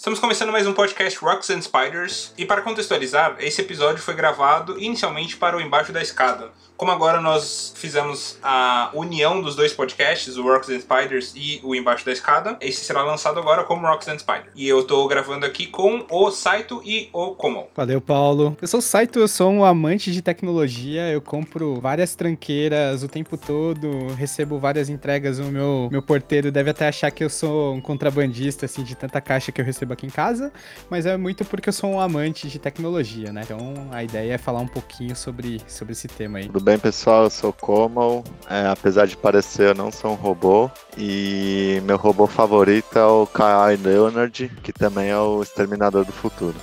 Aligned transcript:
Estamos 0.00 0.18
começando 0.18 0.50
mais 0.50 0.66
um 0.66 0.72
podcast 0.72 1.18
Rocks 1.22 1.50
and 1.50 1.60
Spiders, 1.60 2.32
e 2.38 2.46
para 2.46 2.62
contextualizar, 2.62 3.36
esse 3.38 3.60
episódio 3.60 4.02
foi 4.02 4.14
gravado 4.14 4.80
inicialmente 4.80 5.36
para 5.36 5.58
o 5.58 5.60
Embaixo 5.60 5.92
da 5.92 6.00
Escada. 6.00 6.48
Como 6.74 6.90
agora 6.90 7.20
nós 7.20 7.74
fizemos 7.76 8.38
a 8.42 8.90
união 8.94 9.42
dos 9.42 9.54
dois 9.54 9.74
podcasts, 9.74 10.38
o 10.38 10.42
Rocks 10.42 10.70
and 10.70 10.80
Spiders 10.80 11.34
e 11.36 11.60
o 11.62 11.74
Embaixo 11.74 12.06
da 12.06 12.12
Escada, 12.12 12.56
esse 12.62 12.82
será 12.82 13.02
lançado 13.02 13.38
agora 13.38 13.64
como 13.64 13.86
Rocks 13.86 14.08
and 14.08 14.18
Spiders. 14.18 14.48
E 14.54 14.66
eu 14.66 14.80
estou 14.80 15.06
gravando 15.06 15.44
aqui 15.44 15.66
com 15.66 16.06
o 16.08 16.30
Saito 16.30 16.80
e 16.82 17.10
o 17.12 17.34
Komo. 17.34 17.68
Valeu, 17.76 18.00
Paulo. 18.00 18.56
Eu 18.62 18.68
sou 18.68 18.78
o 18.78 18.82
Saito, 18.82 19.18
eu 19.18 19.28
sou 19.28 19.50
um 19.50 19.62
amante 19.62 20.10
de 20.10 20.22
tecnologia, 20.22 21.10
eu 21.10 21.20
compro 21.20 21.78
várias 21.78 22.14
tranqueiras 22.14 23.02
o 23.02 23.08
tempo 23.08 23.36
todo, 23.36 24.14
recebo 24.14 24.58
várias 24.58 24.88
entregas, 24.88 25.38
o 25.38 25.44
meu, 25.44 25.90
meu 25.92 26.00
porteiro 26.00 26.50
deve 26.50 26.70
até 26.70 26.88
achar 26.88 27.10
que 27.10 27.22
eu 27.22 27.28
sou 27.28 27.74
um 27.74 27.80
contrabandista, 27.82 28.64
assim, 28.64 28.82
de 28.82 28.94
tanta 28.94 29.20
caixa 29.20 29.52
que 29.52 29.60
eu 29.60 29.64
recebo 29.66 29.89
aqui 29.92 30.06
em 30.06 30.10
casa, 30.10 30.52
mas 30.88 31.06
é 31.06 31.16
muito 31.16 31.44
porque 31.44 31.68
eu 31.68 31.72
sou 31.72 31.90
um 31.90 32.00
amante 32.00 32.48
de 32.48 32.58
tecnologia, 32.58 33.32
né? 33.32 33.42
Então 33.44 33.88
a 33.90 34.02
ideia 34.02 34.34
é 34.34 34.38
falar 34.38 34.60
um 34.60 34.66
pouquinho 34.66 35.14
sobre, 35.16 35.60
sobre 35.66 35.92
esse 35.92 36.08
tema 36.08 36.38
aí. 36.38 36.46
Tudo 36.46 36.60
bem, 36.60 36.78
pessoal? 36.78 37.24
Eu 37.24 37.30
sou 37.30 37.50
o 37.50 37.52
Komal. 37.52 38.24
É, 38.48 38.66
apesar 38.68 39.06
de 39.06 39.16
parecer, 39.16 39.68
eu 39.68 39.74
não 39.74 39.90
sou 39.90 40.12
um 40.12 40.16
robô. 40.16 40.70
E 40.96 41.80
meu 41.84 41.96
robô 41.96 42.26
favorito 42.26 42.98
é 42.98 43.04
o 43.04 43.26
Kyle 43.26 43.82
Leonard, 43.82 44.48
que 44.62 44.72
também 44.72 45.10
é 45.10 45.18
o 45.18 45.42
Exterminador 45.42 46.04
do 46.04 46.12
Futuro. 46.12 46.56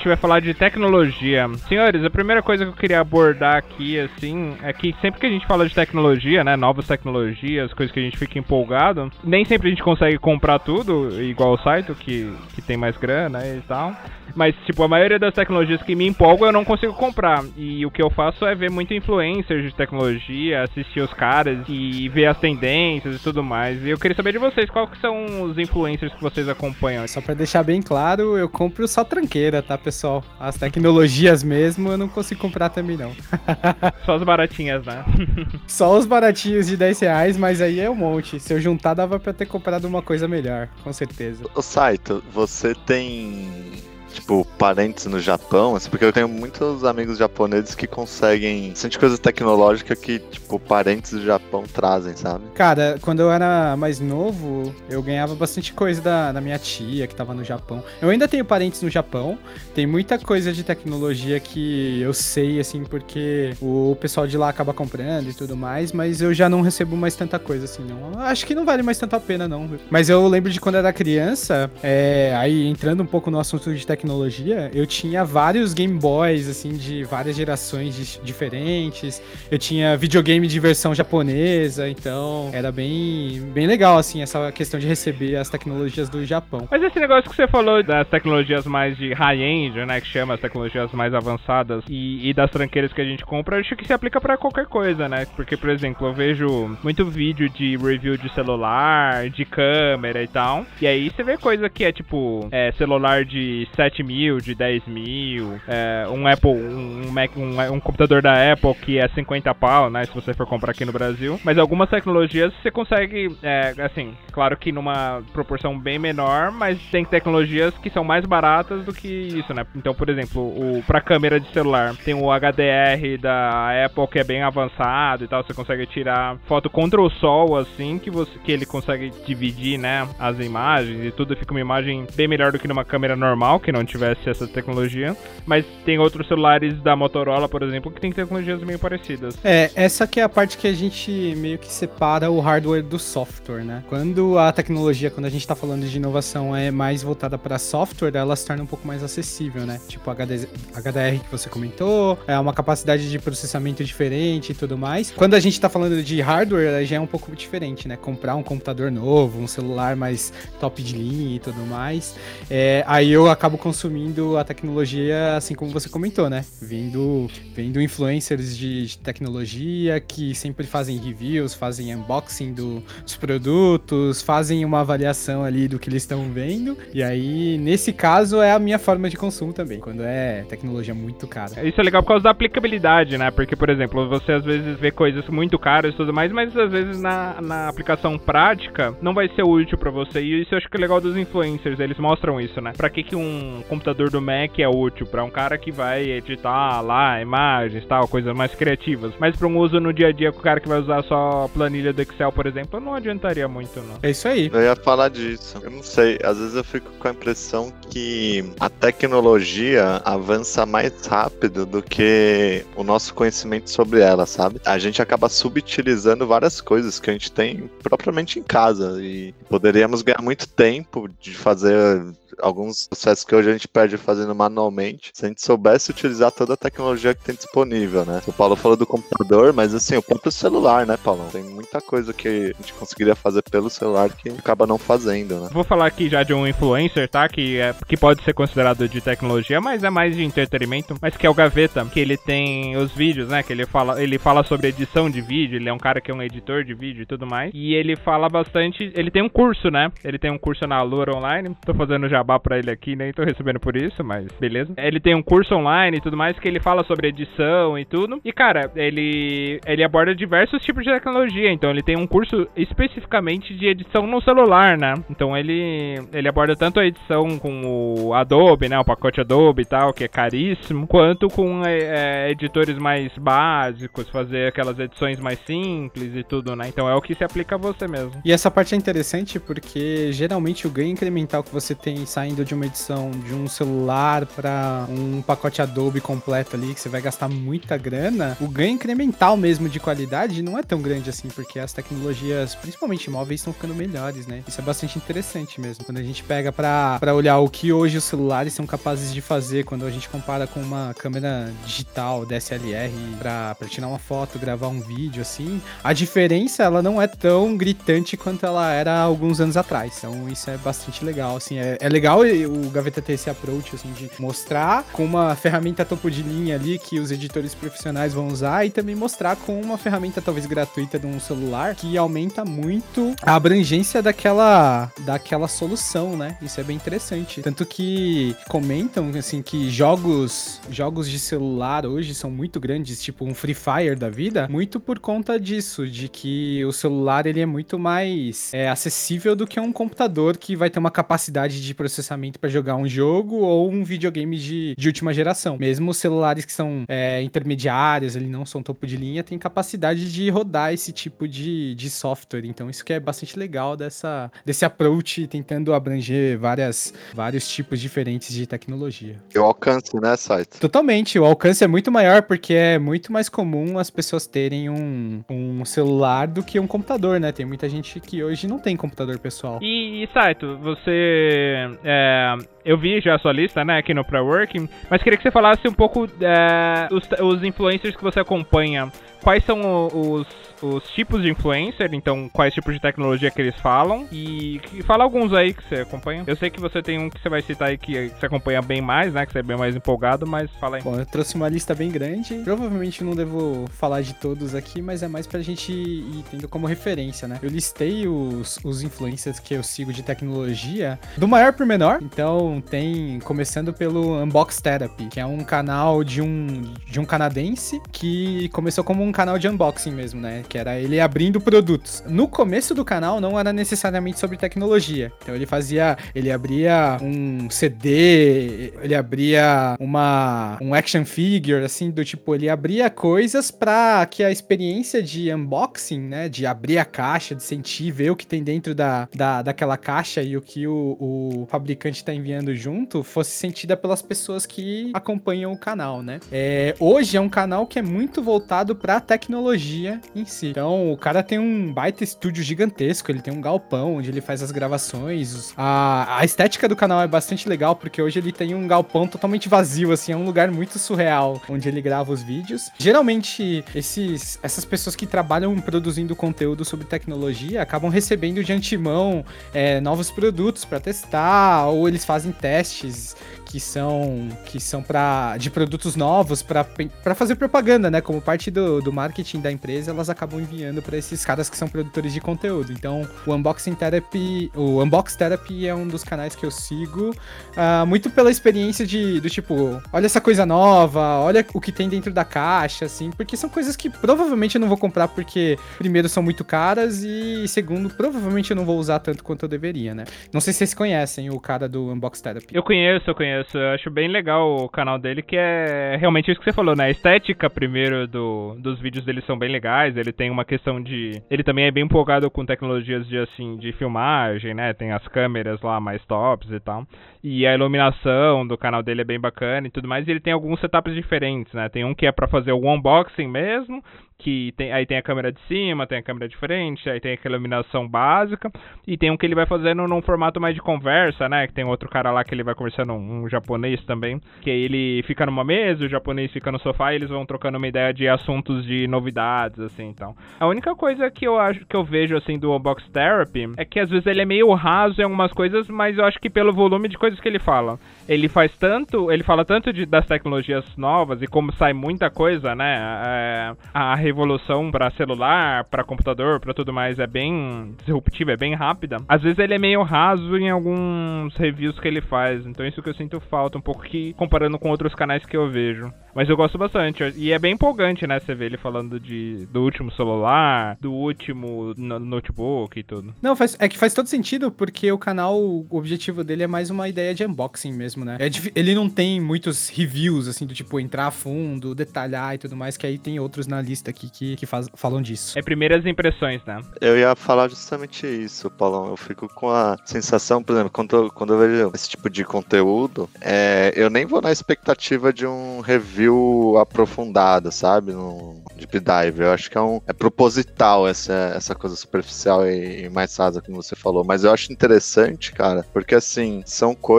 Gente 0.00 0.08
vai 0.08 0.16
falar 0.16 0.40
de 0.40 0.54
tecnologia. 0.54 1.46
Senhores, 1.68 2.02
a 2.02 2.08
primeira 2.08 2.42
coisa 2.42 2.64
que 2.64 2.70
eu 2.70 2.76
queria 2.76 3.00
abordar 3.00 3.56
aqui, 3.56 4.00
assim, 4.00 4.56
é 4.62 4.72
que 4.72 4.94
sempre 5.02 5.20
que 5.20 5.26
a 5.26 5.30
gente 5.30 5.46
fala 5.46 5.68
de 5.68 5.74
tecnologia, 5.74 6.42
né, 6.42 6.56
novas 6.56 6.86
tecnologias, 6.86 7.72
coisas 7.74 7.92
que 7.92 8.00
a 8.00 8.02
gente 8.02 8.16
fica 8.16 8.38
empolgado, 8.38 9.12
nem 9.22 9.44
sempre 9.44 9.68
a 9.68 9.70
gente 9.70 9.82
consegue 9.82 10.18
comprar 10.18 10.58
tudo, 10.58 11.22
igual 11.22 11.52
o 11.52 11.58
site, 11.58 11.92
que, 11.94 12.32
que 12.54 12.62
tem 12.62 12.78
mais 12.78 12.96
grana 12.96 13.46
e 13.46 13.60
tal. 13.68 13.94
Mas, 14.34 14.54
tipo, 14.64 14.82
a 14.82 14.88
maioria 14.88 15.18
das 15.18 15.34
tecnologias 15.34 15.82
que 15.82 15.94
me 15.94 16.06
empolgam 16.06 16.46
eu 16.48 16.52
não 16.52 16.64
consigo 16.64 16.94
comprar. 16.94 17.44
E 17.56 17.84
o 17.84 17.90
que 17.90 18.02
eu 18.02 18.10
faço 18.10 18.46
é 18.46 18.54
ver 18.54 18.70
muito 18.70 18.94
influencers 18.94 19.64
de 19.64 19.74
tecnologia, 19.74 20.62
assistir 20.62 21.00
os 21.00 21.12
caras 21.12 21.58
e 21.68 22.08
ver 22.08 22.26
as 22.26 22.38
tendências 22.38 23.16
e 23.16 23.18
tudo 23.18 23.42
mais. 23.42 23.84
E 23.84 23.90
eu 23.90 23.98
queria 23.98 24.16
saber 24.16 24.32
de 24.32 24.38
vocês, 24.38 24.70
quais 24.70 24.88
são 25.00 25.42
os 25.42 25.58
influencers 25.58 26.12
que 26.14 26.22
vocês 26.22 26.48
acompanham? 26.48 27.06
Só 27.08 27.20
pra 27.20 27.34
deixar 27.34 27.62
bem 27.62 27.82
claro, 27.82 28.38
eu 28.38 28.48
compro 28.48 28.86
só 28.86 29.04
tranqueira, 29.04 29.62
tá, 29.62 29.76
pessoal? 29.76 29.89
As 30.38 30.56
tecnologias 30.56 31.42
mesmo 31.42 31.90
eu 31.90 31.98
não 31.98 32.08
consigo 32.08 32.40
comprar 32.40 32.68
também, 32.68 32.96
não. 32.96 33.12
só 34.04 34.16
as 34.16 34.22
baratinhas, 34.22 34.84
né? 34.84 35.04
só 35.66 35.98
os 35.98 36.06
baratinhos 36.06 36.66
de 36.66 36.76
10 36.76 37.00
reais, 37.00 37.36
mas 37.36 37.60
aí 37.60 37.80
é 37.80 37.90
um 37.90 37.94
monte. 37.94 38.40
Se 38.40 38.52
eu 38.52 38.60
juntar, 38.60 38.94
dava 38.94 39.18
pra 39.18 39.32
ter 39.32 39.46
comprado 39.46 39.84
uma 39.84 40.02
coisa 40.02 40.26
melhor, 40.26 40.68
com 40.82 40.92
certeza. 40.92 41.44
O 41.54 41.62
Saito, 41.62 42.22
você 42.32 42.74
tem 42.74 43.72
tipo, 44.12 44.44
parentes 44.58 45.06
no 45.06 45.20
Japão, 45.20 45.76
assim, 45.76 45.88
porque 45.88 46.04
eu 46.04 46.12
tenho 46.12 46.28
muitos 46.28 46.84
amigos 46.84 47.18
japoneses 47.18 47.74
que 47.74 47.86
conseguem. 47.86 48.72
Sente 48.74 48.98
coisas 48.98 49.18
tecnológicas 49.18 49.98
que, 49.98 50.18
tipo, 50.18 50.58
parentes 50.58 51.12
do 51.12 51.24
Japão 51.24 51.64
trazem, 51.72 52.16
sabe? 52.16 52.44
Cara, 52.54 52.98
quando 53.00 53.20
eu 53.20 53.30
era 53.30 53.76
mais 53.76 54.00
novo, 54.00 54.74
eu 54.88 55.02
ganhava 55.02 55.34
bastante 55.34 55.72
coisa 55.72 56.00
da, 56.00 56.32
da 56.32 56.40
minha 56.40 56.58
tia 56.58 57.06
que 57.06 57.14
tava 57.14 57.34
no 57.34 57.44
Japão. 57.44 57.82
Eu 58.00 58.10
ainda 58.10 58.28
tenho 58.28 58.44
parentes 58.44 58.82
no 58.82 58.90
Japão, 58.90 59.38
tem 59.74 59.86
muita 59.86 60.18
coisa 60.18 60.52
de 60.52 60.62
tecnologia 60.62 61.38
que 61.40 62.00
eu 62.00 62.12
sei, 62.12 62.60
assim, 62.60 62.84
porque 62.84 63.54
o 63.60 63.96
pessoal 64.00 64.26
de 64.26 64.36
lá 64.36 64.48
acaba 64.48 64.72
comprando 64.72 65.28
e 65.28 65.34
tudo 65.34 65.56
mais, 65.56 65.92
mas 65.92 66.20
eu 66.20 66.34
já 66.34 66.48
não 66.48 66.60
recebo 66.60 66.96
mais 66.96 67.14
tanta 67.14 67.38
coisa, 67.38 67.64
assim, 67.64 67.84
não. 67.84 68.20
Acho 68.20 68.46
que 68.46 68.54
não 68.54 68.64
vale 68.64 68.82
mais 68.82 68.98
tanto 68.98 69.16
a 69.16 69.20
pena, 69.20 69.46
não. 69.46 69.68
Mas 69.90 70.08
eu 70.08 70.26
lembro 70.26 70.50
de 70.50 70.60
quando 70.60 70.74
eu 70.74 70.80
era 70.80 70.92
criança, 70.92 71.70
é, 71.82 72.34
aí 72.36 72.66
entrando 72.66 73.02
um 73.02 73.06
pouco 73.06 73.30
no 73.30 73.38
assunto 73.38 73.74
de 73.74 73.86
tecnologia 73.86 73.99
tecnologia, 74.00 74.70
eu 74.74 74.86
tinha 74.86 75.24
vários 75.24 75.74
Game 75.74 75.98
Boys, 75.98 76.48
assim, 76.48 76.72
de 76.72 77.04
várias 77.04 77.36
gerações 77.36 78.18
diferentes. 78.24 79.22
Eu 79.50 79.58
tinha 79.58 79.96
videogame 79.96 80.46
de 80.46 80.58
versão 80.58 80.94
japonesa, 80.94 81.88
então 81.88 82.50
era 82.52 82.72
bem, 82.72 83.40
bem 83.52 83.66
legal, 83.66 83.98
assim, 83.98 84.22
essa 84.22 84.50
questão 84.52 84.80
de 84.80 84.86
receber 84.86 85.36
as 85.36 85.50
tecnologias 85.50 86.08
do 86.08 86.24
Japão. 86.24 86.66
Mas 86.70 86.82
esse 86.82 86.98
negócio 86.98 87.28
que 87.28 87.36
você 87.36 87.46
falou 87.46 87.82
das 87.82 88.08
tecnologias 88.08 88.64
mais 88.64 88.96
de 88.96 89.12
high-end, 89.12 89.84
né, 89.84 90.00
que 90.00 90.06
chama 90.06 90.34
as 90.34 90.40
tecnologias 90.40 90.90
mais 90.92 91.12
avançadas 91.12 91.84
e, 91.88 92.28
e 92.28 92.32
das 92.32 92.50
tranqueiras 92.50 92.92
que 92.92 93.00
a 93.00 93.04
gente 93.04 93.24
compra, 93.24 93.60
acho 93.60 93.76
que 93.76 93.86
se 93.86 93.92
aplica 93.92 94.20
para 94.20 94.36
qualquer 94.36 94.66
coisa, 94.66 95.08
né? 95.08 95.26
Porque, 95.36 95.56
por 95.56 95.68
exemplo, 95.68 96.06
eu 96.06 96.14
vejo 96.14 96.76
muito 96.82 97.04
vídeo 97.04 97.50
de 97.50 97.76
review 97.76 98.16
de 98.16 98.32
celular, 98.34 99.28
de 99.28 99.44
câmera 99.44 100.22
e 100.22 100.28
tal. 100.28 100.64
E 100.80 100.86
aí 100.86 101.10
você 101.10 101.22
vê 101.22 101.36
coisa 101.36 101.68
que 101.68 101.84
é 101.84 101.92
tipo 101.92 102.48
é, 102.50 102.72
celular 102.72 103.24
de 103.24 103.68
7 103.76 103.89
7 103.90 104.02
mil, 104.02 104.38
de 104.38 104.54
10 104.54 104.86
mil, 104.86 105.60
é, 105.66 106.06
um 106.08 106.26
Apple, 106.26 106.50
um, 106.50 107.10
Mac, 107.10 107.30
um, 107.36 107.74
um, 107.74 107.80
computador 107.80 108.22
da 108.22 108.52
Apple 108.52 108.74
que 108.74 108.98
é 108.98 109.08
50 109.08 109.54
pau, 109.54 109.90
né, 109.90 110.04
se 110.04 110.14
você 110.14 110.32
for 110.32 110.46
comprar 110.46 110.70
aqui 110.70 110.84
no 110.84 110.92
Brasil. 110.92 111.38
Mas 111.44 111.58
algumas 111.58 111.90
tecnologias 111.90 112.52
você 112.62 112.70
consegue, 112.70 113.36
é, 113.42 113.74
assim, 113.82 114.14
claro 114.32 114.56
que 114.56 114.70
numa 114.72 115.22
proporção 115.32 115.78
bem 115.78 115.98
menor, 115.98 116.50
mas 116.52 116.80
tem 116.90 117.04
tecnologias 117.04 117.76
que 117.78 117.90
são 117.90 118.04
mais 118.04 118.24
baratas 118.24 118.84
do 118.84 118.92
que 118.92 119.08
isso, 119.08 119.52
né. 119.52 119.66
Então, 119.74 119.94
por 119.94 120.08
exemplo, 120.08 120.42
o, 120.42 120.82
pra 120.86 121.00
câmera 121.00 121.40
de 121.40 121.50
celular, 121.52 121.94
tem 121.96 122.14
o 122.14 122.30
HDR 122.30 123.18
da 123.20 123.84
Apple 123.84 124.06
que 124.06 124.18
é 124.18 124.24
bem 124.24 124.42
avançado 124.42 125.24
e 125.24 125.28
tal, 125.28 125.42
você 125.42 125.52
consegue 125.52 125.86
tirar 125.86 126.36
foto 126.46 126.70
contra 126.70 127.00
o 127.00 127.10
sol, 127.10 127.56
assim, 127.56 127.98
que, 127.98 128.10
você, 128.10 128.30
que 128.44 128.52
ele 128.52 128.64
consegue 128.64 129.10
dividir, 129.26 129.78
né, 129.78 130.06
as 130.18 130.38
imagens 130.38 131.04
e 131.04 131.10
tudo, 131.10 131.36
fica 131.36 131.52
uma 131.52 131.60
imagem 131.60 132.06
bem 132.14 132.28
melhor 132.28 132.52
do 132.52 132.58
que 132.58 132.68
numa 132.68 132.84
câmera 132.84 133.16
normal, 133.16 133.58
que 133.58 133.72
não 133.72 133.79
não 133.80 133.86
tivesse 133.86 134.28
essa 134.28 134.46
tecnologia. 134.46 135.16
Mas 135.46 135.64
tem 135.84 135.98
outros 135.98 136.28
celulares 136.28 136.80
da 136.82 136.94
Motorola, 136.94 137.48
por 137.48 137.62
exemplo, 137.62 137.90
que 137.90 138.00
tem 138.00 138.12
tecnologias 138.12 138.62
meio 138.62 138.78
parecidas. 138.78 139.36
É, 139.42 139.70
essa 139.74 140.06
que 140.06 140.20
é 140.20 140.22
a 140.22 140.28
parte 140.28 140.56
que 140.56 140.66
a 140.66 140.72
gente 140.72 141.10
meio 141.36 141.58
que 141.58 141.70
separa 141.72 142.30
o 142.30 142.40
hardware 142.40 142.82
do 142.82 142.98
software, 142.98 143.64
né? 143.64 143.82
Quando 143.88 144.38
a 144.38 144.52
tecnologia, 144.52 145.10
quando 145.10 145.26
a 145.26 145.30
gente 145.30 145.46
tá 145.46 145.54
falando 145.54 145.86
de 145.86 145.96
inovação, 145.96 146.54
é 146.54 146.70
mais 146.70 147.02
voltada 147.02 147.38
para 147.38 147.58
software, 147.58 148.14
ela 148.14 148.36
se 148.36 148.46
torna 148.46 148.62
um 148.62 148.66
pouco 148.66 148.86
mais 148.86 149.02
acessível, 149.02 149.66
né? 149.66 149.80
Tipo 149.88 150.10
HD, 150.10 150.46
HDR 150.74 151.24
que 151.24 151.30
você 151.30 151.48
comentou, 151.48 152.18
é 152.26 152.38
uma 152.38 152.52
capacidade 152.52 153.10
de 153.10 153.18
processamento 153.18 153.82
diferente 153.82 154.52
e 154.52 154.54
tudo 154.54 154.76
mais. 154.76 155.10
Quando 155.10 155.34
a 155.34 155.40
gente 155.40 155.60
tá 155.60 155.68
falando 155.68 156.02
de 156.02 156.20
hardware, 156.20 156.84
já 156.84 156.96
é 156.96 157.00
um 157.00 157.06
pouco 157.06 157.34
diferente, 157.34 157.88
né? 157.88 157.96
Comprar 157.96 158.36
um 158.36 158.42
computador 158.42 158.90
novo, 158.90 159.40
um 159.40 159.46
celular 159.46 159.96
mais 159.96 160.32
top 160.60 160.82
de 160.82 160.94
linha 160.94 161.36
e 161.36 161.38
tudo 161.38 161.60
mais. 161.66 162.14
É, 162.50 162.84
aí 162.86 163.10
eu 163.10 163.30
acabo 163.30 163.56
consumindo 163.70 164.36
a 164.36 164.42
tecnologia 164.42 165.36
assim 165.36 165.54
como 165.54 165.70
você 165.70 165.88
comentou, 165.88 166.28
né? 166.28 166.44
Vendo, 166.60 167.28
vendo 167.54 167.80
influencers 167.80 168.56
de, 168.56 168.86
de 168.86 168.98
tecnologia 168.98 170.00
que 170.00 170.34
sempre 170.34 170.66
fazem 170.66 170.98
reviews, 170.98 171.54
fazem 171.54 171.94
unboxing 171.94 172.52
do, 172.52 172.82
dos 173.04 173.16
produtos, 173.16 174.22
fazem 174.22 174.64
uma 174.64 174.80
avaliação 174.80 175.44
ali 175.44 175.68
do 175.68 175.78
que 175.78 175.88
eles 175.88 176.02
estão 176.02 176.32
vendo. 176.32 176.76
E 176.92 177.00
aí, 177.00 177.56
nesse 177.58 177.92
caso, 177.92 178.42
é 178.42 178.50
a 178.50 178.58
minha 178.58 178.78
forma 178.78 179.08
de 179.08 179.16
consumo 179.16 179.52
também, 179.52 179.78
quando 179.78 180.02
é 180.02 180.44
tecnologia 180.48 180.94
muito 180.94 181.28
cara. 181.28 181.64
Isso 181.64 181.80
é 181.80 181.84
legal 181.84 182.02
por 182.02 182.08
causa 182.08 182.24
da 182.24 182.30
aplicabilidade, 182.30 183.16
né? 183.16 183.30
Porque, 183.30 183.54
por 183.54 183.70
exemplo, 183.70 184.08
você 184.08 184.32
às 184.32 184.44
vezes 184.44 184.80
vê 184.80 184.90
coisas 184.90 185.24
muito 185.28 185.56
caras 185.60 185.94
e 185.94 185.96
tudo 185.96 186.12
mais, 186.12 186.32
mas 186.32 186.56
às 186.56 186.72
vezes 186.72 187.00
na, 187.00 187.40
na 187.40 187.68
aplicação 187.68 188.18
prática 188.18 188.96
não 189.00 189.14
vai 189.14 189.28
ser 189.28 189.44
útil 189.44 189.78
para 189.78 189.92
você. 189.92 190.20
E 190.20 190.42
isso 190.42 190.54
eu 190.54 190.58
acho 190.58 190.68
que 190.68 190.76
é 190.76 190.80
legal 190.80 191.00
dos 191.00 191.16
influencers, 191.16 191.78
eles 191.78 191.98
mostram 191.98 192.40
isso, 192.40 192.60
né? 192.60 192.72
Pra 192.76 192.90
que, 192.90 193.04
que 193.04 193.14
um 193.14 193.59
um 193.60 193.62
computador 193.62 194.10
do 194.10 194.20
Mac 194.20 194.58
é 194.58 194.68
útil 194.68 195.06
para 195.06 195.22
um 195.22 195.30
cara 195.30 195.56
que 195.58 195.70
vai 195.70 196.10
editar 196.10 196.80
lá 196.80 197.20
imagens, 197.20 197.84
tal, 197.86 198.08
coisas 198.08 198.34
mais 198.34 198.54
criativas. 198.54 199.12
Mas 199.18 199.36
para 199.36 199.46
um 199.46 199.58
uso 199.58 199.78
no 199.78 199.92
dia 199.92 200.08
a 200.08 200.12
dia 200.12 200.32
com 200.32 200.38
o 200.38 200.42
cara 200.42 200.60
que 200.60 200.68
vai 200.68 200.80
usar 200.80 201.02
só 201.04 201.44
a 201.44 201.48
planilha 201.48 201.92
do 201.92 202.02
Excel, 202.02 202.32
por 202.32 202.46
exemplo, 202.46 202.80
não 202.80 202.94
adiantaria 202.94 203.46
muito, 203.46 203.80
não. 203.80 203.96
É 204.02 204.10
isso 204.10 204.26
aí. 204.26 204.50
Eu 204.52 204.62
ia 204.62 204.76
falar 204.76 205.08
disso. 205.08 205.58
Eu 205.62 205.70
não 205.70 205.82
sei, 205.82 206.18
às 206.24 206.38
vezes 206.38 206.54
eu 206.54 206.64
fico 206.64 206.90
com 206.98 207.08
a 207.08 207.10
impressão 207.10 207.72
que 207.90 208.44
a 208.58 208.68
tecnologia 208.68 210.00
avança 210.04 210.64
mais 210.64 211.06
rápido 211.06 211.66
do 211.66 211.82
que 211.82 212.64
o 212.74 212.82
nosso 212.82 213.14
conhecimento 213.14 213.70
sobre 213.70 214.00
ela, 214.00 214.26
sabe? 214.26 214.60
A 214.64 214.78
gente 214.78 215.02
acaba 215.02 215.28
subutilizando 215.28 216.26
várias 216.26 216.60
coisas 216.60 216.98
que 216.98 217.10
a 217.10 217.12
gente 217.12 217.30
tem 217.30 217.70
propriamente 217.82 218.38
em 218.38 218.42
casa 218.42 218.98
e 219.02 219.34
poderíamos 219.48 220.02
ganhar 220.02 220.22
muito 220.22 220.48
tempo 220.48 221.08
de 221.20 221.34
fazer 221.34 222.04
alguns 222.42 222.88
processos 222.88 223.24
que 223.24 223.34
hoje 223.34 223.50
a 223.50 223.52
gente 223.52 223.68
perde 223.68 223.96
fazendo 223.96 224.34
manualmente, 224.34 225.10
se 225.12 225.24
a 225.24 225.28
gente 225.28 225.42
soubesse 225.42 225.90
utilizar 225.90 226.30
toda 226.30 226.54
a 226.54 226.56
tecnologia 226.56 227.14
que 227.14 227.24
tem 227.24 227.34
disponível, 227.34 228.04
né? 228.04 228.20
O 228.26 228.32
Paulo 228.32 228.56
falou 228.56 228.76
do 228.76 228.86
computador, 228.86 229.52
mas 229.52 229.74
assim, 229.74 229.96
o 229.96 230.02
próprio 230.02 230.32
celular, 230.32 230.86
né, 230.86 230.96
Paulo? 230.96 231.28
Tem 231.32 231.42
muita 231.42 231.80
coisa 231.80 232.12
que 232.12 232.28
a 232.28 232.62
gente 232.62 232.72
conseguiria 232.74 233.14
fazer 233.14 233.42
pelo 233.50 233.70
celular 233.70 234.10
que 234.10 234.28
acaba 234.30 234.66
não 234.66 234.78
fazendo, 234.78 235.40
né? 235.40 235.48
Vou 235.52 235.64
falar 235.64 235.86
aqui 235.86 236.08
já 236.08 236.22
de 236.22 236.34
um 236.34 236.46
influencer, 236.46 237.08
tá? 237.08 237.28
Que, 237.28 237.58
é, 237.58 237.74
que 237.86 237.96
pode 237.96 238.22
ser 238.22 238.34
considerado 238.34 238.88
de 238.88 239.00
tecnologia, 239.00 239.60
mas 239.60 239.84
é 239.84 239.90
mais 239.90 240.16
de 240.16 240.24
entretenimento, 240.24 240.96
mas 241.00 241.16
que 241.16 241.26
é 241.26 241.30
o 241.30 241.34
Gaveta, 241.34 241.84
que 241.86 242.00
ele 242.00 242.16
tem 242.16 242.76
os 242.76 242.92
vídeos, 242.92 243.28
né? 243.28 243.42
Que 243.42 243.52
ele 243.52 243.66
fala, 243.66 244.02
ele 244.02 244.18
fala 244.18 244.42
sobre 244.44 244.68
edição 244.68 245.10
de 245.10 245.20
vídeo, 245.20 245.56
ele 245.56 245.68
é 245.68 245.72
um 245.72 245.78
cara 245.78 246.00
que 246.00 246.10
é 246.10 246.14
um 246.14 246.22
editor 246.22 246.64
de 246.64 246.74
vídeo 246.74 247.02
e 247.02 247.06
tudo 247.06 247.26
mais. 247.26 247.50
E 247.54 247.74
ele 247.74 247.96
fala 247.96 248.28
bastante. 248.28 248.92
Ele 248.94 249.10
tem 249.10 249.22
um 249.22 249.28
curso, 249.28 249.70
né? 249.70 249.90
Ele 250.04 250.18
tem 250.18 250.30
um 250.30 250.38
curso 250.38 250.66
na 250.66 250.82
Lura 250.82 251.16
Online. 251.16 251.54
Tô 251.64 251.74
fazendo 251.74 252.08
jabá 252.08 252.29
pra 252.38 252.58
ele 252.58 252.70
aqui, 252.70 252.94
nem 252.94 253.12
tô 253.12 253.22
recebendo 253.22 253.58
por 253.58 253.76
isso, 253.76 254.04
mas 254.04 254.26
beleza. 254.38 254.72
Ele 254.76 255.00
tem 255.00 255.14
um 255.14 255.22
curso 255.22 255.54
online 255.54 255.96
e 255.96 256.00
tudo 256.00 256.16
mais 256.16 256.38
que 256.38 256.46
ele 256.46 256.60
fala 256.60 256.84
sobre 256.84 257.08
edição 257.08 257.78
e 257.78 257.84
tudo. 257.84 258.20
E 258.24 258.32
cara, 258.32 258.70
ele 258.76 259.60
ele 259.66 259.84
aborda 259.84 260.14
diversos 260.14 260.62
tipos 260.62 260.84
de 260.84 260.90
tecnologia. 260.90 261.50
Então 261.52 261.70
ele 261.70 261.82
tem 261.82 261.96
um 261.96 262.06
curso 262.06 262.48
especificamente 262.56 263.54
de 263.54 263.66
edição 263.66 264.06
no 264.06 264.20
celular, 264.22 264.76
né? 264.78 264.94
Então 265.08 265.36
ele 265.36 265.94
ele 266.12 266.28
aborda 266.28 266.54
tanto 266.56 266.80
a 266.80 266.86
edição 266.86 267.38
com 267.38 267.62
o 267.64 268.14
Adobe, 268.14 268.68
né? 268.68 268.78
O 268.78 268.84
pacote 268.84 269.20
Adobe 269.20 269.62
e 269.62 269.66
tal, 269.66 269.92
que 269.92 270.04
é 270.04 270.08
caríssimo, 270.08 270.86
quanto 270.86 271.28
com 271.28 271.64
é, 271.64 272.26
é, 272.26 272.30
editores 272.30 272.76
mais 272.78 273.10
básicos, 273.18 274.08
fazer 274.08 274.48
aquelas 274.48 274.78
edições 274.78 275.18
mais 275.18 275.38
simples 275.40 276.14
e 276.14 276.22
tudo, 276.22 276.54
né? 276.54 276.68
Então 276.68 276.88
é 276.88 276.94
o 276.94 277.00
que 277.00 277.14
se 277.14 277.24
aplica 277.24 277.54
a 277.54 277.58
você 277.58 277.86
mesmo. 277.86 278.20
E 278.24 278.32
essa 278.32 278.50
parte 278.50 278.74
é 278.74 278.78
interessante 278.78 279.38
porque 279.38 280.12
geralmente 280.12 280.66
o 280.66 280.70
ganho 280.70 280.90
incremental 280.90 281.42
que 281.42 281.52
você 281.52 281.74
tem 281.74 282.04
saindo 282.20 282.44
de 282.44 282.54
uma 282.54 282.66
edição 282.66 283.10
de 283.10 283.32
um 283.32 283.48
celular 283.48 284.26
para 284.26 284.84
um 284.90 285.22
pacote 285.22 285.62
Adobe 285.62 286.02
completo 286.02 286.54
ali, 286.54 286.74
que 286.74 286.80
você 286.80 286.90
vai 286.90 287.00
gastar 287.00 287.30
muita 287.30 287.78
grana, 287.78 288.36
o 288.38 288.46
ganho 288.46 288.74
incremental 288.74 289.38
mesmo 289.38 289.70
de 289.70 289.80
qualidade 289.80 290.42
não 290.42 290.58
é 290.58 290.62
tão 290.62 290.82
grande 290.82 291.08
assim, 291.08 291.28
porque 291.28 291.58
as 291.58 291.72
tecnologias, 291.72 292.54
principalmente 292.54 293.08
móveis, 293.08 293.40
estão 293.40 293.54
ficando 293.54 293.74
melhores, 293.74 294.26
né? 294.26 294.42
Isso 294.46 294.60
é 294.60 294.64
bastante 294.64 294.98
interessante 294.98 295.58
mesmo. 295.58 295.82
Quando 295.82 295.96
a 295.96 296.02
gente 296.02 296.22
pega 296.22 296.52
para 296.52 297.14
olhar 297.14 297.38
o 297.38 297.48
que 297.48 297.72
hoje 297.72 297.96
os 297.96 298.04
celulares 298.04 298.52
são 298.52 298.66
capazes 298.66 299.14
de 299.14 299.22
fazer, 299.22 299.64
quando 299.64 299.86
a 299.86 299.90
gente 299.90 300.06
compara 300.06 300.46
com 300.46 300.60
uma 300.60 300.94
câmera 300.98 301.50
digital, 301.64 302.26
DSLR, 302.26 302.92
para 303.18 303.56
tirar 303.66 303.88
uma 303.88 303.98
foto, 303.98 304.38
gravar 304.38 304.68
um 304.68 304.80
vídeo, 304.82 305.22
assim, 305.22 305.58
a 305.82 305.94
diferença 305.94 306.62
ela 306.62 306.82
não 306.82 307.00
é 307.00 307.06
tão 307.06 307.56
gritante 307.56 308.14
quanto 308.14 308.44
ela 308.44 308.70
era 308.70 309.00
alguns 309.00 309.40
anos 309.40 309.56
atrás. 309.56 309.94
Então 309.96 310.28
isso 310.28 310.50
é 310.50 310.58
bastante 310.58 311.02
legal, 311.02 311.36
assim, 311.36 311.58
é, 311.58 311.78
é 311.80 311.88
legal 311.88 311.99
o 312.46 312.70
Gaveta 312.70 313.02
ter 313.02 313.14
esse 313.14 313.28
approach, 313.30 313.74
assim, 313.74 313.92
de 313.92 314.10
mostrar 314.18 314.84
com 314.92 315.04
uma 315.04 315.34
ferramenta 315.34 315.84
topo 315.84 316.10
de 316.10 316.22
linha 316.22 316.54
ali 316.54 316.78
que 316.78 316.98
os 316.98 317.10
editores 317.10 317.54
profissionais 317.54 318.14
vão 318.14 318.28
usar 318.28 318.64
e 318.64 318.70
também 318.70 318.94
mostrar 318.94 319.36
com 319.36 319.60
uma 319.60 319.78
ferramenta 319.78 320.20
talvez 320.20 320.46
gratuita 320.46 320.98
de 320.98 321.06
um 321.06 321.20
celular 321.20 321.74
que 321.74 321.96
aumenta 321.96 322.44
muito 322.44 323.14
a 323.22 323.34
abrangência 323.34 324.02
daquela, 324.02 324.90
daquela 325.00 325.48
solução, 325.48 326.16
né? 326.16 326.36
Isso 326.42 326.60
é 326.60 326.64
bem 326.64 326.76
interessante. 326.76 327.42
Tanto 327.42 327.64
que 327.66 328.34
comentam, 328.48 329.10
assim, 329.18 329.42
que 329.42 329.70
jogos, 329.70 330.60
jogos 330.70 331.08
de 331.08 331.18
celular 331.18 331.86
hoje 331.86 332.14
são 332.14 332.30
muito 332.30 332.58
grandes, 332.60 333.02
tipo 333.02 333.24
um 333.24 333.34
Free 333.34 333.54
Fire 333.54 333.96
da 333.96 334.08
vida, 334.08 334.48
muito 334.48 334.80
por 334.80 334.98
conta 334.98 335.38
disso, 335.38 335.86
de 335.86 336.08
que 336.08 336.64
o 336.64 336.72
celular 336.72 337.26
ele 337.26 337.40
é 337.40 337.46
muito 337.46 337.78
mais 337.78 338.52
é, 338.52 338.68
acessível 338.68 339.36
do 339.36 339.46
que 339.46 339.58
um 339.60 339.72
computador 339.72 340.36
que 340.36 340.56
vai 340.56 340.70
ter 340.70 340.78
uma 340.78 340.90
capacidade 340.90 341.62
de 341.62 341.74
processamento 341.74 341.89
para 342.38 342.50
jogar 342.50 342.76
um 342.76 342.88
jogo 342.88 343.36
ou 343.36 343.70
um 343.70 343.84
videogame 343.84 344.36
de, 344.36 344.74
de 344.76 344.88
última 344.88 345.12
geração. 345.12 345.56
Mesmo 345.58 345.90
os 345.90 345.96
celulares 345.96 346.44
que 346.44 346.52
são 346.52 346.84
é, 346.88 347.22
intermediários, 347.22 348.16
eles 348.16 348.28
não 348.28 348.44
são 348.44 348.62
topo 348.62 348.86
de 348.86 348.96
linha, 348.96 349.22
têm 349.22 349.38
capacidade 349.38 350.12
de 350.12 350.28
rodar 350.30 350.72
esse 350.72 350.92
tipo 350.92 351.26
de, 351.26 351.74
de 351.74 351.90
software. 351.90 352.44
Então 352.44 352.68
isso 352.68 352.84
que 352.84 352.92
é 352.92 353.00
bastante 353.00 353.38
legal 353.38 353.76
dessa, 353.76 354.30
desse 354.44 354.64
approach 354.64 355.26
tentando 355.26 355.72
abranger 355.72 356.38
várias, 356.38 356.92
vários 357.14 357.48
tipos 357.48 357.80
diferentes 357.80 358.32
de 358.32 358.46
tecnologia. 358.46 359.16
E 359.34 359.38
o 359.38 359.44
alcance, 359.44 359.98
né, 360.00 360.16
site? 360.16 360.60
Totalmente, 360.60 361.18
o 361.18 361.24
alcance 361.24 361.62
é 361.64 361.66
muito 361.66 361.90
maior 361.90 362.22
porque 362.22 362.54
é 362.54 362.78
muito 362.78 363.12
mais 363.12 363.28
comum 363.28 363.78
as 363.78 363.90
pessoas 363.90 364.26
terem 364.26 364.68
um, 364.68 365.22
um 365.28 365.64
celular 365.64 366.26
do 366.26 366.42
que 366.42 366.58
um 366.58 366.66
computador, 366.66 367.20
né? 367.20 367.32
Tem 367.32 367.46
muita 367.46 367.68
gente 367.68 368.00
que 368.00 368.22
hoje 368.22 368.46
não 368.46 368.58
tem 368.58 368.76
computador 368.76 369.18
pessoal. 369.18 369.58
E, 369.62 370.04
e 370.04 370.08
Saito, 370.12 370.58
você 370.58 371.78
é, 371.84 372.34
eu 372.64 372.76
vi 372.76 373.00
já 373.00 373.14
a 373.14 373.18
sua 373.18 373.32
lista, 373.32 373.64
né, 373.64 373.78
aqui 373.78 373.94
no 373.94 374.04
Pre-Working, 374.04 374.68
mas 374.88 375.02
queria 375.02 375.16
que 375.16 375.22
você 375.22 375.30
falasse 375.30 375.66
um 375.66 375.72
pouco 375.72 376.06
é, 376.20 376.88
os, 376.92 377.08
os 377.20 377.44
influencers 377.44 377.96
que 377.96 378.02
você 378.02 378.20
acompanha. 378.20 378.90
Quais 379.22 379.44
são 379.44 379.86
os, 379.86 380.26
os 380.62 380.84
tipos 380.90 381.22
de 381.22 381.30
influencer, 381.30 381.90
então 381.92 382.28
quais 382.28 382.52
tipos 382.54 382.74
de 382.74 382.80
tecnologia 382.80 383.30
que 383.30 383.40
eles 383.40 383.54
falam 383.56 384.06
e, 384.12 384.60
fala 384.84 385.04
alguns 385.04 385.32
aí 385.32 385.52
que 385.52 385.62
você 385.62 385.76
acompanha. 385.76 386.24
Eu 386.26 386.36
sei 386.36 386.50
que 386.50 386.60
você 386.60 386.82
tem 386.82 386.98
um 386.98 387.08
que 387.08 387.20
você 387.20 387.28
vai 387.28 387.42
citar 387.42 387.68
aí 387.68 387.78
que 387.78 388.08
você 388.08 388.26
acompanha 388.26 388.62
bem 388.62 388.80
mais, 388.80 389.12
né, 389.12 389.26
que 389.26 389.32
você 389.32 389.38
é 389.38 389.42
bem 389.42 389.56
mais 389.56 389.74
empolgado, 389.76 390.26
mas 390.26 390.50
fala 390.60 390.76
aí. 390.76 390.82
Bom, 390.82 390.96
eu 390.96 391.06
trouxe 391.06 391.34
uma 391.34 391.48
lista 391.48 391.74
bem 391.74 391.90
grande. 391.90 392.34
Provavelmente 392.44 393.02
não 393.04 393.14
devo 393.14 393.64
falar 393.72 394.02
de 394.02 394.14
todos 394.14 394.54
aqui, 394.54 394.82
mas 394.82 395.02
é 395.02 395.08
mais 395.08 395.26
pra 395.26 395.40
gente 395.40 395.72
ir 395.72 396.24
tendo 396.30 396.48
como 396.48 396.66
referência, 396.66 397.26
né? 397.26 397.38
Eu 397.42 397.48
listei 397.48 398.06
os, 398.06 398.58
os 398.64 398.82
influencers 398.82 399.38
que 399.38 399.54
eu 399.54 399.62
sigo 399.62 399.92
de 399.92 400.02
tecnologia 400.02 400.98
do 401.16 401.28
maior 401.28 401.52
pro 401.52 401.66
menor. 401.66 402.00
Então 402.02 402.62
tem 402.68 403.18
começando 403.20 403.72
pelo 403.72 404.22
Unbox 404.22 404.60
Therapy, 404.60 405.06
que 405.06 405.20
é 405.20 405.26
um 405.26 405.44
canal 405.44 406.02
de 406.04 406.20
um 406.20 406.62
de 406.86 407.00
um 407.00 407.04
canadense 407.04 407.80
que 407.92 408.48
começou 408.50 408.84
como 408.84 409.02
um 409.02 409.12
canal 409.12 409.38
de 409.38 409.48
unboxing 409.48 409.90
mesmo, 409.90 410.20
né? 410.20 410.42
Que 410.50 410.58
era 410.58 410.76
ele 410.78 410.98
abrindo 410.98 411.40
produtos. 411.40 412.02
No 412.08 412.26
começo 412.26 412.74
do 412.74 412.84
canal 412.84 413.20
não 413.20 413.38
era 413.38 413.52
necessariamente 413.52 414.18
sobre 414.18 414.36
tecnologia. 414.36 415.12
Então 415.22 415.34
ele 415.34 415.46
fazia, 415.46 415.96
ele 416.12 416.30
abria 416.30 416.98
um 417.00 417.48
CD, 417.48 418.72
ele 418.82 418.94
abria 418.94 419.76
uma 419.78 420.58
um 420.60 420.74
action 420.74 421.04
figure 421.04 421.64
assim 421.64 421.90
do 421.90 422.04
tipo, 422.04 422.34
ele 422.34 422.48
abria 422.48 422.90
coisas 422.90 423.50
para 423.52 424.04
que 424.06 424.24
a 424.24 424.30
experiência 424.30 425.00
de 425.00 425.32
unboxing, 425.32 426.00
né, 426.00 426.28
de 426.28 426.44
abrir 426.44 426.78
a 426.78 426.84
caixa, 426.84 427.34
de 427.34 427.44
sentir, 427.44 427.92
ver 427.92 428.10
o 428.10 428.16
que 428.16 428.26
tem 428.26 428.42
dentro 428.42 428.74
da, 428.74 429.08
da 429.14 429.42
daquela 429.42 429.76
caixa 429.76 430.20
e 430.20 430.36
o 430.36 430.42
que 430.42 430.66
o, 430.66 430.96
o 430.98 431.46
fabricante 431.48 431.98
está 431.98 432.12
enviando 432.12 432.54
junto, 432.56 433.04
fosse 433.04 433.30
sentida 433.30 433.76
pelas 433.76 434.02
pessoas 434.02 434.44
que 434.44 434.90
acompanham 434.92 435.52
o 435.52 435.58
canal, 435.58 436.02
né? 436.02 436.18
É, 436.32 436.74
hoje 436.80 437.16
é 437.16 437.20
um 437.20 437.28
canal 437.28 437.68
que 437.68 437.78
é 437.78 437.82
muito 437.82 438.20
voltado 438.20 438.74
para 438.74 438.98
tecnologia 439.00 440.00
em 440.16 440.24
si. 440.24 440.39
Então, 440.48 440.92
o 440.92 440.96
cara 440.96 441.22
tem 441.22 441.38
um 441.38 441.72
baita 441.72 442.04
estúdio 442.04 442.42
gigantesco, 442.42 443.10
ele 443.10 443.20
tem 443.20 443.32
um 443.32 443.40
galpão 443.40 443.96
onde 443.96 444.10
ele 444.10 444.20
faz 444.20 444.42
as 444.42 444.50
gravações. 444.50 445.52
A, 445.56 446.18
a 446.18 446.24
estética 446.24 446.68
do 446.68 446.76
canal 446.76 447.00
é 447.00 447.06
bastante 447.06 447.48
legal, 447.48 447.76
porque 447.76 448.00
hoje 448.00 448.18
ele 448.18 448.32
tem 448.32 448.54
um 448.54 448.66
galpão 448.66 449.06
totalmente 449.06 449.48
vazio, 449.48 449.92
assim, 449.92 450.12
é 450.12 450.16
um 450.16 450.24
lugar 450.24 450.50
muito 450.50 450.78
surreal 450.78 451.40
onde 451.48 451.68
ele 451.68 451.80
grava 451.80 452.12
os 452.12 452.22
vídeos. 452.22 452.70
Geralmente, 452.78 453.64
esses, 453.74 454.38
essas 454.42 454.64
pessoas 454.64 454.96
que 454.96 455.06
trabalham 455.06 455.58
produzindo 455.60 456.14
conteúdo 456.16 456.64
sobre 456.64 456.86
tecnologia 456.86 457.62
acabam 457.62 457.90
recebendo 457.90 458.42
de 458.42 458.52
antemão 458.52 459.24
é, 459.52 459.80
novos 459.80 460.10
produtos 460.10 460.64
para 460.64 460.80
testar, 460.80 461.66
ou 461.66 461.88
eles 461.88 462.04
fazem 462.04 462.32
testes 462.32 463.16
que 463.50 463.58
são 463.58 464.28
que 464.44 464.60
são 464.60 464.80
para 464.80 465.36
de 465.36 465.50
produtos 465.50 465.96
novos 465.96 466.40
para 466.40 467.14
fazer 467.16 467.34
propaganda, 467.34 467.90
né? 467.90 468.00
Como 468.00 468.20
parte 468.20 468.48
do, 468.48 468.80
do 468.80 468.92
marketing 468.92 469.40
da 469.40 469.50
empresa, 469.50 469.90
elas 469.90 470.08
acabam 470.08 470.40
enviando 470.40 470.80
para 470.80 470.96
esses 470.96 471.24
caras 471.24 471.50
que 471.50 471.56
são 471.56 471.66
produtores 471.66 472.12
de 472.12 472.20
conteúdo. 472.20 472.72
Então, 472.72 473.08
o 473.26 473.34
Unboxing 473.34 473.74
Therapy, 473.74 474.52
o 474.54 474.80
Unbox 474.80 475.16
Therapy 475.16 475.66
é 475.66 475.74
um 475.74 475.88
dos 475.88 476.04
canais 476.04 476.36
que 476.36 476.46
eu 476.46 476.50
sigo, 476.50 477.10
uh, 477.10 477.84
muito 477.86 478.08
pela 478.08 478.30
experiência 478.30 478.86
de 478.86 479.20
do 479.20 479.28
tipo, 479.28 479.82
olha 479.92 480.06
essa 480.06 480.20
coisa 480.20 480.46
nova, 480.46 481.18
olha 481.18 481.44
o 481.52 481.60
que 481.60 481.72
tem 481.72 481.88
dentro 481.88 482.12
da 482.12 482.24
caixa, 482.24 482.84
assim, 482.84 483.10
porque 483.10 483.36
são 483.36 483.50
coisas 483.50 483.74
que 483.74 483.90
provavelmente 483.90 484.54
eu 484.54 484.60
não 484.60 484.68
vou 484.68 484.78
comprar 484.78 485.08
porque 485.08 485.58
primeiro 485.76 486.08
são 486.08 486.22
muito 486.22 486.44
caras 486.44 487.02
e 487.02 487.48
segundo 487.48 487.90
provavelmente 487.90 488.52
eu 488.52 488.56
não 488.56 488.64
vou 488.64 488.78
usar 488.78 489.00
tanto 489.00 489.24
quanto 489.24 489.44
eu 489.44 489.48
deveria, 489.48 489.92
né? 489.92 490.04
Não 490.32 490.40
sei 490.40 490.52
se 490.52 490.58
vocês 490.58 490.74
conhecem 490.74 491.30
o 491.30 491.40
cara 491.40 491.68
do 491.68 491.90
Unbox 491.90 492.20
Therapy. 492.20 492.54
Eu 492.54 492.62
conheço, 492.62 493.10
eu 493.10 493.14
conheço 493.14 493.39
conheço. 493.40 493.58
Eu 493.58 493.70
acho 493.70 493.90
bem 493.90 494.08
legal 494.08 494.56
o 494.56 494.68
canal 494.68 494.98
dele, 494.98 495.22
que 495.22 495.36
é 495.36 495.96
realmente 495.98 496.30
isso 496.30 496.38
que 496.38 496.44
você 496.44 496.52
falou, 496.52 496.76
né? 496.76 496.84
A 496.84 496.90
estética, 496.90 497.48
primeiro, 497.48 498.06
do, 498.06 498.56
dos 498.58 498.78
vídeos 498.80 499.04
dele 499.04 499.22
são 499.22 499.38
bem 499.38 499.50
legais. 499.50 499.96
Ele 499.96 500.12
tem 500.12 500.30
uma 500.30 500.44
questão 500.44 500.82
de. 500.82 501.22
Ele 501.30 501.42
também 501.42 501.66
é 501.66 501.70
bem 501.70 501.84
empolgado 501.84 502.30
com 502.30 502.44
tecnologias 502.44 503.06
de 503.06 503.18
assim, 503.18 503.56
de 503.56 503.72
filmagem, 503.72 504.54
né? 504.54 504.72
Tem 504.72 504.92
as 504.92 505.06
câmeras 505.08 505.60
lá 505.62 505.80
mais 505.80 506.04
tops 506.04 506.50
e 506.50 506.60
tal. 506.60 506.86
E 507.22 507.46
a 507.46 507.54
iluminação 507.54 508.46
do 508.46 508.56
canal 508.56 508.82
dele 508.82 509.02
é 509.02 509.04
bem 509.04 509.20
bacana 509.20 509.66
e 509.66 509.70
tudo 509.70 509.86
mais. 509.86 510.06
E 510.06 510.10
ele 510.10 510.20
tem 510.20 510.32
alguns 510.32 510.60
setups 510.60 510.94
diferentes, 510.94 511.52
né? 511.52 511.68
Tem 511.68 511.84
um 511.84 511.94
que 511.94 512.06
é 512.06 512.12
para 512.12 512.26
fazer 512.26 512.52
o 512.52 512.66
unboxing 512.66 513.28
mesmo, 513.28 513.82
que 514.20 514.52
tem, 514.56 514.72
aí 514.72 514.86
tem 514.86 514.98
a 514.98 515.02
câmera 515.02 515.32
de 515.32 515.40
cima, 515.48 515.86
tem 515.86 515.98
a 515.98 516.02
câmera 516.02 516.28
de 516.28 516.36
frente, 516.36 516.88
aí 516.88 517.00
tem 517.00 517.12
aquela 517.12 517.34
iluminação 517.34 517.88
básica, 517.88 518.50
e 518.86 518.96
tem 518.96 519.10
um 519.10 519.16
que 519.16 519.24
ele 519.24 519.34
vai 519.34 519.46
fazendo 519.46 519.86
num 519.88 520.02
formato 520.02 520.40
mais 520.40 520.54
de 520.54 520.60
conversa, 520.60 521.28
né? 521.28 521.46
Que 521.46 521.54
tem 521.54 521.64
outro 521.64 521.88
cara 521.88 522.12
lá 522.12 522.22
que 522.22 522.34
ele 522.34 522.42
vai 522.42 522.54
conversando, 522.54 522.92
um, 522.92 523.22
um 523.24 523.28
japonês 523.28 523.82
também, 523.84 524.20
que 524.42 524.50
ele 524.50 525.02
fica 525.06 525.24
numa 525.24 525.42
mesa, 525.42 525.84
o 525.84 525.88
japonês 525.88 526.30
fica 526.30 526.52
no 526.52 526.58
sofá 526.58 526.92
e 526.92 526.96
eles 526.96 527.08
vão 527.08 527.24
trocando 527.24 527.56
uma 527.56 527.66
ideia 527.66 527.92
de 527.92 528.06
assuntos 528.08 528.64
de 528.64 528.86
novidades, 528.86 529.58
assim, 529.58 529.88
então. 529.88 530.14
A 530.38 530.46
única 530.46 530.74
coisa 530.74 531.10
que 531.10 531.26
eu 531.26 531.38
acho 531.38 531.64
que 531.66 531.76
eu 531.76 531.84
vejo 531.84 532.16
assim 532.16 532.38
do 532.38 532.54
Unbox 532.54 532.86
Therapy 532.90 533.50
é 533.56 533.64
que 533.64 533.80
às 533.80 533.88
vezes 533.88 534.06
ele 534.06 534.20
é 534.20 534.26
meio 534.26 534.52
raso 534.52 535.00
em 535.00 535.04
algumas 535.04 535.32
coisas, 535.32 535.66
mas 535.68 535.96
eu 535.96 536.04
acho 536.04 536.18
que 536.18 536.28
pelo 536.28 536.52
volume 536.52 536.88
de 536.88 536.98
coisas 536.98 537.09
que 537.18 537.28
ele 537.28 537.38
fala. 537.38 537.78
Ele 538.08 538.28
faz 538.28 538.52
tanto, 538.58 539.10
ele 539.10 539.22
fala 539.22 539.44
tanto 539.44 539.72
de, 539.72 539.86
das 539.86 540.06
tecnologias 540.06 540.64
novas 540.76 541.22
e 541.22 541.26
como 541.26 541.52
sai 541.52 541.72
muita 541.72 542.10
coisa, 542.10 542.54
né? 542.54 542.76
É, 543.06 543.52
a 543.72 543.94
revolução 543.94 544.70
para 544.70 544.90
celular, 544.90 545.64
para 545.64 545.84
computador, 545.84 546.40
para 546.40 546.52
tudo 546.52 546.72
mais 546.72 546.98
é 546.98 547.06
bem 547.06 547.74
disruptiva, 547.78 548.32
é 548.32 548.36
bem 548.36 548.54
rápida. 548.54 548.98
Às 549.08 549.22
vezes 549.22 549.38
ele 549.38 549.54
é 549.54 549.58
meio 549.58 549.82
raso 549.82 550.36
em 550.36 550.50
alguns 550.50 551.34
reviews 551.36 551.78
que 551.78 551.88
ele 551.88 552.00
faz, 552.00 552.46
então 552.46 552.66
isso 552.66 552.82
que 552.82 552.88
eu 552.88 552.94
sinto 552.94 553.20
falta 553.20 553.58
um 553.58 553.62
pouco 553.62 553.82
que 553.82 554.12
comparando 554.14 554.58
com 554.58 554.70
outros 554.70 554.94
canais 554.94 555.24
que 555.24 555.36
eu 555.36 555.48
vejo. 555.48 555.92
Mas 556.14 556.28
eu 556.28 556.36
gosto 556.36 556.58
bastante 556.58 557.04
e 557.16 557.32
é 557.32 557.38
bem 557.38 557.54
empolgante, 557.54 558.06
né? 558.06 558.18
Você 558.18 558.34
vê 558.34 558.46
ele 558.46 558.56
falando 558.56 558.98
de 558.98 559.46
do 559.46 559.62
último 559.62 559.90
celular, 559.92 560.76
do 560.80 560.92
último 560.92 561.72
notebook 561.76 562.78
e 562.78 562.82
tudo. 562.82 563.14
Não, 563.22 563.36
faz, 563.36 563.56
é 563.58 563.68
que 563.68 563.78
faz 563.78 563.94
todo 563.94 564.06
sentido 564.06 564.50
porque 564.50 564.90
o 564.90 564.98
canal, 564.98 565.38
o 565.40 565.66
objetivo 565.70 566.24
dele 566.24 566.42
é 566.42 566.46
mais 566.46 566.70
uma 566.70 566.88
ideia 566.88 566.99
de 567.14 567.24
unboxing 567.24 567.72
mesmo, 567.72 568.04
né? 568.04 568.16
É, 568.18 568.30
ele 568.54 568.74
não 568.74 568.88
tem 568.88 569.20
muitos 569.20 569.68
reviews 569.68 570.28
assim 570.28 570.46
do 570.46 570.54
tipo 570.54 570.78
entrar 570.78 571.06
a 571.06 571.10
fundo, 571.10 571.74
detalhar 571.74 572.34
e 572.34 572.38
tudo 572.38 572.56
mais, 572.56 572.76
que 572.76 572.86
aí 572.86 572.98
tem 572.98 573.18
outros 573.18 573.46
na 573.46 573.60
lista 573.60 573.90
aqui 573.90 574.08
que, 574.10 574.36
que 574.36 574.46
faz, 574.46 574.68
falam 574.74 575.02
disso. 575.02 575.38
É 575.38 575.42
primeiras 575.42 575.84
impressões, 575.86 576.42
né? 576.44 576.60
Eu 576.80 576.98
ia 576.98 577.14
falar 577.14 577.48
justamente 577.48 578.06
isso, 578.06 578.50
Paulão. 578.50 578.88
Eu 578.88 578.96
fico 578.96 579.28
com 579.28 579.50
a 579.50 579.76
sensação, 579.84 580.42
por 580.42 580.54
exemplo, 580.54 580.70
quando 580.70 580.96
eu, 580.96 581.10
quando 581.10 581.34
eu 581.34 581.38
vejo 581.38 581.70
esse 581.74 581.88
tipo 581.88 582.08
de 582.08 582.24
conteúdo, 582.24 583.08
é, 583.20 583.72
eu 583.76 583.90
nem 583.90 584.06
vou 584.06 584.20
na 584.20 584.32
expectativa 584.32 585.12
de 585.12 585.26
um 585.26 585.60
review 585.60 586.56
aprofundado, 586.58 587.50
sabe? 587.50 587.92
No 587.92 588.42
Deep 588.56 588.80
Dive. 588.80 589.22
Eu 589.22 589.32
acho 589.32 589.50
que 589.50 589.58
é, 589.58 589.60
um, 589.60 589.80
é 589.86 589.92
proposital 589.92 590.86
essa, 590.86 591.32
essa 591.36 591.54
coisa 591.54 591.76
superficial 591.76 592.46
e, 592.46 592.84
e 592.84 592.88
mais 592.88 593.16
rasa, 593.16 593.40
como 593.40 593.62
você 593.62 593.74
falou. 593.74 594.04
Mas 594.04 594.24
eu 594.24 594.32
acho 594.32 594.52
interessante, 594.52 595.32
cara, 595.32 595.64
porque 595.72 595.94
assim, 595.94 596.42
são 596.46 596.74
coisas 596.74 596.89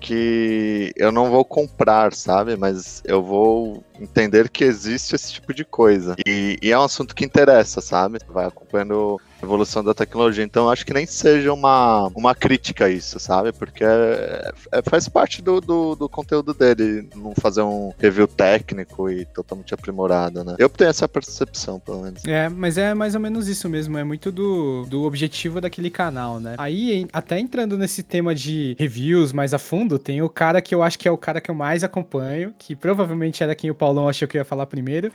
que 0.00 0.92
eu 0.96 1.12
não 1.12 1.30
vou 1.30 1.44
comprar, 1.44 2.12
sabe? 2.12 2.56
Mas 2.56 3.02
eu 3.04 3.22
vou 3.22 3.84
entender 4.00 4.48
que 4.48 4.64
existe 4.64 5.14
esse 5.14 5.32
tipo 5.32 5.54
de 5.54 5.64
coisa. 5.64 6.16
E, 6.26 6.58
e, 6.60 6.72
é 6.72 6.78
um 6.78 6.82
assunto 6.82 7.14
que 7.14 7.24
interessa, 7.24 7.80
sabe? 7.80 8.18
Vai 8.28 8.46
acompanhando 8.46 9.20
evolução 9.42 9.82
da 9.82 9.94
tecnologia. 9.94 10.44
Então 10.44 10.70
acho 10.70 10.84
que 10.84 10.92
nem 10.92 11.06
seja 11.06 11.52
uma, 11.52 12.08
uma 12.14 12.34
crítica 12.34 12.86
a 12.86 12.90
isso, 12.90 13.18
sabe? 13.18 13.52
Porque 13.52 13.84
é, 13.84 14.52
é, 14.72 14.82
faz 14.82 15.08
parte 15.08 15.42
do, 15.42 15.60
do, 15.60 15.94
do, 15.94 16.08
conteúdo 16.08 16.52
dele 16.52 17.08
não 17.14 17.34
fazer 17.34 17.62
um 17.62 17.92
review 17.98 18.26
técnico 18.26 19.10
e 19.10 19.24
totalmente 19.26 19.72
aprimorado, 19.74 20.44
né? 20.44 20.56
Eu 20.58 20.68
tenho 20.68 20.90
essa 20.90 21.08
percepção, 21.08 21.78
pelo 21.78 22.02
menos. 22.02 22.24
É, 22.24 22.48
mas 22.48 22.78
é 22.78 22.94
mais 22.94 23.14
ou 23.14 23.20
menos 23.20 23.48
isso 23.48 23.68
mesmo. 23.68 23.96
É 23.98 24.04
muito 24.04 24.32
do, 24.32 24.84
do 24.86 25.04
objetivo 25.04 25.60
daquele 25.60 25.90
canal, 25.90 26.40
né? 26.40 26.54
Aí, 26.58 27.06
até 27.12 27.38
entrando 27.38 27.76
nesse 27.78 28.02
tema 28.02 28.34
de 28.34 28.76
reviews 28.78 29.32
mais 29.32 29.54
a 29.54 29.58
fundo, 29.58 29.98
tem 29.98 30.22
o 30.22 30.28
cara 30.28 30.60
que 30.60 30.74
eu 30.74 30.82
acho 30.82 30.98
que 30.98 31.06
é 31.06 31.10
o 31.10 31.18
cara 31.18 31.40
que 31.40 31.50
eu 31.50 31.54
mais 31.54 31.84
acompanho, 31.84 32.54
que 32.58 32.74
provavelmente 32.74 33.42
era 33.42 33.54
quem 33.54 33.70
o 33.70 33.74
Paulão 33.74 34.08
achou 34.08 34.26
que 34.26 34.36
eu 34.36 34.40
ia 34.40 34.44
falar 34.44 34.66
primeiro, 34.66 35.12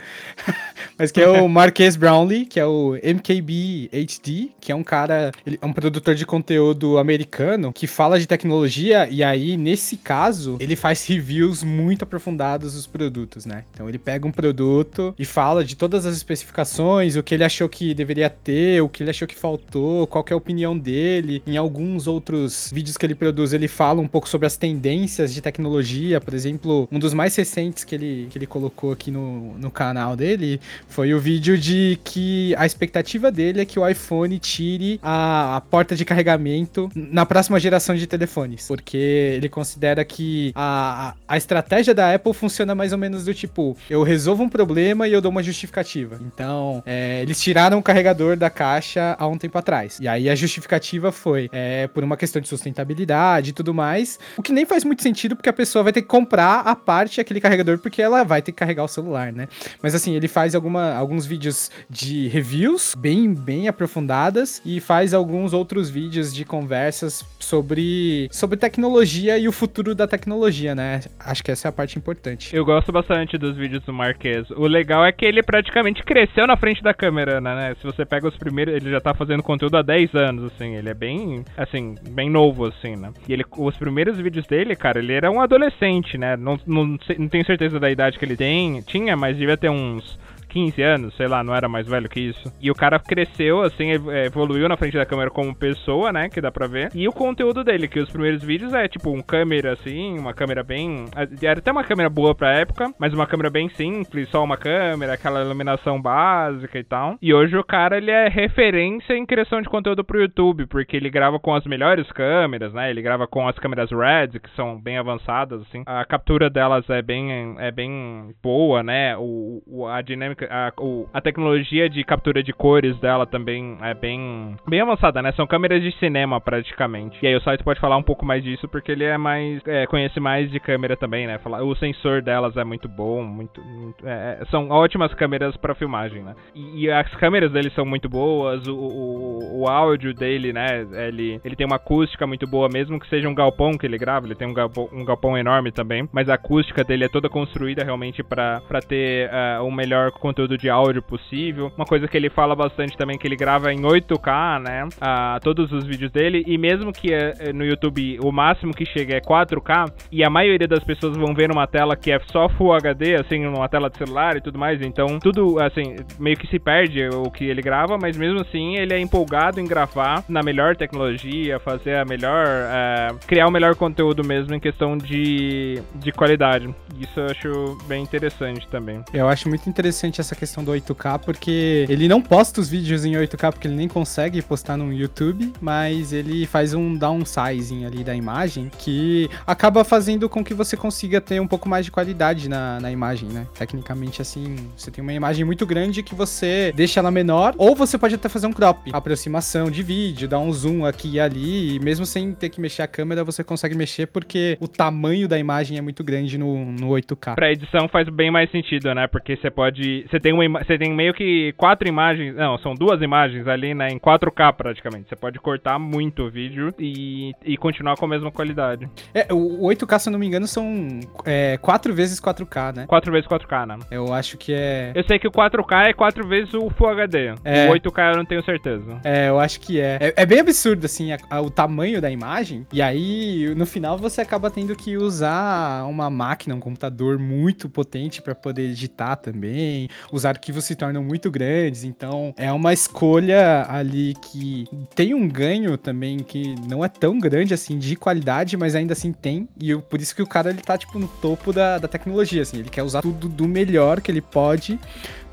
mas 0.98 1.12
que 1.12 1.22
é 1.22 1.28
o 1.28 1.48
Marques 1.50 1.96
Brownlee, 1.96 2.46
que 2.46 2.60
é 2.60 2.66
o 2.66 2.94
MKB 2.94 3.90
HD, 4.14 4.50
que 4.60 4.72
é 4.72 4.76
um 4.76 4.84
cara, 4.84 5.32
ele 5.46 5.58
é 5.62 5.66
um 5.66 5.74
produtor 5.74 6.16
de 6.16 6.26
conteúdo 6.26 6.98
americano 6.98 7.72
que 7.74 7.88
fala 7.88 8.20
de 8.20 8.28
tecnologia 8.28 9.08
e 9.10 9.24
aí, 9.24 9.58
nesse 9.58 9.98
caso, 9.98 10.58
ele 10.60 10.76
faz 10.76 11.06
reviews 11.06 11.64
muito 11.64 12.04
aprofundados 12.04 12.74
dos 12.74 12.88
produtos, 12.88 13.46
né? 13.46 13.64
Então 13.74 13.88
ele 13.88 13.98
pega 13.98 14.28
um 14.28 14.32
produto 14.32 15.14
e 15.18 15.26
fala 15.26 15.64
de 15.64 15.76
todas 15.76 16.06
as 16.06 16.16
especificações, 16.16 17.16
o 17.16 17.24
que 17.24 17.34
ele 17.34 17.44
achou 17.44 17.68
que 17.70 17.94
deveria 17.94 18.30
ter, 18.30 18.82
o 18.82 18.90
que 18.90 19.04
ele 19.04 19.10
achou 19.10 19.28
que 19.28 19.36
faltou, 19.36 20.08
qual 20.08 20.24
que 20.24 20.34
é 20.34 20.36
a 20.36 20.38
opinião 20.38 20.78
dele. 20.78 21.42
Em 21.46 21.58
alguns 21.58 22.08
outros 22.08 22.72
vídeos 22.74 22.98
que 22.98 23.06
ele 23.06 23.16
produz, 23.16 23.54
ele 23.54 23.68
fala 23.68 24.02
um 24.02 24.08
pouco 24.08 24.28
sobre 24.28 24.48
as 24.48 24.58
tendências 24.58 25.34
de 25.34 25.42
tecnologia, 25.42 26.20
por 26.20 26.34
exemplo, 26.34 26.88
um 26.92 27.00
dos 27.00 27.14
mais 27.14 27.36
recentes 27.36 27.84
que 27.84 27.96
ele, 27.96 28.28
que 28.30 28.38
ele 28.38 28.48
colocou 28.48 28.92
aqui 28.92 29.12
no, 29.12 29.58
no 29.58 29.72
canal 29.72 30.16
dele 30.16 30.60
foi 30.88 31.14
o 31.14 31.20
vídeo 31.20 31.58
de 31.58 32.00
que 32.04 32.56
a 32.58 32.66
expectativa 32.66 33.32
dele 33.32 33.62
é 33.62 33.66
que 33.66 33.80
o 33.80 33.88
iPhone 33.88 34.03
tire 34.40 35.00
a, 35.02 35.58
a 35.58 35.62
porta 35.62 35.96
de 35.96 36.06
carregamento 36.06 36.90
na 36.96 37.26
próxima 37.26 37.60
geração 37.60 37.96
de 37.96 38.08
telefones. 38.08 38.68
Porque 38.68 38.98
ele 38.98 39.50
considera 39.50 40.04
que 40.06 40.52
a, 40.56 41.16
a 41.28 41.38
estratégia 41.38 41.94
da 41.94 42.14
Apple 42.14 42.34
funciona 42.34 42.76
mais 42.76 42.92
ou 42.92 42.98
menos 42.98 43.26
do 43.26 43.34
tipo: 43.34 43.76
eu 43.90 44.04
resolvo 44.04 44.44
um 44.44 44.50
problema 44.50 45.08
e 45.08 45.14
eu 45.14 45.22
dou 45.22 45.32
uma 45.32 45.44
justificativa. 45.44 46.20
Então, 46.22 46.84
é, 46.86 47.22
eles 47.22 47.42
tiraram 47.42 47.80
o 47.80 47.84
carregador 47.84 48.36
da 48.38 48.50
caixa 48.50 49.16
há 49.18 49.28
um 49.28 49.38
tempo 49.38 49.58
atrás. 49.58 50.00
E 50.00 50.08
aí 50.08 50.30
a 50.30 50.36
justificativa 50.36 51.12
foi 51.12 51.50
é, 51.52 51.88
por 51.88 52.04
uma 52.04 52.18
questão 52.18 52.42
de 52.42 52.48
sustentabilidade 52.48 53.50
e 53.52 53.54
tudo 53.54 53.74
mais. 53.74 54.20
O 54.38 54.42
que 54.42 54.52
nem 54.52 54.66
faz 54.66 54.84
muito 54.84 55.02
sentido, 55.02 55.36
porque 55.36 55.50
a 55.50 55.54
pessoa 55.54 55.84
vai 55.84 55.94
ter 55.94 56.02
que 56.02 56.08
comprar 56.08 56.60
a 56.62 56.76
parte 56.76 57.22
aquele 57.22 57.40
carregador, 57.40 57.80
porque 57.80 58.02
ela 58.02 58.24
vai 58.24 58.42
ter 58.42 58.52
que 58.52 58.58
carregar 58.58 58.84
o 58.84 58.88
celular, 58.88 59.32
né? 59.32 59.48
Mas 59.82 59.96
assim, 59.96 60.16
ele 60.16 60.28
faz 60.28 60.56
alguma, 60.56 60.94
alguns 60.94 61.26
vídeos 61.26 61.72
de 61.90 62.28
reviews 62.28 62.94
bem, 62.98 63.34
bem 63.34 63.68
aprofundadas 63.94 64.62
e 64.66 64.80
faz 64.80 65.14
alguns 65.14 65.54
outros 65.54 65.90
vídeos 65.90 66.34
de 66.34 66.44
conversas 66.44 67.24
sobre, 67.40 68.28
sobre 68.32 68.58
tecnologia 68.58 69.38
e 69.38 69.48
o 69.48 69.52
futuro 69.52 69.94
da 69.94 70.08
tecnologia, 70.08 70.74
né? 70.74 71.02
Acho 71.20 71.44
que 71.44 71.52
essa 71.52 71.68
é 71.68 71.70
a 71.70 71.72
parte 71.72 71.98
importante. 71.98 72.56
Eu 72.56 72.66
gosto 72.66 72.92
bastante 72.92 73.38
dos 73.38 73.56
vídeos 73.56 73.84
do 73.84 73.94
Marques. 73.94 74.50
O 74.52 74.66
legal 74.66 75.06
é 75.06 75.12
que 75.12 75.26
ele 75.26 75.44
praticamente 75.44 76.04
cresceu 76.04 76.48
na 76.48 76.58
frente 76.58 76.82
da 76.82 76.94
câmera, 76.94 77.40
né? 77.40 77.76
Se 77.80 77.86
você 77.86 78.04
pega 78.04 78.28
os 78.28 78.36
primeiros, 78.36 78.74
ele 78.74 78.90
já 78.90 79.00
tá 79.00 79.14
fazendo 79.14 79.44
conteúdo 79.44 79.78
há 79.78 79.82
10 79.82 80.16
anos, 80.16 80.52
assim, 80.52 80.76
ele 80.76 80.90
é 80.90 80.94
bem, 80.94 81.46
assim, 81.56 81.96
bem 82.10 82.30
novo, 82.30 82.66
assim, 82.66 82.96
né? 82.96 83.12
E 83.28 83.34
ele, 83.34 83.46
os 83.58 83.78
primeiros 83.78 84.18
vídeos 84.18 84.48
dele, 84.48 84.76
cara, 84.76 85.00
ele 85.00 85.14
era 85.14 85.30
um 85.30 85.42
adolescente, 85.42 86.18
né? 86.18 86.36
Não, 86.36 86.60
não, 86.66 86.98
não 87.18 87.28
tenho 87.28 87.46
certeza 87.46 87.80
da 87.80 87.92
idade 87.92 88.18
que 88.18 88.26
ele 88.26 88.38
tem, 88.38 88.82
tinha, 88.82 89.16
mas 89.16 89.38
devia 89.38 89.58
ter 89.58 89.70
uns 89.70 90.18
15 90.54 90.82
anos, 90.84 91.18
sei 91.18 91.28
lá, 91.28 91.44
não 91.44 91.56
era 91.56 91.68
mais 91.68 91.88
velho 91.88 92.08
que 92.08 92.20
isso. 92.20 92.54
E 92.62 92.70
o 92.70 92.76
cara 92.76 93.00
cresceu, 93.00 93.64
assim, 93.64 93.90
evoluiu 94.26 94.70
na 94.70 94.78
frente 94.78 94.96
da 94.96 95.06
câmera 95.06 95.32
como 95.32 95.56
pessoa, 95.56 96.14
né? 96.14 96.30
Que 96.30 96.40
dá 96.40 96.52
pra 96.52 96.68
ver. 96.68 96.92
E 96.94 97.08
o 97.08 97.12
conteúdo 97.12 97.64
dele, 97.64 97.88
que 97.88 98.00
os 98.00 98.10
primeiros 98.12 98.44
vídeos 98.44 98.72
é 98.72 98.88
tipo 98.88 99.10
um 99.10 99.22
câmera, 99.22 99.74
assim, 99.74 100.18
uma 100.20 100.34
câmera 100.34 100.64
bem. 100.64 101.06
Era 101.42 101.60
até 101.60 101.72
uma 101.72 101.84
câmera 101.84 102.08
boa 102.08 102.36
pra 102.36 102.54
época, 102.54 102.94
mas 103.00 103.14
uma 103.14 103.26
câmera 103.26 103.50
bem 103.50 103.68
simples, 103.70 104.30
só 104.30 104.44
uma 104.44 104.56
câmera, 104.56 105.14
aquela 105.14 105.42
iluminação 105.42 106.00
básica 106.00 106.78
e 106.78 106.84
tal. 106.84 107.18
E 107.20 107.34
hoje 107.34 107.58
o 107.58 107.64
cara, 107.64 107.98
ele 107.98 108.12
é 108.12 108.28
referência 108.28 109.14
em 109.14 109.26
criação 109.26 109.60
de 109.60 109.70
conteúdo 109.70 110.04
pro 110.04 110.22
YouTube, 110.22 110.68
porque 110.68 110.96
ele 110.96 111.10
grava 111.10 111.40
com 111.40 111.56
as 111.56 111.66
melhores 111.66 112.12
câmeras, 112.12 112.72
né? 112.74 112.92
Ele 112.92 113.02
grava 113.02 113.26
com 113.26 113.48
as 113.48 113.58
câmeras 113.58 113.90
RED, 113.90 114.40
que 114.40 114.50
são 114.56 114.80
bem 114.80 115.00
avançadas, 115.00 115.62
assim. 115.62 115.82
A 115.88 116.06
captura 116.06 116.48
delas 116.48 116.88
é 116.92 117.02
bem, 117.02 117.56
é 117.58 117.72
bem 117.72 118.36
boa, 118.44 118.84
né? 118.84 119.18
O, 119.18 119.88
a 119.88 120.02
dinâmica 120.02 120.43
a, 120.50 120.72
o, 120.78 121.08
a 121.14 121.22
tecnologia 121.22 121.90
de 121.90 122.04
captura 122.04 122.44
de 122.44 122.54
cores 122.54 122.98
dela 123.00 123.26
também 123.26 123.78
é 123.82 123.94
bem, 123.94 124.56
bem 124.68 124.82
avançada, 124.82 125.22
né? 125.22 125.32
São 125.34 125.48
câmeras 125.48 125.82
de 125.82 125.92
cinema 126.00 126.40
praticamente. 126.40 127.18
E 127.22 127.28
aí 127.28 127.36
o 127.36 127.42
site 127.42 127.64
pode 127.64 127.80
falar 127.80 127.98
um 127.98 128.04
pouco 128.04 128.26
mais 128.26 128.44
disso 128.44 128.68
porque 128.68 128.92
ele 128.92 129.04
é 129.04 129.18
mais. 129.18 129.62
É, 129.66 129.86
conhece 129.88 130.20
mais 130.20 130.50
de 130.52 130.60
câmera 130.60 130.96
também, 130.96 131.28
né? 131.28 131.40
O 131.62 131.76
sensor 131.76 132.22
delas 132.22 132.56
é 132.58 132.64
muito 132.64 132.88
bom, 132.88 133.24
muito. 133.24 133.62
muito 133.62 134.08
é, 134.08 134.40
é 134.42 134.46
são 134.46 134.70
ótimas 134.70 135.14
câmeras 135.14 135.56
para 135.58 135.76
filmagem, 135.76 136.24
né? 136.24 136.36
E, 136.54 136.86
e, 136.86 136.92
as 136.92 137.10
câmeras 137.16 137.52
dele 137.52 137.70
são 137.72 137.86
muito 137.86 138.10
boas, 138.10 138.68
o, 138.68 138.76
o, 138.76 139.62
o, 139.62 139.70
áudio 139.70 140.14
dele, 140.14 140.54
né? 140.54 140.86
Ele, 141.08 141.40
ele 141.44 141.56
tem 141.56 141.66
uma 141.66 141.78
acústica 141.78 142.28
muito 142.28 142.48
boa, 142.48 142.70
mesmo 142.72 143.00
que 143.00 143.08
seja 143.08 143.28
um 143.28 143.36
galpão 143.36 143.78
que 143.78 143.86
ele 143.86 143.98
grava, 143.98 144.26
ele 144.26 144.36
tem 144.36 144.48
um 144.48 144.54
galpão, 144.54 144.90
um 144.92 145.06
galpão 145.06 145.38
enorme 145.38 145.72
também, 145.72 146.08
mas 146.12 146.30
a 146.30 146.36
acústica 146.36 146.84
dele 146.84 147.06
é 147.06 147.10
toda 147.10 147.30
construída 147.30 147.84
realmente 147.84 148.24
para 148.24 148.62
ter 148.88 149.30
uh, 149.30 149.64
um 149.64 149.72
melhor 149.72 150.12
conteúdo 150.34 150.58
de 150.58 150.70
áudio 150.70 151.02
possível. 151.02 151.72
Uma 151.78 151.86
coisa 151.86 152.08
que 152.08 152.18
ele 152.18 152.30
fala 152.30 152.56
bastante 152.56 152.98
também 152.98 153.18
que 153.18 153.28
ele 153.28 153.36
grava 153.36 153.72
em 153.72 153.82
8K, 153.82 154.60
né? 154.60 154.84
Uh, 154.86 155.40
todos 155.42 155.72
os 155.72 155.86
vídeos 155.86 156.12
dele 156.12 156.44
e 156.48 156.58
mesmo 156.58 156.92
que 156.92 157.14
uh, 157.14 157.54
no 157.54 157.64
YouTube 157.64 158.18
o 158.22 158.32
máximo 158.32 158.74
que 158.74 158.86
chega 158.86 159.16
é 159.16 159.22
4K 159.22 159.94
e 160.12 160.24
a 160.24 160.30
maioria 160.30 160.68
das 160.68 160.84
pessoas 160.84 161.16
vão 161.16 161.34
ver 161.34 161.50
numa 161.50 161.68
tela 161.68 161.96
que 161.96 162.12
é 162.12 162.20
só 162.32 162.50
Full 162.50 162.74
HD, 162.74 163.16
assim, 163.16 163.40
numa 163.46 163.70
tela 163.70 163.90
de 163.90 163.98
celular 163.98 164.36
e 164.38 164.42
tudo 164.42 164.58
mais, 164.58 164.82
então 164.82 165.20
tudo 165.20 165.62
assim 165.62 165.96
meio 166.20 166.36
que 166.38 166.48
se 166.48 166.58
perde 166.58 167.08
o 167.10 167.30
que 167.30 167.46
ele 167.46 167.62
grava, 167.62 167.98
mas 168.02 168.18
mesmo 168.18 168.42
assim 168.42 168.78
ele 168.78 168.94
é 168.94 169.00
empolgado 169.00 169.60
em 169.60 169.66
gravar 169.66 170.24
na 170.28 170.42
melhor 170.42 170.76
tecnologia, 170.76 171.60
fazer 171.60 171.98
a 171.98 172.06
melhor, 172.06 172.46
uh, 172.48 173.20
criar 173.28 173.48
o 173.48 173.52
melhor 173.52 173.76
conteúdo 173.76 174.24
mesmo 174.24 174.54
em 174.56 174.60
questão 174.60 174.98
de, 174.98 175.82
de 175.96 176.12
qualidade. 176.12 176.74
Isso 177.00 177.20
eu 177.20 177.26
acho 177.26 177.78
bem 177.88 178.04
interessante 178.04 178.68
também. 178.68 179.04
Eu 179.14 179.28
acho 179.28 179.48
muito 179.50 179.70
interessante 179.70 180.22
essa 180.24 180.36
questão 180.36 180.64
do 180.64 180.72
8K, 180.72 181.20
porque 181.20 181.86
ele 181.88 182.08
não 182.08 182.22
posta 182.22 182.60
os 182.60 182.70
vídeos 182.70 183.06
em 183.06 183.14
8K 183.14 183.52
porque 183.52 183.68
ele 183.68 183.76
nem 183.76 183.88
consegue 183.88 184.42
postar 184.42 184.78
no 184.78 184.92
YouTube, 184.92 185.54
mas 185.62 186.12
ele 186.12 186.46
faz 186.46 186.74
um 186.74 186.96
downsizing 186.96 187.86
ali 187.86 188.04
da 188.04 188.16
imagem 188.16 188.72
que 188.78 189.30
acaba 189.46 189.84
fazendo 189.84 190.28
com 190.28 190.44
que 190.44 190.54
você 190.54 190.76
consiga 190.76 191.22
ter 191.22 191.40
um 191.40 191.48
pouco 191.48 191.70
mais 191.70 191.86
de 191.86 191.92
qualidade 191.92 192.50
na, 192.50 192.80
na 192.80 192.92
imagem, 192.92 193.30
né? 193.30 193.48
Tecnicamente, 193.58 194.22
assim, 194.22 194.56
você 194.76 194.90
tem 194.90 195.02
uma 195.02 195.14
imagem 195.14 195.46
muito 195.46 195.66
grande 195.66 196.02
que 196.02 196.16
você 196.16 196.72
deixa 196.76 197.00
ela 197.00 197.12
menor, 197.12 197.54
ou 197.58 197.76
você 197.76 197.98
pode 197.98 198.16
até 198.16 198.30
fazer 198.30 198.48
um 198.48 198.54
crop, 198.54 198.90
aproximação 198.94 199.70
de 199.70 199.84
vídeo, 199.84 200.28
dar 200.28 200.40
um 200.40 200.52
zoom 200.52 200.86
aqui 200.86 201.14
e 201.14 201.20
ali, 201.20 201.76
e 201.76 201.80
mesmo 201.80 202.06
sem 202.06 202.34
ter 202.34 202.50
que 202.50 202.62
mexer 202.62 202.82
a 202.82 202.88
câmera, 202.88 203.24
você 203.24 203.44
consegue 203.44 203.76
mexer 203.76 204.08
porque 204.08 204.58
o 204.60 204.68
tamanho 204.68 205.28
da 205.28 205.38
imagem 205.38 205.78
é 205.78 205.82
muito 205.82 206.04
grande 206.04 206.38
no, 206.38 206.72
no 206.72 206.90
8K. 206.90 207.36
Pra 207.36 207.52
edição 207.52 207.88
faz 207.88 208.08
bem 208.10 208.32
mais 208.32 208.50
sentido, 208.52 208.94
né? 208.94 209.08
Porque 209.08 209.36
você 209.36 209.52
pode. 209.52 210.06
Você 210.14 210.20
tem, 210.20 210.32
uma, 210.32 210.64
você 210.64 210.78
tem 210.78 210.94
meio 210.94 211.12
que 211.12 211.54
quatro 211.58 211.88
imagens. 211.88 212.36
Não, 212.36 212.56
são 212.60 212.76
duas 212.76 213.02
imagens 213.02 213.48
ali, 213.48 213.74
né? 213.74 213.88
Em 213.88 213.98
4K 213.98 214.54
praticamente. 214.54 215.10
Você 215.10 215.16
pode 215.16 215.40
cortar 215.40 215.80
muito 215.80 216.22
o 216.22 216.30
vídeo 216.30 216.72
e, 216.78 217.34
e 217.44 217.58
continuar 217.58 217.98
com 217.98 218.06
a 218.06 218.08
mesma 218.08 218.32
qualidade. 218.32 218.88
É, 219.12 219.34
o 219.34 219.62
8K, 219.62 219.98
se 219.98 220.10
eu 220.10 220.12
não 220.12 220.20
me 220.20 220.28
engano, 220.28 220.46
são 220.46 221.00
é, 221.26 221.58
4 221.58 221.96
vezes 221.96 222.22
4K, 222.22 222.76
né? 222.76 222.86
4 222.86 223.12
vezes 223.12 223.28
4K, 223.28 223.66
né? 223.66 223.80
Eu 223.90 224.14
acho 224.14 224.38
que 224.38 224.54
é. 224.54 224.92
Eu 224.94 225.04
sei 225.04 225.18
que 225.18 225.28
o 225.28 225.32
4K 225.32 225.88
é 225.88 225.94
4 225.94 226.28
vezes 226.28 226.54
o 226.54 226.70
Full 226.70 226.90
HD. 226.90 227.34
É. 227.44 227.68
O 227.68 227.74
8K 227.74 228.12
eu 228.12 228.18
não 228.18 228.26
tenho 228.26 228.44
certeza. 228.44 229.02
É, 229.04 229.30
eu 229.30 229.40
acho 229.40 229.60
que 229.62 229.82
é. 229.82 229.98
É, 230.00 230.14
é 230.18 230.26
bem 230.28 230.42
absurdo, 230.42 230.86
assim, 230.86 231.12
a, 231.12 231.18
a, 231.28 231.42
o 231.42 231.50
tamanho 231.50 232.00
da 232.00 232.12
imagem. 232.12 232.68
E 232.72 232.84
aí, 232.84 233.52
no 233.56 233.66
final, 233.66 233.98
você 233.98 234.22
acaba 234.22 234.52
tendo 234.52 234.76
que 234.76 234.96
usar 234.96 235.86
uma 235.88 236.08
máquina, 236.12 236.54
um 236.54 236.60
computador 236.60 237.18
muito 237.18 237.68
potente 237.68 238.22
para 238.22 238.36
poder 238.36 238.70
editar 238.70 239.16
também. 239.16 239.90
Os 240.12 240.26
arquivos 240.26 240.66
se 240.66 240.76
tornam 240.76 241.04
muito 241.04 241.30
grandes. 241.32 241.84
Então, 241.84 242.34
é 242.38 242.52
uma 242.52 242.74
escolha 242.74 243.66
ali 243.70 244.16
que 244.22 244.66
tem 244.96 245.14
um 245.14 245.28
ganho 245.28 245.78
também 245.78 246.20
que 246.20 246.56
não 246.68 246.84
é 246.84 246.88
tão 246.88 247.20
grande 247.20 247.54
assim 247.54 247.78
de 247.78 247.96
qualidade, 247.96 248.58
mas 248.58 248.76
ainda 248.76 248.94
assim 248.94 249.12
tem. 249.12 249.48
E 249.60 249.70
eu, 249.70 249.82
por 249.82 250.02
isso 250.02 250.16
que 250.16 250.22
o 250.22 250.28
cara 250.28 250.50
ele 250.50 250.62
tá 250.62 250.78
tipo 250.78 250.98
no 251.00 251.08
topo 251.08 251.52
da, 251.52 251.78
da 251.78 251.88
tecnologia, 251.88 252.42
assim. 252.42 252.60
Ele 252.60 252.70
quer 252.70 252.84
usar 252.84 253.02
tudo 253.02 253.28
do 253.28 253.48
melhor 253.48 254.02
que 254.02 254.12
ele 254.12 254.22
pode 254.22 254.80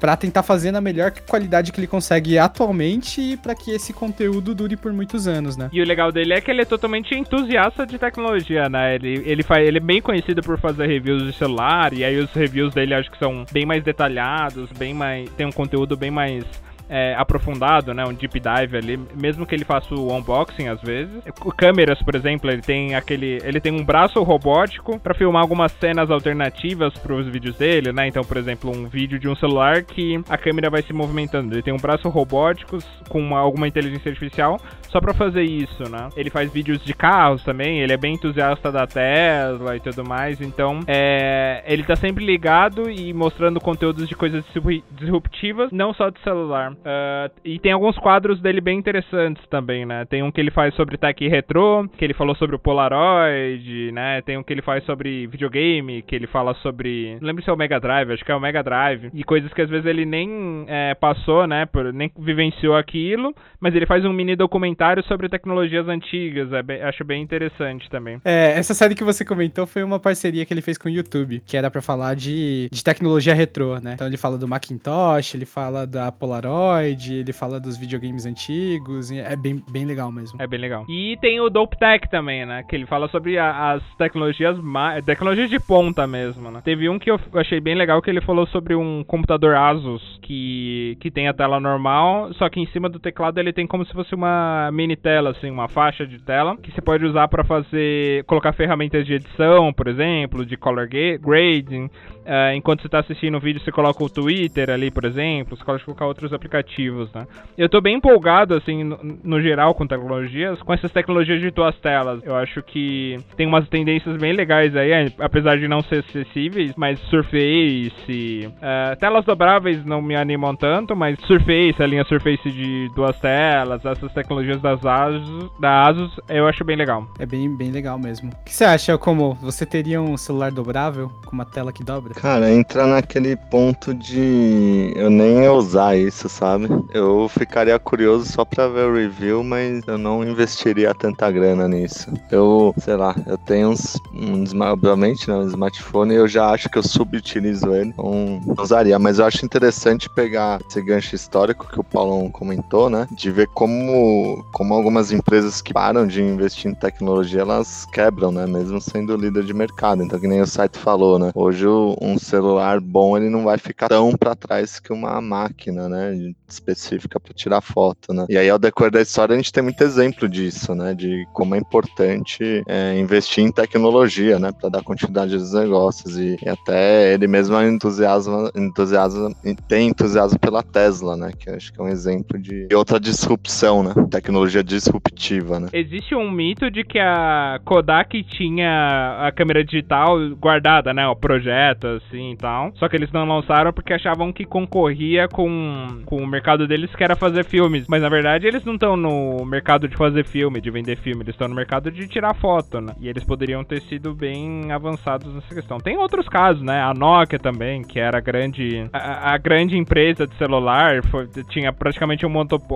para 0.00 0.16
tentar 0.16 0.42
fazer 0.42 0.73
na 0.73 0.80
melhor 0.80 1.12
qualidade 1.28 1.71
que 1.71 1.78
ele 1.78 1.87
consegue 1.87 2.38
atualmente 2.38 3.37
para 3.37 3.54
que 3.54 3.71
esse 3.71 3.92
conteúdo 3.92 4.54
dure 4.54 4.76
por 4.76 4.92
muitos 4.92 5.28
anos, 5.28 5.57
né? 5.57 5.69
E 5.73 5.80
o 5.80 5.85
legal 5.85 6.11
dele 6.11 6.33
é 6.33 6.40
que 6.40 6.50
ele 6.50 6.62
é 6.62 6.64
totalmente 6.64 7.14
entusiasta 7.14 7.87
de 7.87 7.99
tecnologia, 7.99 8.69
né? 8.69 8.95
Ele, 8.95 9.23
ele, 9.26 9.42
faz, 9.42 9.66
ele 9.66 9.76
é 9.76 9.80
bem 9.80 10.00
conhecido 10.00 10.42
por 10.42 10.59
fazer 10.59 10.87
reviews 10.87 11.25
de 11.25 11.33
celular, 11.35 11.92
e 11.92 12.02
aí 12.02 12.19
os 12.19 12.33
reviews 12.33 12.73
dele 12.73 12.95
acho 12.95 13.11
que 13.11 13.19
são 13.19 13.45
bem 13.52 13.66
mais 13.66 13.85
detalhados, 13.85 14.71
bem 14.73 14.95
mais. 14.95 15.28
tem 15.30 15.47
um 15.47 15.52
conteúdo 15.52 15.97
bem 15.97 16.11
mais 16.11 16.45
é, 16.91 17.15
aprofundado, 17.17 17.95
né, 17.95 18.05
um 18.05 18.13
deep 18.13 18.41
dive 18.41 18.77
ali, 18.77 19.01
mesmo 19.15 19.47
que 19.47 19.55
ele 19.55 19.65
faça 19.65 19.95
o 19.95 20.13
unboxing 20.13 20.67
às 20.67 20.83
vezes. 20.83 21.23
Câmeras, 21.57 22.03
por 22.03 22.17
exemplo, 22.17 22.51
ele 22.51 22.61
tem 22.61 22.97
aquele, 22.97 23.39
ele 23.45 23.61
tem 23.61 23.73
um 23.73 23.85
braço 23.85 24.21
robótico 24.25 24.99
para 24.99 25.15
filmar 25.15 25.41
algumas 25.41 25.71
cenas 25.73 26.11
alternativas 26.11 26.93
para 26.95 27.15
os 27.15 27.29
vídeos 27.29 27.57
dele, 27.57 27.93
né? 27.93 28.09
Então, 28.09 28.25
por 28.25 28.37
exemplo, 28.37 28.71
um 28.71 28.89
vídeo 28.89 29.21
de 29.21 29.29
um 29.29 29.37
celular 29.37 29.83
que 29.85 30.21
a 30.29 30.37
câmera 30.37 30.69
vai 30.69 30.83
se 30.83 30.93
movimentando. 30.93 31.55
Ele 31.55 31.63
tem 31.63 31.73
um 31.73 31.79
braço 31.79 32.09
robótico 32.09 32.79
com 33.09 33.21
uma, 33.21 33.39
alguma 33.39 33.69
inteligência 33.69 34.09
artificial 34.11 34.59
só 34.91 35.01
para 35.01 35.15
fazer 35.15 35.43
isso, 35.43 35.89
né? 35.91 36.09
Ele 36.17 36.31
faz 36.31 36.53
vídeos 36.53 36.85
de 36.85 36.95
carros 36.95 37.43
também, 37.45 37.81
ele 37.81 37.93
é 37.93 37.97
bem 37.97 38.15
entusiasta 38.15 38.71
da 38.73 38.87
Tesla 38.87 39.77
e 39.77 39.81
tudo 39.81 40.05
mais, 40.05 40.41
então 40.41 40.81
é, 40.87 41.63
ele 41.67 41.83
tá 41.85 41.97
sempre 41.97 42.25
ligado 42.25 42.91
e 42.91 43.13
mostrando 43.13 43.61
conteúdos 43.61 44.09
de 44.09 44.15
coisas 44.15 44.45
disruptivas, 44.93 45.71
não 45.71 45.95
só 45.95 46.11
de 46.11 46.21
celular. 46.21 46.73
Uh, 46.73 47.31
e 47.45 47.59
tem 47.59 47.73
alguns 47.73 47.97
quadros 47.99 48.41
dele 48.41 48.61
bem 48.61 48.79
interessantes 48.79 49.47
também, 49.49 49.87
né? 49.87 50.05
Tem 50.05 50.23
um 50.23 50.31
que 50.31 50.41
ele 50.41 50.51
faz 50.51 50.75
sobre 50.75 50.97
tech 50.97 51.29
retro, 51.29 51.89
que 51.97 52.05
ele 52.05 52.15
falou 52.15 52.35
sobre 52.35 52.57
o 52.57 52.59
Polaroid, 52.59 53.93
né? 53.93 54.21
Tem 54.23 54.37
um 54.37 54.43
que 54.43 54.53
ele 54.53 54.63
faz 54.63 54.85
sobre 54.85 55.27
videogame, 55.27 56.03
que 56.03 56.15
ele 56.15 56.27
fala 56.27 56.55
sobre. 56.55 57.17
Não 57.21 57.29
lembro 57.29 57.43
se 57.43 57.51
é 57.51 57.53
o 57.53 57.57
Mega 57.57 57.79
Drive, 57.79 58.13
acho 58.13 58.25
que 58.25 58.33
é 58.33 58.35
o 58.35 58.41
Mega 58.41 58.63
Drive. 58.63 59.11
E 59.15 59.23
coisas 59.23 59.53
que 59.53 59.63
às 59.63 59.71
vezes 59.71 59.87
ele 59.87 60.05
nem 60.05 60.65
é, 60.67 60.95
passou, 60.95 61.47
né? 61.47 61.67
Por, 61.67 61.93
nem 61.93 62.11
vivenciou 62.19 62.76
aquilo, 62.76 63.35
mas 63.61 63.75
ele 63.75 63.87
faz 63.87 64.05
um 64.05 64.13
mini 64.13 64.35
documentário 64.35 64.79
sobre 65.06 65.28
tecnologias 65.28 65.88
antigas. 65.88 66.52
É 66.52 66.62
bem, 66.62 66.82
acho 66.82 67.04
bem 67.04 67.23
interessante 67.23 67.88
também. 67.90 68.21
É, 68.25 68.52
essa 68.58 68.75
série 68.75 68.95
que 68.95 69.04
você 69.04 69.25
comentou 69.25 69.66
foi 69.66 69.82
uma 69.82 69.99
parceria 69.99 70.45
que 70.45 70.52
ele 70.52 70.62
fez 70.62 70.78
com 70.78 70.88
o 70.88 70.93
YouTube, 70.93 71.43
que 71.47 71.56
era 71.56 71.71
para 71.71 71.82
falar 71.82 72.14
de, 72.14 72.69
de 72.71 72.82
tecnologia 72.82 73.34
retrô, 73.34 73.78
né? 73.78 73.93
Então 73.95 74.06
ele 74.06 74.16
fala 74.16 74.38
do 74.38 74.49
Macintosh, 74.49 75.34
ele 75.34 75.47
fala 75.47 75.86
da 75.86 76.10
Polaroid 76.10 77.10
ele 77.21 77.32
fala 77.32 77.60
dos 77.60 77.76
videogames 77.76 78.26
antigos, 78.26 79.10
é 79.10 79.36
bem, 79.36 79.62
bem 79.71 79.84
legal 79.84 80.10
mesmo. 80.10 80.40
É 80.40 80.47
bem 80.47 80.58
legal. 80.58 80.84
E 80.88 81.16
tem 81.21 81.40
o 81.40 81.50
Dope 81.50 81.78
Tech 81.78 82.08
também, 82.10 82.47
né? 82.47 82.62
Que 82.69 82.76
ele 82.76 82.86
fala 82.86 83.08
sobre 83.08 83.38
a, 83.38 83.73
as 83.73 83.82
tecnologias, 83.97 84.56
tecnologias 85.04 85.50
de 85.50 85.58
ponta 85.58 86.06
mesmo, 86.06 86.50
né? 86.50 86.60
Teve 86.64 86.88
um 86.88 86.99
que 86.99 87.10
eu 87.10 87.19
achei 87.34 87.60
bem 87.60 87.75
legal 87.75 88.00
que 88.00 88.10
ele 88.10 88.21
falou 88.21 88.47
sobre 88.47 88.75
um 88.75 89.04
computador 89.04 89.56
Asus 89.56 90.02
que, 90.23 90.97
que 91.00 91.10
tem 91.10 91.28
a 91.28 91.34
tela 91.34 91.60
normal, 91.60 92.32
só 92.34 92.49
que 92.49 92.60
em 92.60 92.66
cima 92.69 92.88
do 92.88 92.99
teclado 92.99 93.38
ele 93.38 93.52
tem 93.52 93.66
como 93.66 93.84
se 93.84 93.93
fosse 93.93 94.14
uma 94.14 94.70
mini 94.71 94.97
tela, 94.97 95.30
assim, 95.30 95.50
uma 95.50 95.69
faixa 95.69 96.06
de 96.06 96.19
tela, 96.23 96.56
que 96.56 96.71
você 96.71 96.80
pode 96.80 97.04
usar 97.04 97.28
para 97.28 97.45
fazer, 97.45 98.25
colocar 98.25 98.52
ferramentas 98.52 99.06
de 99.06 99.15
edição, 99.15 99.73
por 99.73 99.89
exemplo, 99.89 100.45
de 100.45 100.56
color 100.56 100.89
grading. 100.89 101.87
Uh, 102.21 102.54
enquanto 102.54 102.83
você 102.83 102.87
está 102.87 103.00
assistindo 103.00 103.37
o 103.37 103.41
vídeo, 103.41 103.61
você 103.61 103.73
coloca 103.73 104.04
o 104.04 104.09
Twitter 104.09 104.71
ali, 104.71 104.91
por 104.91 105.04
exemplo, 105.04 105.56
você 105.56 105.65
pode 105.65 105.85
colocar 105.85 106.06
outros 106.06 106.33
aplicativos 106.33 106.71
né? 107.15 107.26
Eu 107.56 107.69
tô 107.69 107.80
bem 107.80 107.97
empolgado, 107.97 108.54
assim, 108.54 108.85
no, 108.85 108.99
no, 109.23 109.41
geral 109.41 109.75
com 109.75 109.87
tecnologias, 109.87 110.61
com 110.63 110.73
essas 110.73 110.91
tecnologias 110.93 111.41
de 111.41 111.50
duas 111.50 111.76
telas. 111.80 112.23
Eu 112.25 112.37
acho 112.37 112.63
que 112.63 113.17
tem 113.37 113.47
umas 113.47 113.69
tendências 113.69 114.17
bem 114.17 114.33
legais 114.33 114.75
aí, 114.76 114.91
é, 114.91 115.06
apesar 115.19 115.56
de 115.59 115.69
não 115.69 115.80
ser 115.83 116.00
acessíveis, 116.00 116.73
mas 116.76 116.99
Surface, 117.00 118.47
uh, 118.47 118.99
telas 118.99 119.25
dobráveis 119.25 119.85
não 119.85 120.00
me 120.02 120.17
animam 120.17 120.54
tanto, 120.54 120.95
mas 120.97 121.19
Surface, 121.21 121.83
a 121.83 121.87
linha 121.87 122.04
Surface 122.04 122.50
de 122.50 122.89
duas 122.95 123.19
telas, 123.21 123.85
essas 123.85 124.13
tecnologias 124.13 124.60
das 124.61 124.85
Asus, 124.85 125.51
da 125.59 125.89
Asus, 125.89 126.21
eu 126.29 126.47
acho 126.47 126.65
bem 126.65 126.77
legal. 126.77 127.07
É 127.19 127.27
bem, 127.27 127.55
bem 127.55 127.71
legal 127.71 127.99
mesmo. 127.99 128.31
O 128.31 128.45
que 128.45 128.55
você 128.55 128.65
acha, 128.65 128.97
como 128.99 129.35
você 129.41 129.65
teria 129.67 130.01
um 130.01 130.17
celular 130.17 130.51
dobrável 130.51 131.11
com 131.25 131.33
uma 131.33 131.45
tela 131.45 131.73
que 131.73 131.83
dobra? 131.83 132.15
Cara, 132.15 132.53
entra 132.53 132.87
naquele 132.87 133.37
ponto 133.37 133.95
de 133.95 134.93
eu 134.97 135.11
nem 135.11 135.49
usar 135.49 135.97
isso, 135.97 136.29
sabe? 136.29 136.69
Eu 136.93 137.29
ficaria 137.29 137.79
curioso 137.79 138.31
só 138.31 138.45
pra 138.45 138.69
ver 138.69 138.87
o 138.87 138.95
review, 138.95 139.43
mas 139.43 139.87
eu 139.87 139.99
não 139.99 140.23
investiria 140.25 140.95
tanta 140.95 141.31
grana 141.31 141.69
nisso. 141.69 142.13
Eu, 142.31 142.75
sei 142.79 142.97
lá, 142.97 143.15
eu 143.27 143.39
tenho 143.39 143.71
uns, 143.71 143.99
um, 144.13 144.45
obviamente, 144.61 145.29
né, 145.29 145.37
um 145.37 145.47
smartphone 145.47 146.15
e 146.15 146.17
eu 146.17 146.29
já 146.29 146.51
acho 146.51 146.69
que 146.69 146.79
eu 146.79 146.83
subutilizo 146.83 147.73
ele, 147.73 147.91
então 147.91 148.41
não 148.45 148.55
usaria. 148.63 148.99
Mas 148.99 149.19
eu 149.19 149.27
acho 149.27 149.45
interessante 149.45 150.09
pegar 150.09 150.61
esse 150.69 150.81
gancho 150.83 151.15
histórico 151.15 151.69
que 151.71 151.81
o 151.81 151.85
Paulão 151.85 152.31
comentou, 152.31 152.91
né? 152.91 153.07
De 153.11 153.31
ver 153.31 153.49
como, 153.49 154.45
como 154.52 154.75
algumas 154.75 155.13
empresas 155.13 155.60
que 155.63 155.73
param 155.73 156.06
de 156.06 156.23
investir 156.23 156.71
em 156.71 156.75
tecnologia, 156.75 157.41
elas 157.41 157.86
quebram, 157.86 158.30
né? 158.32 158.47
Mesmo 158.47 158.80
sendo 158.80 159.17
líder 159.17 159.45
de 159.45 159.54
mercado. 159.54 160.02
Então, 160.02 160.19
que 160.19 160.28
nem 160.28 160.41
o 160.41 160.47
site 160.47 160.78
falou, 160.78 161.19
né? 161.19 161.30
Hoje 161.34 161.67
um 161.67 162.19
celular 162.19 162.80
bom, 162.80 163.17
ele 163.17 163.28
não 163.28 163.45
vai 163.45 163.58
ficar 163.58 163.89
tão 163.89 164.13
para 164.17 164.34
trás 164.34 164.80
que 164.80 164.93
uma 164.93 165.21
máquina, 165.21 165.89
né? 165.89 166.34
específica 166.49 167.19
para 167.19 167.32
tirar 167.32 167.60
foto, 167.60 168.13
né? 168.13 168.26
E 168.28 168.36
aí, 168.36 168.50
ao 168.50 168.58
decorrer 168.58 168.93
da 168.93 169.00
história, 169.00 169.34
a 169.34 169.36
gente 169.36 169.52
tem 169.52 169.63
muito 169.63 169.82
exemplo 169.82 170.28
disso, 170.28 170.75
né? 170.75 170.95
De 170.95 171.26
como 171.32 171.54
é 171.54 171.58
importante 171.58 172.63
é, 172.67 172.99
investir 172.99 173.45
em 173.45 173.52
tecnologia, 173.52 174.39
né? 174.39 174.50
Para 174.52 174.69
dar 174.69 174.82
continuidade 174.82 175.34
aos 175.34 175.52
negócios. 175.52 176.19
E, 176.19 176.36
e 176.43 176.49
até 176.49 177.15
ele 177.15 177.26
mesmo 177.26 177.56
é 177.56 177.69
entusiasma, 177.69 178.50
entusiasma, 178.54 179.32
tem 179.69 179.89
entusiasmo 179.89 180.39
pela 180.39 180.63
Tesla, 180.63 181.17
né? 181.17 181.32
Que 181.39 181.50
acho 181.50 181.73
que 181.73 181.80
é 181.80 181.84
um 181.84 181.89
exemplo 181.89 182.39
de 182.39 182.69
outra 182.75 182.99
disrupção, 182.99 183.82
né? 183.82 183.95
Tecnologia 184.10 184.40
disruptiva, 184.65 185.61
né? 185.61 185.69
Existe 185.73 186.15
um 186.15 186.31
mito 186.31 186.71
de 186.71 186.85
que 186.85 186.99
a 186.99 187.61
Kodak 187.65 188.23
tinha 188.25 189.26
a 189.26 189.33
câmera 189.33 189.65
digital 189.65 190.19
guardada, 190.37 190.93
né? 190.93 191.07
O 191.07 191.17
projeto, 191.17 191.87
assim 191.87 192.33
e 192.33 192.37
tal. 192.37 192.73
Só 192.76 192.89
que 192.89 192.97
eles 192.97 193.13
não 193.13 193.26
lançaram 193.26 193.73
porque 193.73 193.93
achavam 193.93 194.33
que 194.33 194.45
concorria 194.45 195.29
com, 195.29 196.03
com 196.05 196.17
o 196.17 196.26
mercado 196.26 196.67
deles, 196.67 196.95
que 196.95 197.05
era 197.05 197.17
fazer 197.17 197.45
filmes. 197.45 197.87
Mas 197.89 198.03
na 198.03 198.09
verdade 198.09 198.47
eles 198.47 198.65
não 198.65 198.75
estão 198.75 198.97
no 198.97 199.45
mercado 199.45 199.89
de 199.89 199.97
fazer 199.97 200.25
filme, 200.25 200.61
de 200.61 200.71
vender 200.71 200.97
filme. 200.97 201.23
Eles 201.23 201.35
estão 201.35 201.49
no 201.49 201.55
mercado 201.55 201.91
de 201.91 202.07
tirar 202.09 202.35
foto, 202.35 202.81
né? 202.81 202.95
E 203.00 203.09
eles 203.09 203.25
poderiam 203.25 203.65
ter 203.65 203.81
sido 203.83 204.15
bem 204.15 204.73
avançados 204.73 205.33
nessa 205.35 205.55
questão. 205.55 205.79
Tem 205.79 205.97
outros 205.97 206.29
casos, 206.29 206.63
né? 206.63 206.81
A 206.83 206.95
Nokia 206.95 207.39
também, 207.39 207.83
que 207.83 207.99
era 207.99 208.19
a 208.19 208.21
grande, 208.21 208.89
a, 208.93 209.35
a 209.35 209.39
grande 209.39 209.76
empresa 209.76 210.26
de 210.26 210.35
celular, 210.37 211.03
foi, 211.11 211.29
tinha 211.49 211.73
praticamente 211.73 212.26
um 212.26 212.31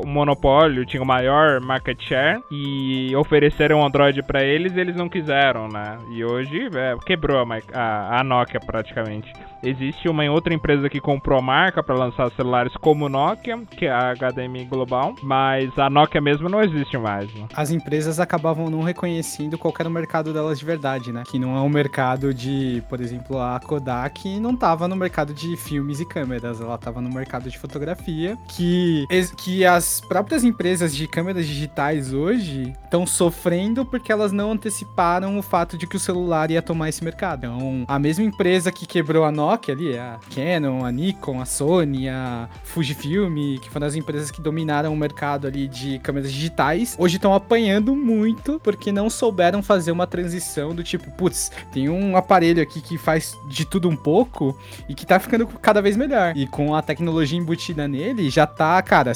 monopólio, 0.07 0.87
tinha 0.87 1.03
o 1.03 1.07
maior 1.07 1.44
market 1.61 2.01
share 2.03 2.43
e 2.51 3.15
ofereceram 3.17 3.81
um 3.81 3.87
Android 3.87 4.23
para 4.23 4.43
eles 4.43 4.77
eles 4.77 4.97
não 4.97 5.09
quiseram, 5.09 5.69
né? 5.69 5.99
E 6.11 6.25
hoje 6.25 6.69
é, 6.75 6.97
quebrou 7.05 7.39
a, 7.39 7.47
a, 7.73 8.21
a 8.21 8.25
Nokia 8.25 8.61
praticamente. 8.61 9.33
Existe 9.63 10.09
uma 10.09 10.25
outra 10.31 10.53
empresa 10.53 10.91
que 10.91 11.01
comprou 11.01 11.39
a 11.39 11.43
marca 11.43 11.83
para 11.83 11.95
lançar 11.95 12.31
celulares 12.33 12.77
como 12.77 13.09
Nokia, 13.09 13.59
que 13.71 13.87
é 13.87 13.91
a 13.91 14.15
HDMI 14.15 14.67
Global, 14.67 15.15
mas 15.23 15.77
a 15.79 15.89
Nokia 15.89 16.21
mesmo 16.21 16.49
não 16.51 16.63
existe 16.63 16.99
mais. 16.99 17.33
Né? 17.35 17.47
As 17.55 17.71
empresas 17.71 18.21
acabavam 18.21 18.69
não 18.69 18.83
reconhecendo 18.83 19.57
qual 19.57 19.73
era 19.79 19.89
o 19.89 19.93
mercado 19.93 20.33
delas 20.33 20.59
de 20.59 20.65
verdade, 20.65 21.13
né? 21.13 21.23
Que 21.27 21.39
não 21.39 21.57
é 21.57 21.61
um 21.61 21.69
mercado 21.69 22.35
de, 22.35 22.83
por 22.91 23.01
exemplo, 23.01 23.41
a 23.41 23.59
Kodak 23.59 24.39
não 24.39 24.53
estava 24.53 24.87
no 24.87 24.97
mercado 24.97 25.33
de 25.33 25.57
filmes 25.57 25.99
e 25.99 26.05
câmeras, 26.05 26.61
ela 26.61 26.75
estava 26.75 27.01
no 27.01 27.09
mercado 27.09 27.49
de 27.49 27.59
fotografia, 27.59 28.37
que, 28.49 29.07
que 29.39 29.65
as 29.65 30.01
próprias 30.01 30.45
empresas 30.45 30.95
de 30.95 31.07
câmeras 31.07 31.34
digitais 31.43 32.13
hoje 32.13 32.73
estão 32.85 33.07
sofrendo 33.07 33.85
porque 33.85 34.13
elas 34.13 34.33
não 34.33 34.53
anteciparam 34.53 35.39
o 35.39 35.43
fato 35.43 35.77
de 35.77 35.87
que 35.87 35.97
o 35.97 36.01
celular 36.01 36.51
ia 36.51 36.63
tomar 36.63 36.89
esse 36.89 37.03
mercado. 37.03 37.47
Então, 37.47 37.85
a 37.89 37.99
mesma 37.99 38.25
empresa 38.25 38.71
que 38.71 38.87
quebrou 38.87 39.25
a 39.25 39.33
Nokia 39.33 39.75
ali, 39.75 39.99
a 39.99 40.19
Canon, 40.35 40.85
a 40.85 40.93
Nikon, 40.93 41.41
a 41.41 41.45
Sony, 41.45 42.09
a 42.09 42.49
Fujifilm, 42.65 43.59
que 43.61 43.71
foram 43.71 43.87
as 43.87 43.95
empresas 43.95 44.31
que 44.31 44.41
dominaram 44.41 44.93
o 44.93 44.97
mercado 44.97 45.47
ali 45.47 45.67
de 45.67 45.99
câmeras 45.99 46.33
digitais, 46.33 46.97
hoje 46.99 47.17
estão 47.17 47.35
apanhando 47.35 47.95
muito 47.95 48.61
porque 48.63 48.93
não 48.93 49.09
souberam 49.11 49.63
fazer 49.63 49.93
uma 49.93 50.07
transição 50.07 50.75
do 50.75 50.83
tipo, 50.83 51.11
putz, 51.13 51.51
tem 51.73 51.89
um 51.89 52.17
aparelho 52.17 52.63
aqui 52.63 52.81
que 52.81 52.99
faz 52.99 53.37
de 53.49 53.65
tudo 53.65 53.89
um 53.89 53.97
pouco 53.97 54.57
e 54.89 54.95
que 54.95 55.07
tá 55.07 55.19
ficando 55.19 55.47
cada 55.47 55.81
vez 55.81 55.97
melhor. 55.97 56.37
E 56.37 56.47
com 56.47 56.75
a 56.75 56.83
tecnologia 56.83 57.39
embutida 57.39 57.89
nele, 57.89 58.31
já 58.31 58.47
tá, 58.47 58.81
cara, 58.83 59.13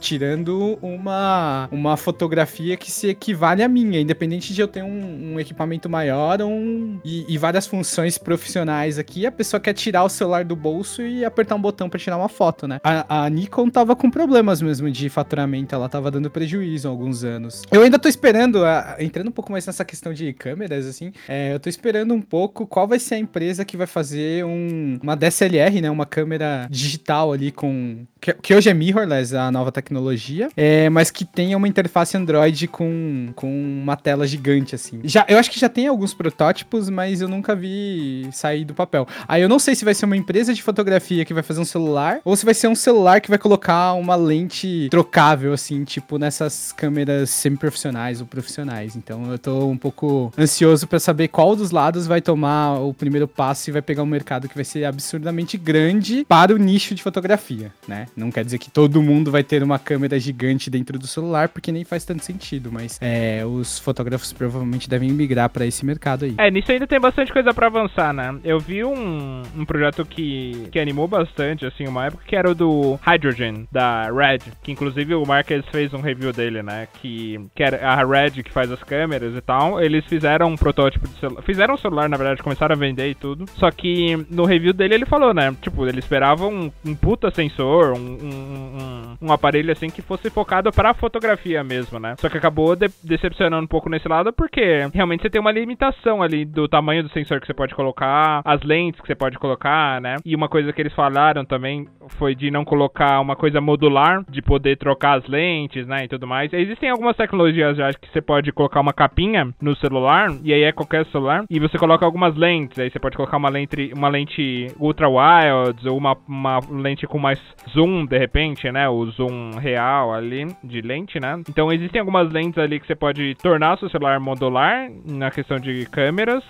tirando 0.00 0.78
uma, 0.82 1.68
uma 1.70 1.96
fotografia 1.96 2.76
que 2.76 2.90
se 2.90 3.08
equivale 3.08 3.62
à 3.62 3.68
minha, 3.68 4.00
independente 4.00 4.54
de 4.54 4.60
eu 4.60 4.68
ter 4.68 4.82
um, 4.82 5.34
um 5.34 5.40
equipamento 5.40 5.88
maior 5.88 6.40
um, 6.42 6.98
e, 7.04 7.24
e, 7.28 7.38
várias 7.38 7.66
funções 7.66 8.18
profissionais 8.18 8.98
aqui, 8.98 9.26
a 9.26 9.32
pessoa 9.32 9.60
quer 9.60 9.74
tirar 9.74 10.04
o 10.04 10.08
celular 10.08 10.44
do 10.44 10.54
bolso 10.54 11.02
e 11.02 11.24
apertar 11.24 11.54
um 11.54 11.60
botão 11.60 11.88
para 11.88 11.98
tirar 11.98 12.16
uma 12.16 12.28
foto, 12.28 12.66
né? 12.66 12.80
A, 12.82 13.24
a, 13.24 13.30
Nikon 13.30 13.68
tava 13.68 13.96
com 13.96 14.10
problemas 14.10 14.60
mesmo 14.62 14.90
de 14.90 15.08
faturamento, 15.08 15.74
ela 15.74 15.88
tava 15.88 16.10
dando 16.10 16.30
prejuízo 16.30 16.88
há 16.88 16.90
alguns 16.90 17.24
anos. 17.24 17.62
Eu 17.70 17.82
ainda 17.82 17.98
tô 17.98 18.08
esperando, 18.08 18.64
a, 18.64 18.96
entrando 18.98 19.28
um 19.28 19.32
pouco 19.32 19.52
mais 19.52 19.66
nessa 19.66 19.84
questão 19.84 20.12
de 20.12 20.32
câmeras, 20.32 20.86
assim, 20.86 21.12
é, 21.28 21.54
eu 21.54 21.60
tô 21.60 21.68
esperando 21.68 22.14
um 22.14 22.22
pouco 22.22 22.66
qual 22.66 22.86
vai 22.86 22.98
ser 22.98 23.16
a 23.16 23.18
empresa 23.18 23.64
que 23.64 23.76
vai 23.76 23.86
fazer 23.86 24.44
um, 24.44 24.98
uma 25.02 25.16
DSLR, 25.16 25.80
né? 25.80 25.90
Uma 25.90 26.06
câmera 26.06 26.66
digital 26.70 27.32
ali 27.32 27.50
com. 27.50 28.04
Que, 28.20 28.32
que 28.34 28.54
hoje 28.54 28.68
é 28.68 28.74
mirrorless, 28.74 29.36
a 29.36 29.50
nova 29.50 29.70
tecnologia 29.70 29.85
tecnologia, 29.86 30.48
é, 30.56 30.90
mas 30.90 31.10
que 31.10 31.24
tenha 31.24 31.56
uma 31.56 31.68
interface 31.68 32.16
Android 32.16 32.66
com, 32.66 33.28
com 33.34 33.48
uma 33.48 33.96
tela 33.96 34.26
gigante, 34.26 34.74
assim. 34.74 35.00
Já, 35.04 35.24
eu 35.28 35.38
acho 35.38 35.50
que 35.50 35.60
já 35.60 35.68
tem 35.68 35.86
alguns 35.86 36.12
protótipos, 36.12 36.90
mas 36.90 37.20
eu 37.20 37.28
nunca 37.28 37.54
vi 37.54 38.28
sair 38.32 38.64
do 38.64 38.74
papel. 38.74 39.06
Aí 39.28 39.40
eu 39.40 39.48
não 39.48 39.58
sei 39.58 39.74
se 39.74 39.84
vai 39.84 39.94
ser 39.94 40.06
uma 40.06 40.16
empresa 40.16 40.52
de 40.52 40.62
fotografia 40.62 41.24
que 41.24 41.32
vai 41.32 41.42
fazer 41.42 41.60
um 41.60 41.64
celular, 41.64 42.20
ou 42.24 42.34
se 42.36 42.44
vai 42.44 42.54
ser 42.54 42.68
um 42.68 42.74
celular 42.74 43.20
que 43.20 43.28
vai 43.28 43.38
colocar 43.38 43.94
uma 43.94 44.16
lente 44.16 44.88
trocável, 44.90 45.52
assim, 45.52 45.84
tipo 45.84 46.18
nessas 46.18 46.72
câmeras 46.72 47.30
semi-profissionais 47.30 48.20
ou 48.20 48.26
profissionais. 48.26 48.96
Então 48.96 49.30
eu 49.30 49.38
tô 49.38 49.66
um 49.66 49.76
pouco 49.76 50.32
ansioso 50.36 50.86
para 50.86 50.98
saber 50.98 51.28
qual 51.28 51.54
dos 51.54 51.70
lados 51.70 52.06
vai 52.06 52.20
tomar 52.20 52.80
o 52.80 52.92
primeiro 52.92 53.28
passo 53.28 53.70
e 53.70 53.72
vai 53.72 53.82
pegar 53.82 54.02
um 54.02 54.06
mercado 54.06 54.48
que 54.48 54.54
vai 54.54 54.64
ser 54.64 54.84
absurdamente 54.84 55.56
grande 55.56 56.24
para 56.28 56.52
o 56.54 56.58
nicho 56.58 56.94
de 56.94 57.02
fotografia, 57.02 57.72
né? 57.86 58.06
Não 58.16 58.30
quer 58.30 58.44
dizer 58.44 58.58
que 58.58 58.70
todo 58.70 59.00
mundo 59.00 59.30
vai 59.30 59.44
ter 59.44 59.62
uma 59.62 59.75
uma 59.76 59.78
câmera 59.78 60.18
gigante 60.18 60.70
dentro 60.70 60.98
do 60.98 61.06
celular, 61.06 61.50
porque 61.50 61.70
nem 61.70 61.84
faz 61.84 62.04
tanto 62.04 62.24
sentido, 62.24 62.72
mas 62.72 62.98
é, 63.00 63.44
os 63.44 63.78
fotógrafos 63.78 64.32
provavelmente 64.32 64.88
devem 64.88 65.10
migrar 65.10 65.50
para 65.50 65.66
esse 65.66 65.84
mercado 65.84 66.24
aí. 66.24 66.34
É, 66.38 66.50
nisso 66.50 66.72
ainda 66.72 66.86
tem 66.86 66.98
bastante 66.98 67.32
coisa 67.32 67.52
para 67.52 67.66
avançar, 67.66 68.12
né? 68.12 68.38
Eu 68.42 68.58
vi 68.58 68.82
um, 68.82 69.42
um 69.56 69.64
projeto 69.64 70.04
que, 70.04 70.68
que 70.72 70.80
animou 70.80 71.06
bastante, 71.06 71.66
assim, 71.66 71.86
uma 71.86 72.06
época, 72.06 72.24
que 72.26 72.34
era 72.34 72.50
o 72.50 72.54
do 72.54 72.98
Hydrogen, 73.06 73.68
da 73.70 74.10
Red, 74.10 74.38
que 74.62 74.72
inclusive 74.72 75.14
o 75.14 75.26
Marques 75.26 75.64
fez 75.70 75.92
um 75.92 76.00
review 76.00 76.32
dele, 76.32 76.62
né? 76.62 76.88
Que, 77.00 77.38
que 77.54 77.62
era 77.62 77.86
a 77.86 78.04
Red 78.04 78.42
que 78.42 78.52
faz 78.52 78.70
as 78.72 78.82
câmeras 78.82 79.34
e 79.34 79.40
tal. 79.40 79.80
Eles 79.80 80.04
fizeram 80.06 80.48
um 80.48 80.56
protótipo 80.56 81.06
de 81.06 81.18
celular. 81.20 81.42
Fizeram 81.42 81.74
um 81.74 81.78
celular, 81.78 82.08
na 82.08 82.16
verdade, 82.16 82.42
começaram 82.42 82.74
a 82.74 82.78
vender 82.78 83.08
e 83.10 83.14
tudo. 83.14 83.44
Só 83.56 83.70
que 83.70 84.16
no 84.30 84.44
review 84.44 84.72
dele 84.72 84.94
ele 84.94 85.06
falou, 85.06 85.34
né? 85.34 85.54
Tipo, 85.60 85.86
ele 85.86 85.98
esperava 85.98 86.46
um, 86.46 86.70
um 86.84 86.94
puta 86.94 87.30
sensor, 87.30 87.92
um, 87.92 87.96
um, 87.96 89.16
um, 89.20 89.28
um 89.28 89.32
aparelho 89.66 89.72
assim 89.72 89.90
que 89.90 90.00
fosse 90.00 90.30
focado 90.30 90.70
para 90.70 90.94
fotografia 90.94 91.62
mesmo, 91.64 91.98
né? 91.98 92.14
Só 92.18 92.28
que 92.28 92.38
acabou 92.38 92.76
de 92.76 92.88
decepcionando 93.02 93.64
um 93.64 93.66
pouco 93.66 93.88
nesse 93.88 94.08
lado 94.08 94.32
porque 94.32 94.88
realmente 94.94 95.22
você 95.22 95.30
tem 95.30 95.40
uma 95.40 95.50
limitação 95.50 96.22
ali 96.22 96.44
do 96.44 96.68
tamanho 96.68 97.02
do 97.02 97.10
sensor 97.10 97.40
que 97.40 97.46
você 97.46 97.54
pode 97.54 97.74
colocar, 97.74 98.40
as 98.44 98.62
lentes 98.62 99.00
que 99.00 99.06
você 99.06 99.14
pode 99.14 99.38
colocar, 99.38 100.00
né? 100.00 100.16
E 100.24 100.34
uma 100.34 100.48
coisa 100.48 100.72
que 100.72 100.80
eles 100.80 100.92
falaram 100.92 101.44
também 101.44 101.88
foi 102.10 102.34
de 102.34 102.50
não 102.50 102.64
colocar 102.64 103.20
uma 103.20 103.34
coisa 103.34 103.60
modular, 103.60 104.24
de 104.28 104.40
poder 104.40 104.76
trocar 104.76 105.18
as 105.18 105.26
lentes, 105.26 105.86
né, 105.86 106.04
e 106.04 106.08
tudo 106.08 106.26
mais. 106.26 106.52
Existem 106.52 106.90
algumas 106.90 107.16
tecnologias 107.16 107.76
já 107.76 107.92
que 107.92 108.08
você 108.12 108.20
pode 108.20 108.52
colocar 108.52 108.80
uma 108.80 108.92
capinha 108.92 109.52
no 109.60 109.74
celular 109.76 110.30
e 110.42 110.52
aí 110.52 110.62
é 110.62 110.72
qualquer 110.72 111.04
celular 111.06 111.44
e 111.50 111.58
você 111.58 111.78
coloca 111.78 112.04
algumas 112.04 112.36
lentes, 112.36 112.78
aí 112.78 112.90
você 112.90 112.98
pode 112.98 113.16
colocar 113.16 113.36
uma 113.36 113.48
lente, 113.48 113.92
uma 113.94 114.08
lente 114.08 114.68
ultra 114.78 115.08
wide 115.08 115.88
ou 115.88 115.96
uma, 115.96 116.16
uma 116.28 116.60
lente 116.70 117.06
com 117.06 117.18
mais 117.18 117.40
zoom 117.70 118.06
de 118.06 118.18
repente, 118.18 118.70
né? 118.70 118.88
O 118.88 119.06
zoom 119.06 119.55
real 119.56 120.12
ali 120.12 120.46
de 120.62 120.80
lente, 120.80 121.18
né? 121.20 121.40
Então 121.48 121.72
existem 121.72 122.00
algumas 122.00 122.30
lentes 122.30 122.58
ali 122.58 122.80
que 122.80 122.86
você 122.86 122.94
pode 122.94 123.34
tornar 123.36 123.78
seu 123.78 123.88
celular 123.88 124.20
modular 124.20 124.90
na 125.04 125.30
questão 125.30 125.58
de 125.58 125.86
câmeras 125.86 126.42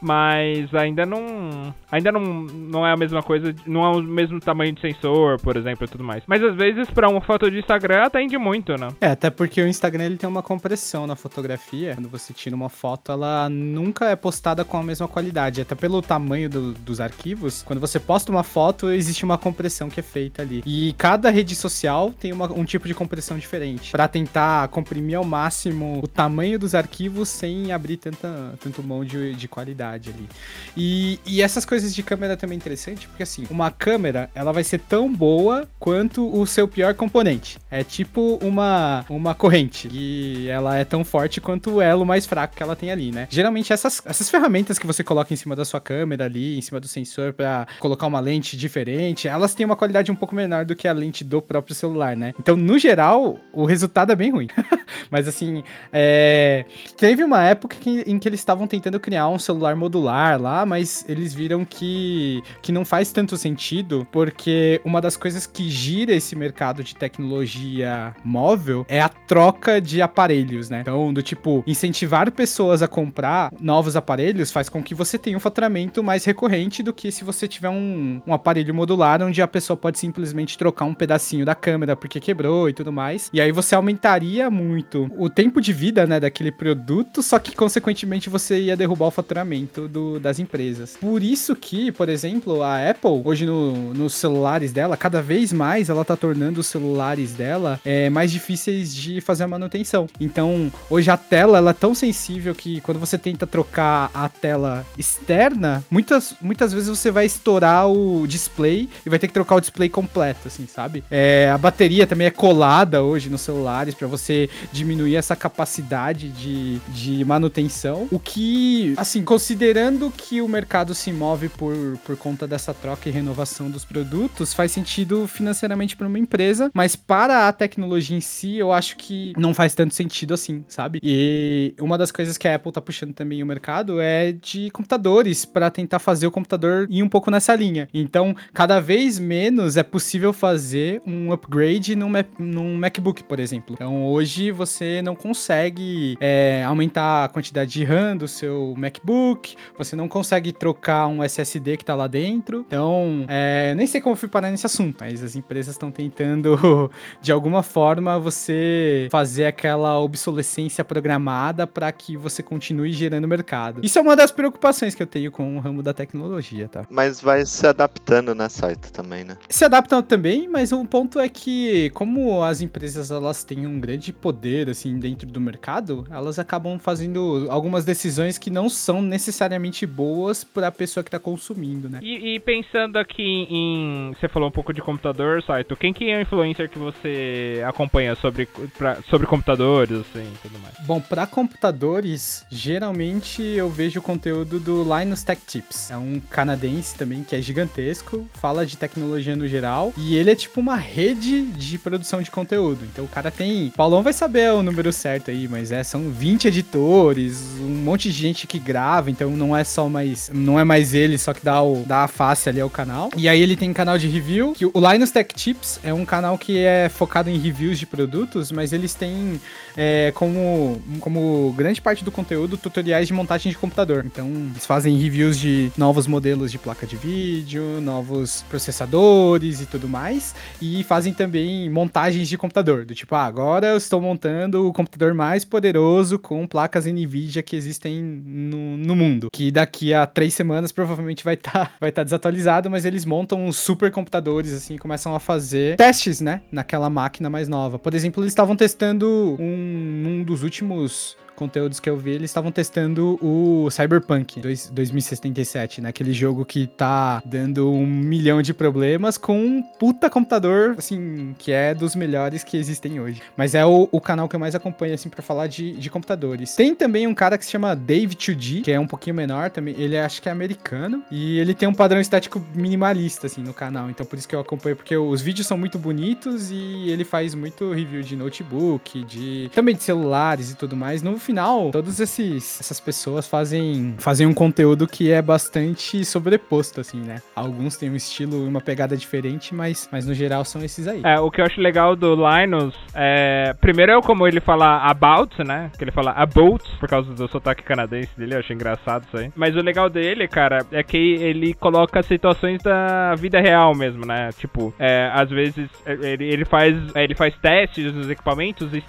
mas 0.00 0.72
ainda 0.74 1.04
não 1.04 1.74
ainda 1.90 2.10
não, 2.10 2.20
não 2.20 2.86
é 2.86 2.92
a 2.92 2.96
mesma 2.96 3.22
coisa, 3.22 3.54
não 3.66 3.84
é 3.84 3.88
o 3.96 4.02
mesmo 4.02 4.40
tamanho 4.40 4.72
de 4.72 4.80
sensor, 4.80 5.40
por 5.40 5.56
exemplo, 5.56 5.84
e 5.84 5.88
tudo 5.88 6.04
mais. 6.04 6.22
Mas 6.26 6.42
às 6.42 6.54
vezes 6.54 6.88
para 6.90 7.08
uma 7.08 7.20
foto 7.20 7.50
de 7.50 7.58
Instagram 7.58 8.04
atende 8.04 8.38
muito, 8.38 8.76
né? 8.76 8.88
É, 9.00 9.08
até 9.08 9.28
porque 9.28 9.60
o 9.60 9.66
Instagram 9.66 10.04
ele 10.04 10.16
tem 10.16 10.28
uma 10.28 10.42
compressão 10.42 11.06
na 11.06 11.16
fotografia. 11.16 11.94
Quando 11.94 12.08
você 12.08 12.32
tira 12.32 12.54
uma 12.56 12.68
foto, 12.68 13.12
ela 13.12 13.48
nunca 13.48 14.06
é 14.06 14.16
postada 14.16 14.64
com 14.64 14.76
a 14.76 14.82
mesma 14.82 15.08
qualidade, 15.08 15.60
até 15.60 15.74
pelo 15.74 16.00
tamanho 16.00 16.48
do, 16.48 16.72
dos 16.72 17.00
arquivos. 17.00 17.62
Quando 17.62 17.80
você 17.80 17.98
posta 17.98 18.30
uma 18.30 18.42
foto, 18.42 18.90
existe 18.90 19.24
uma 19.24 19.36
compressão 19.36 19.88
que 19.88 20.00
é 20.00 20.02
feita 20.02 20.42
ali. 20.42 20.62
E 20.64 20.94
cada 20.96 21.30
rede 21.30 21.54
social 21.54 22.12
tem 22.12 22.32
uma, 22.32 22.50
um 22.52 22.64
tipo 22.64 22.86
de 22.86 22.94
compressão 22.94 23.38
diferente, 23.38 23.92
para 23.92 24.08
tentar 24.08 24.68
comprimir 24.68 25.16
ao 25.16 25.24
máximo 25.24 26.00
o 26.02 26.08
tamanho 26.08 26.58
dos 26.58 26.74
arquivos 26.74 27.28
sem 27.28 27.72
abrir 27.72 27.96
tanta, 27.96 28.54
tanto 28.60 28.82
mão 28.82 29.04
de, 29.04 29.34
de 29.34 29.48
qualidade 29.48 29.89
ali. 29.94 30.28
E, 30.76 31.18
e 31.26 31.42
essas 31.42 31.64
coisas 31.64 31.94
de 31.94 32.02
câmera 32.02 32.36
também 32.36 32.56
é 32.56 32.58
interessante, 32.58 33.08
porque 33.08 33.22
assim, 33.22 33.46
uma 33.50 33.70
câmera, 33.70 34.30
ela 34.34 34.52
vai 34.52 34.64
ser 34.64 34.78
tão 34.80 35.12
boa 35.12 35.68
quanto 35.78 36.28
o 36.34 36.46
seu 36.46 36.68
pior 36.68 36.94
componente. 36.94 37.58
É 37.70 37.82
tipo 37.82 38.38
uma, 38.42 39.04
uma 39.08 39.34
corrente, 39.34 39.88
e 39.92 40.48
ela 40.48 40.76
é 40.76 40.84
tão 40.84 41.04
forte 41.04 41.40
quanto 41.40 41.76
o 41.76 41.80
elo 41.80 42.04
mais 42.04 42.26
fraco 42.26 42.54
que 42.54 42.62
ela 42.62 42.76
tem 42.76 42.90
ali, 42.90 43.10
né? 43.10 43.26
Geralmente 43.30 43.72
essas, 43.72 44.02
essas 44.04 44.30
ferramentas 44.30 44.78
que 44.78 44.86
você 44.86 45.02
coloca 45.02 45.32
em 45.32 45.36
cima 45.36 45.56
da 45.56 45.64
sua 45.64 45.80
câmera 45.80 46.24
ali, 46.24 46.58
em 46.58 46.60
cima 46.60 46.80
do 46.80 46.88
sensor 46.88 47.32
para 47.32 47.66
colocar 47.78 48.06
uma 48.06 48.20
lente 48.20 48.56
diferente, 48.56 49.28
elas 49.28 49.54
têm 49.54 49.66
uma 49.66 49.76
qualidade 49.76 50.10
um 50.10 50.16
pouco 50.16 50.34
menor 50.34 50.64
do 50.64 50.76
que 50.76 50.86
a 50.86 50.92
lente 50.92 51.24
do 51.24 51.40
próprio 51.40 51.74
celular, 51.74 52.16
né? 52.16 52.34
Então, 52.38 52.56
no 52.56 52.78
geral, 52.78 53.38
o 53.52 53.64
resultado 53.64 54.12
é 54.12 54.16
bem 54.16 54.30
ruim. 54.30 54.48
Mas 55.10 55.26
assim, 55.26 55.62
é... 55.92 56.64
teve 56.96 57.24
uma 57.24 57.42
época 57.44 57.76
que, 57.78 58.00
em 58.06 58.18
que 58.18 58.28
eles 58.28 58.40
estavam 58.40 58.66
tentando 58.66 58.98
criar 59.00 59.28
um 59.28 59.38
celular 59.38 59.74
modular 59.80 60.40
lá, 60.40 60.66
mas 60.66 61.04
eles 61.08 61.32
viram 61.32 61.64
que, 61.64 62.42
que 62.62 62.70
não 62.70 62.84
faz 62.84 63.10
tanto 63.10 63.36
sentido, 63.36 64.06
porque 64.12 64.80
uma 64.84 65.00
das 65.00 65.16
coisas 65.16 65.46
que 65.46 65.68
gira 65.70 66.12
esse 66.12 66.36
mercado 66.36 66.84
de 66.84 66.94
tecnologia 66.94 68.14
móvel 68.22 68.84
é 68.88 69.00
a 69.00 69.08
troca 69.08 69.80
de 69.80 70.02
aparelhos, 70.02 70.68
né? 70.68 70.82
Então, 70.82 71.12
do 71.12 71.22
tipo, 71.22 71.64
incentivar 71.66 72.30
pessoas 72.30 72.82
a 72.82 72.88
comprar 72.88 73.50
novos 73.60 73.96
aparelhos 73.96 74.52
faz 74.52 74.68
com 74.68 74.82
que 74.82 74.94
você 74.94 75.18
tenha 75.18 75.36
um 75.36 75.40
faturamento 75.40 76.02
mais 76.02 76.24
recorrente 76.24 76.82
do 76.82 76.92
que 76.92 77.10
se 77.10 77.24
você 77.24 77.48
tiver 77.48 77.70
um, 77.70 78.20
um 78.26 78.34
aparelho 78.34 78.74
modular 78.74 79.22
onde 79.22 79.40
a 79.40 79.48
pessoa 79.48 79.76
pode 79.76 79.98
simplesmente 79.98 80.58
trocar 80.58 80.84
um 80.84 80.94
pedacinho 80.94 81.44
da 81.44 81.54
câmera 81.54 81.96
porque 81.96 82.20
quebrou 82.20 82.68
e 82.68 82.72
tudo 82.72 82.92
mais. 82.92 83.30
E 83.32 83.40
aí 83.40 83.50
você 83.50 83.74
aumentaria 83.74 84.50
muito 84.50 85.10
o 85.16 85.30
tempo 85.30 85.60
de 85.60 85.72
vida, 85.72 86.06
né, 86.06 86.20
daquele 86.20 86.52
produto, 86.52 87.22
só 87.22 87.38
que 87.38 87.54
consequentemente 87.54 88.28
você 88.28 88.60
ia 88.60 88.76
derrubar 88.76 89.06
o 89.06 89.10
faturamento 89.10 89.69
do, 89.74 90.18
das 90.18 90.38
empresas. 90.38 90.96
Por 91.00 91.22
isso 91.22 91.54
que, 91.54 91.92
por 91.92 92.08
exemplo, 92.08 92.62
a 92.62 92.90
Apple, 92.90 93.22
hoje 93.24 93.46
no, 93.46 93.94
nos 93.94 94.14
celulares 94.14 94.72
dela, 94.72 94.96
cada 94.96 95.22
vez 95.22 95.52
mais 95.52 95.88
ela 95.88 96.04
tá 96.04 96.16
tornando 96.16 96.60
os 96.60 96.66
celulares 96.66 97.32
dela 97.32 97.80
é, 97.84 98.10
mais 98.10 98.32
difíceis 98.32 98.94
de 98.94 99.20
fazer 99.20 99.44
a 99.44 99.48
manutenção. 99.48 100.06
Então, 100.20 100.72
hoje 100.88 101.10
a 101.10 101.16
tela 101.16 101.58
ela 101.58 101.70
é 101.70 101.74
tão 101.74 101.94
sensível 101.94 102.54
que 102.54 102.80
quando 102.80 102.98
você 102.98 103.16
tenta 103.18 103.46
trocar 103.46 104.10
a 104.12 104.28
tela 104.28 104.86
externa, 104.98 105.84
muitas, 105.90 106.34
muitas 106.40 106.72
vezes 106.72 106.88
você 106.88 107.10
vai 107.10 107.26
estourar 107.26 107.88
o 107.88 108.26
display 108.26 108.88
e 109.04 109.10
vai 109.10 109.18
ter 109.18 109.28
que 109.28 109.34
trocar 109.34 109.56
o 109.56 109.60
display 109.60 109.88
completo, 109.88 110.48
assim, 110.48 110.66
sabe? 110.66 111.04
É, 111.10 111.50
a 111.52 111.58
bateria 111.58 112.06
também 112.06 112.26
é 112.26 112.30
colada 112.30 113.02
hoje 113.02 113.28
nos 113.28 113.40
celulares 113.40 113.94
para 113.94 114.06
você 114.06 114.48
diminuir 114.72 115.16
essa 115.16 115.36
capacidade 115.36 116.28
de, 116.28 116.78
de 116.88 117.24
manutenção. 117.24 118.08
O 118.10 118.18
que, 118.18 118.94
assim, 118.96 119.24
considerando 119.60 120.10
que 120.10 120.40
o 120.40 120.48
mercado 120.48 120.94
se 120.94 121.12
move 121.12 121.50
por, 121.50 121.98
por 122.06 122.16
conta 122.16 122.46
dessa 122.46 122.72
troca 122.72 123.10
e 123.10 123.12
renovação 123.12 123.70
dos 123.70 123.84
produtos, 123.84 124.54
faz 124.54 124.72
sentido 124.72 125.26
financeiramente 125.26 125.94
para 125.94 126.06
uma 126.06 126.18
empresa, 126.18 126.70
mas 126.72 126.96
para 126.96 127.46
a 127.46 127.52
tecnologia 127.52 128.16
em 128.16 128.22
si, 128.22 128.56
eu 128.56 128.72
acho 128.72 128.96
que 128.96 129.34
não 129.36 129.52
faz 129.52 129.74
tanto 129.74 129.94
sentido 129.94 130.32
assim, 130.32 130.64
sabe? 130.66 130.98
E 131.02 131.74
uma 131.78 131.98
das 131.98 132.10
coisas 132.10 132.38
que 132.38 132.48
a 132.48 132.54
Apple 132.54 132.72
tá 132.72 132.80
puxando 132.80 133.12
também 133.12 133.42
o 133.42 133.46
mercado 133.46 134.00
é 134.00 134.32
de 134.32 134.70
computadores 134.70 135.44
para 135.44 135.70
tentar 135.70 135.98
fazer 135.98 136.26
o 136.26 136.30
computador 136.30 136.86
ir 136.88 137.02
um 137.02 137.08
pouco 137.08 137.30
nessa 137.30 137.54
linha. 137.54 137.86
Então, 137.92 138.34
cada 138.54 138.80
vez 138.80 139.18
menos 139.18 139.76
é 139.76 139.82
possível 139.82 140.32
fazer 140.32 141.02
um 141.06 141.32
upgrade 141.34 141.94
num, 141.94 142.10
num 142.38 142.78
MacBook, 142.78 143.24
por 143.24 143.38
exemplo. 143.38 143.74
Então, 143.74 144.06
hoje 144.06 144.50
você 144.50 145.02
não 145.02 145.14
consegue 145.14 146.16
é, 146.18 146.64
aumentar 146.64 147.24
a 147.24 147.28
quantidade 147.28 147.72
de 147.72 147.84
RAM 147.84 148.16
do 148.16 148.26
seu 148.26 148.74
MacBook, 148.76 149.39
você 149.76 149.96
não 149.96 150.08
consegue 150.08 150.52
trocar 150.52 151.06
um 151.06 151.22
SSD 151.22 151.76
que 151.76 151.84
tá 151.84 151.94
lá 151.94 152.06
dentro. 152.06 152.64
Então, 152.66 153.24
é, 153.28 153.74
nem 153.74 153.86
sei 153.86 154.00
como 154.00 154.16
fui 154.16 154.28
parar 154.28 154.50
nesse 154.50 154.66
assunto, 154.66 154.98
mas 155.00 155.22
as 155.22 155.36
empresas 155.36 155.74
estão 155.74 155.90
tentando, 155.90 156.90
de 157.20 157.32
alguma 157.32 157.62
forma, 157.62 158.18
você 158.18 159.08
fazer 159.10 159.46
aquela 159.46 159.98
obsolescência 159.98 160.84
programada 160.84 161.66
para 161.66 161.90
que 161.92 162.16
você 162.16 162.42
continue 162.42 162.92
gerando 162.92 163.26
mercado. 163.26 163.80
Isso 163.82 163.98
é 163.98 164.02
uma 164.02 164.16
das 164.16 164.30
preocupações 164.30 164.94
que 164.94 165.02
eu 165.02 165.06
tenho 165.06 165.30
com 165.30 165.56
o 165.56 165.60
ramo 165.60 165.82
da 165.82 165.92
tecnologia, 165.92 166.68
tá? 166.68 166.86
Mas 166.90 167.20
vai 167.20 167.44
se 167.46 167.66
adaptando, 167.66 168.34
né, 168.34 168.48
site 168.48 168.92
também, 168.92 169.24
né? 169.24 169.36
Se 169.48 169.64
adaptam 169.64 170.02
também, 170.02 170.48
mas 170.48 170.72
um 170.72 170.84
ponto 170.84 171.18
é 171.18 171.28
que, 171.28 171.90
como 171.90 172.42
as 172.42 172.60
empresas 172.60 173.10
elas 173.10 173.44
têm 173.44 173.66
um 173.66 173.80
grande 173.80 174.12
poder 174.12 174.68
assim 174.68 174.98
dentro 174.98 175.28
do 175.28 175.40
mercado, 175.40 176.06
elas 176.10 176.38
acabam 176.38 176.78
fazendo 176.78 177.46
algumas 177.48 177.84
decisões 177.84 178.38
que 178.38 178.50
não 178.50 178.68
são 178.68 179.00
necessariamente 179.30 179.86
boas 179.86 180.42
para 180.42 180.66
a 180.66 180.72
pessoa 180.72 181.02
que 181.02 181.08
está 181.08 181.18
consumindo, 181.18 181.88
né? 181.88 182.00
E, 182.02 182.34
e, 182.34 182.40
pensando 182.40 182.98
aqui 182.98 183.46
em, 183.48 184.12
você 184.18 184.28
falou 184.28 184.48
um 184.48 184.52
pouco 184.52 184.72
de 184.72 184.82
computador, 184.82 185.42
Saito. 185.42 185.76
Quem 185.76 185.92
que 185.92 186.10
é 186.10 186.18
o 186.18 186.20
influencer 186.20 186.68
que 186.68 186.78
você 186.78 187.62
acompanha 187.66 188.14
sobre, 188.16 188.46
pra, 188.76 189.00
sobre 189.08 189.26
computadores, 189.26 190.00
assim, 190.00 190.26
tudo 190.42 190.58
mais? 190.58 190.74
Bom, 190.80 191.00
para 191.00 191.26
computadores, 191.26 192.44
geralmente 192.50 193.42
eu 193.42 193.70
vejo 193.70 194.00
o 194.00 194.02
conteúdo 194.02 194.58
do 194.58 194.82
Linus 194.82 195.22
Tech 195.22 195.40
Tips. 195.46 195.90
É 195.90 195.96
um 195.96 196.20
canadense 196.28 196.96
também 196.96 197.22
que 197.22 197.36
é 197.36 197.40
gigantesco, 197.40 198.28
fala 198.34 198.66
de 198.66 198.76
tecnologia 198.76 199.36
no 199.36 199.46
geral 199.46 199.92
e 199.96 200.16
ele 200.16 200.30
é 200.30 200.34
tipo 200.34 200.60
uma 200.60 200.76
rede 200.76 201.42
de 201.42 201.78
produção 201.78 202.20
de 202.20 202.30
conteúdo. 202.30 202.84
Então 202.84 203.04
o 203.04 203.08
cara 203.08 203.30
tem, 203.30 203.70
Paulão 203.76 204.02
vai 204.02 204.12
saber 204.12 204.50
o 204.52 204.62
número 204.62 204.92
certo 204.92 205.30
aí, 205.30 205.46
mas 205.46 205.70
é 205.70 205.84
são 205.84 206.10
20 206.10 206.48
editores, 206.48 207.40
um 207.60 207.68
monte 207.68 208.10
de 208.10 208.18
gente 208.18 208.46
que 208.46 208.58
grava, 208.58 209.10
então 209.20 209.36
não 209.36 209.54
é 209.54 209.62
só 209.62 209.86
mais, 209.86 210.30
não 210.32 210.58
é 210.58 210.64
mais 210.64 210.94
ele, 210.94 211.18
só 211.18 211.34
que 211.34 211.44
dá 211.44 211.62
o 211.62 211.84
dá 211.84 212.04
a 212.04 212.08
face 212.08 212.48
ali 212.48 212.58
ao 212.58 212.70
canal. 212.70 213.10
E 213.14 213.28
aí 213.28 213.40
ele 213.42 213.54
tem 213.54 213.70
canal 213.72 213.98
de 213.98 214.08
review, 214.08 214.54
que 214.54 214.64
o 214.64 214.72
Linus 214.74 215.10
Tech 215.10 215.34
Tips 215.34 215.78
é 215.84 215.92
um 215.92 216.06
canal 216.06 216.38
que 216.38 216.58
é 216.58 216.88
focado 216.88 217.28
em 217.28 217.38
reviews 217.38 217.78
de 217.78 217.84
produtos, 217.84 218.50
mas 218.50 218.72
eles 218.72 218.94
têm 218.94 219.38
é, 219.76 220.10
como, 220.14 220.80
como 221.00 221.52
grande 221.56 221.80
parte 221.82 222.04
do 222.04 222.10
conteúdo 222.10 222.56
tutoriais 222.56 223.06
de 223.06 223.12
montagem 223.12 223.52
de 223.52 223.58
computador. 223.58 224.04
Então, 224.06 224.26
eles 224.52 224.64
fazem 224.64 224.96
reviews 224.96 225.38
de 225.38 225.70
novos 225.76 226.06
modelos 226.06 226.50
de 226.50 226.58
placa 226.58 226.86
de 226.86 226.96
vídeo, 226.96 227.62
novos 227.80 228.42
processadores 228.48 229.60
e 229.60 229.66
tudo 229.66 229.88
mais, 229.88 230.34
e 230.62 230.82
fazem 230.84 231.12
também 231.12 231.68
montagens 231.68 232.28
de 232.28 232.38
computador, 232.38 232.84
do 232.84 232.94
tipo, 232.94 233.14
ah, 233.14 233.24
agora 233.24 233.68
eu 233.68 233.76
estou 233.76 234.00
montando 234.00 234.66
o 234.66 234.72
computador 234.72 235.12
mais 235.14 235.44
poderoso 235.44 236.18
com 236.18 236.46
placas 236.46 236.86
NVIDIA 236.86 237.42
que 237.42 237.54
existem 237.54 238.00
no, 238.02 238.76
no 238.76 238.96
mundo, 238.96 239.09
que 239.32 239.50
daqui 239.50 239.92
a 239.94 240.06
três 240.06 240.34
semanas 240.34 240.70
provavelmente 240.70 241.24
vai 241.24 241.34
estar 241.34 241.66
tá, 241.66 241.72
vai 241.80 241.90
tá 241.90 242.02
desatualizado, 242.02 242.70
mas 242.70 242.84
eles 242.84 243.04
montam 243.04 243.44
uns 243.44 243.56
super 243.56 243.90
computadores, 243.90 244.52
assim, 244.52 244.76
começam 244.76 245.14
a 245.14 245.20
fazer 245.20 245.76
testes, 245.76 246.20
né, 246.20 246.42
naquela 246.52 246.90
máquina 246.90 247.30
mais 247.30 247.48
nova. 247.48 247.78
Por 247.78 247.94
exemplo, 247.94 248.22
eles 248.22 248.32
estavam 248.32 248.54
testando 248.54 249.36
um, 249.38 250.04
um 250.06 250.22
dos 250.22 250.42
últimos 250.42 251.16
conteúdos 251.40 251.80
que 251.80 251.88
eu 251.88 251.96
vi, 251.96 252.10
eles 252.10 252.30
estavam 252.30 252.52
testando 252.52 253.18
o 253.22 253.70
Cyberpunk 253.70 254.40
2077, 254.40 255.80
né? 255.80 255.88
Aquele 255.88 256.12
jogo 256.12 256.44
que 256.44 256.66
tá 256.66 257.22
dando 257.24 257.72
um 257.72 257.86
milhão 257.86 258.42
de 258.42 258.52
problemas 258.52 259.16
com 259.16 259.40
um 259.40 259.62
puta 259.62 260.10
computador, 260.10 260.74
assim, 260.76 261.34
que 261.38 261.50
é 261.50 261.74
dos 261.74 261.96
melhores 261.96 262.44
que 262.44 262.58
existem 262.58 263.00
hoje. 263.00 263.22
Mas 263.34 263.54
é 263.54 263.64
o, 263.64 263.88
o 263.90 264.00
canal 264.02 264.28
que 264.28 264.36
eu 264.36 264.40
mais 264.40 264.54
acompanho, 264.54 264.92
assim, 264.92 265.08
para 265.08 265.22
falar 265.22 265.46
de, 265.46 265.72
de 265.72 265.88
computadores. 265.88 266.54
Tem 266.54 266.74
também 266.74 267.06
um 267.06 267.14
cara 267.14 267.38
que 267.38 267.44
se 267.46 267.50
chama 267.50 267.74
Dave 267.74 268.14
2D, 268.14 268.62
que 268.62 268.70
é 268.70 268.78
um 268.78 268.86
pouquinho 268.86 269.16
menor 269.16 269.48
também. 269.48 269.74
Ele 269.78 269.96
acho 269.96 270.20
que 270.20 270.28
é 270.28 270.32
americano. 270.32 271.02
E 271.10 271.38
ele 271.38 271.54
tem 271.54 271.66
um 271.66 271.74
padrão 271.74 272.00
estético 272.02 272.44
minimalista, 272.54 273.28
assim, 273.28 273.42
no 273.42 273.54
canal. 273.54 273.88
Então 273.88 274.04
por 274.04 274.18
isso 274.18 274.28
que 274.28 274.34
eu 274.34 274.40
acompanho, 274.40 274.76
porque 274.76 274.94
os 274.94 275.22
vídeos 275.22 275.46
são 275.46 275.56
muito 275.56 275.78
bonitos 275.78 276.50
e 276.50 276.90
ele 276.90 277.04
faz 277.04 277.34
muito 277.34 277.72
review 277.72 278.02
de 278.02 278.14
notebook, 278.14 279.04
de 279.04 279.50
também 279.54 279.74
de 279.74 279.82
celulares 279.82 280.50
e 280.50 280.56
tudo 280.56 280.76
mais. 280.76 281.02
No 281.02 281.16
final, 281.30 281.70
todas 281.70 282.00
essas 282.00 282.80
pessoas 282.80 283.28
fazem, 283.28 283.94
fazem 283.98 284.26
um 284.26 284.34
conteúdo 284.34 284.86
que 284.86 285.12
é 285.12 285.22
bastante 285.22 286.04
sobreposto, 286.04 286.80
assim, 286.80 287.00
né? 287.00 287.22
Alguns 287.36 287.76
têm 287.76 287.88
um 287.88 287.94
estilo 287.94 288.44
e 288.44 288.48
uma 288.48 288.60
pegada 288.60 288.96
diferente, 288.96 289.54
mas, 289.54 289.88
mas 289.92 290.06
no 290.06 290.12
geral 290.12 290.44
são 290.44 290.62
esses 290.64 290.88
aí. 290.88 291.02
É, 291.04 291.20
o 291.20 291.30
que 291.30 291.40
eu 291.40 291.44
acho 291.44 291.60
legal 291.60 291.94
do 291.94 292.16
Linus 292.16 292.74
é. 292.94 293.54
Primeiro 293.60 293.92
é 293.92 294.02
como 294.02 294.26
ele 294.26 294.40
fala 294.40 294.78
about, 294.78 295.42
né? 295.44 295.70
Que 295.78 295.84
ele 295.84 295.92
fala 295.92 296.10
about, 296.12 296.64
por 296.80 296.88
causa 296.88 297.12
do 297.12 297.28
sotaque 297.28 297.62
canadense 297.62 298.10
dele, 298.16 298.34
eu 298.34 298.40
achei 298.40 298.56
engraçado 298.56 299.04
isso 299.06 299.16
aí. 299.16 299.30
Mas 299.36 299.54
o 299.54 299.60
legal 299.60 299.88
dele, 299.88 300.26
cara, 300.26 300.66
é 300.72 300.82
que 300.82 300.96
ele 300.96 301.54
coloca 301.54 302.02
situações 302.02 302.60
da 302.62 303.14
vida 303.14 303.40
real 303.40 303.72
mesmo, 303.74 304.04
né? 304.04 304.30
Tipo, 304.36 304.74
é, 304.78 305.10
às 305.14 305.30
vezes 305.30 305.68
é, 305.86 305.92
ele, 305.92 306.24
ele, 306.24 306.44
faz, 306.44 306.76
é, 306.96 307.04
ele 307.04 307.14
faz 307.14 307.34
testes 307.36 307.92
dos 307.92 308.10
equipamentos 308.10 308.68
de, 308.70 308.82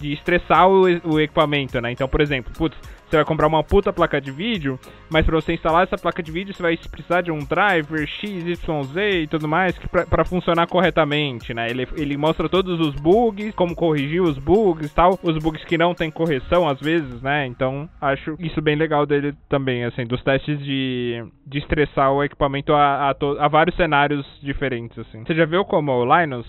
de 0.00 0.12
estressar 0.12 0.68
o, 0.68 0.82
o 1.04 1.20
equipamento 1.20 1.71
né? 1.80 1.92
Então, 1.92 2.08
por 2.08 2.20
exemplo, 2.20 2.52
putz, 2.56 2.76
você 3.08 3.16
vai 3.16 3.24
comprar 3.24 3.46
uma 3.46 3.62
puta 3.62 3.92
placa 3.92 4.20
de 4.20 4.30
vídeo, 4.30 4.78
mas 5.10 5.26
para 5.26 5.34
você 5.34 5.52
instalar 5.52 5.82
essa 5.82 5.96
placa 5.96 6.22
de 6.22 6.32
vídeo, 6.32 6.54
você 6.54 6.62
vai 6.62 6.76
precisar 6.76 7.20
de 7.20 7.30
um 7.30 7.40
driver 7.40 8.06
XYZ 8.06 8.96
e 8.96 9.26
tudo 9.26 9.46
mais 9.46 9.78
para 10.08 10.24
funcionar 10.24 10.66
corretamente, 10.66 11.52
né? 11.52 11.68
Ele, 11.68 11.86
ele 11.96 12.16
mostra 12.16 12.48
todos 12.48 12.80
os 12.80 12.94
bugs, 12.94 13.54
como 13.54 13.74
corrigir 13.74 14.22
os 14.22 14.38
bugs 14.38 14.90
e 14.90 14.94
tal, 14.94 15.18
os 15.22 15.36
bugs 15.42 15.64
que 15.64 15.76
não 15.76 15.94
tem 15.94 16.10
correção 16.10 16.66
às 16.68 16.80
vezes, 16.80 17.20
né? 17.20 17.46
Então, 17.46 17.88
acho 18.00 18.34
isso 18.38 18.60
bem 18.62 18.76
legal 18.76 19.04
dele 19.04 19.34
também, 19.48 19.84
assim, 19.84 20.06
dos 20.06 20.22
testes 20.22 20.58
de, 20.58 21.22
de 21.46 21.58
estressar 21.58 22.12
o 22.12 22.24
equipamento 22.24 22.72
a, 22.72 23.10
a, 23.10 23.44
a 23.44 23.48
vários 23.48 23.76
cenários 23.76 24.26
diferentes, 24.42 24.98
assim. 24.98 25.22
Você 25.24 25.34
já 25.34 25.44
viu 25.44 25.64
como 25.64 25.92
o 25.92 26.04
Linus? 26.04 26.46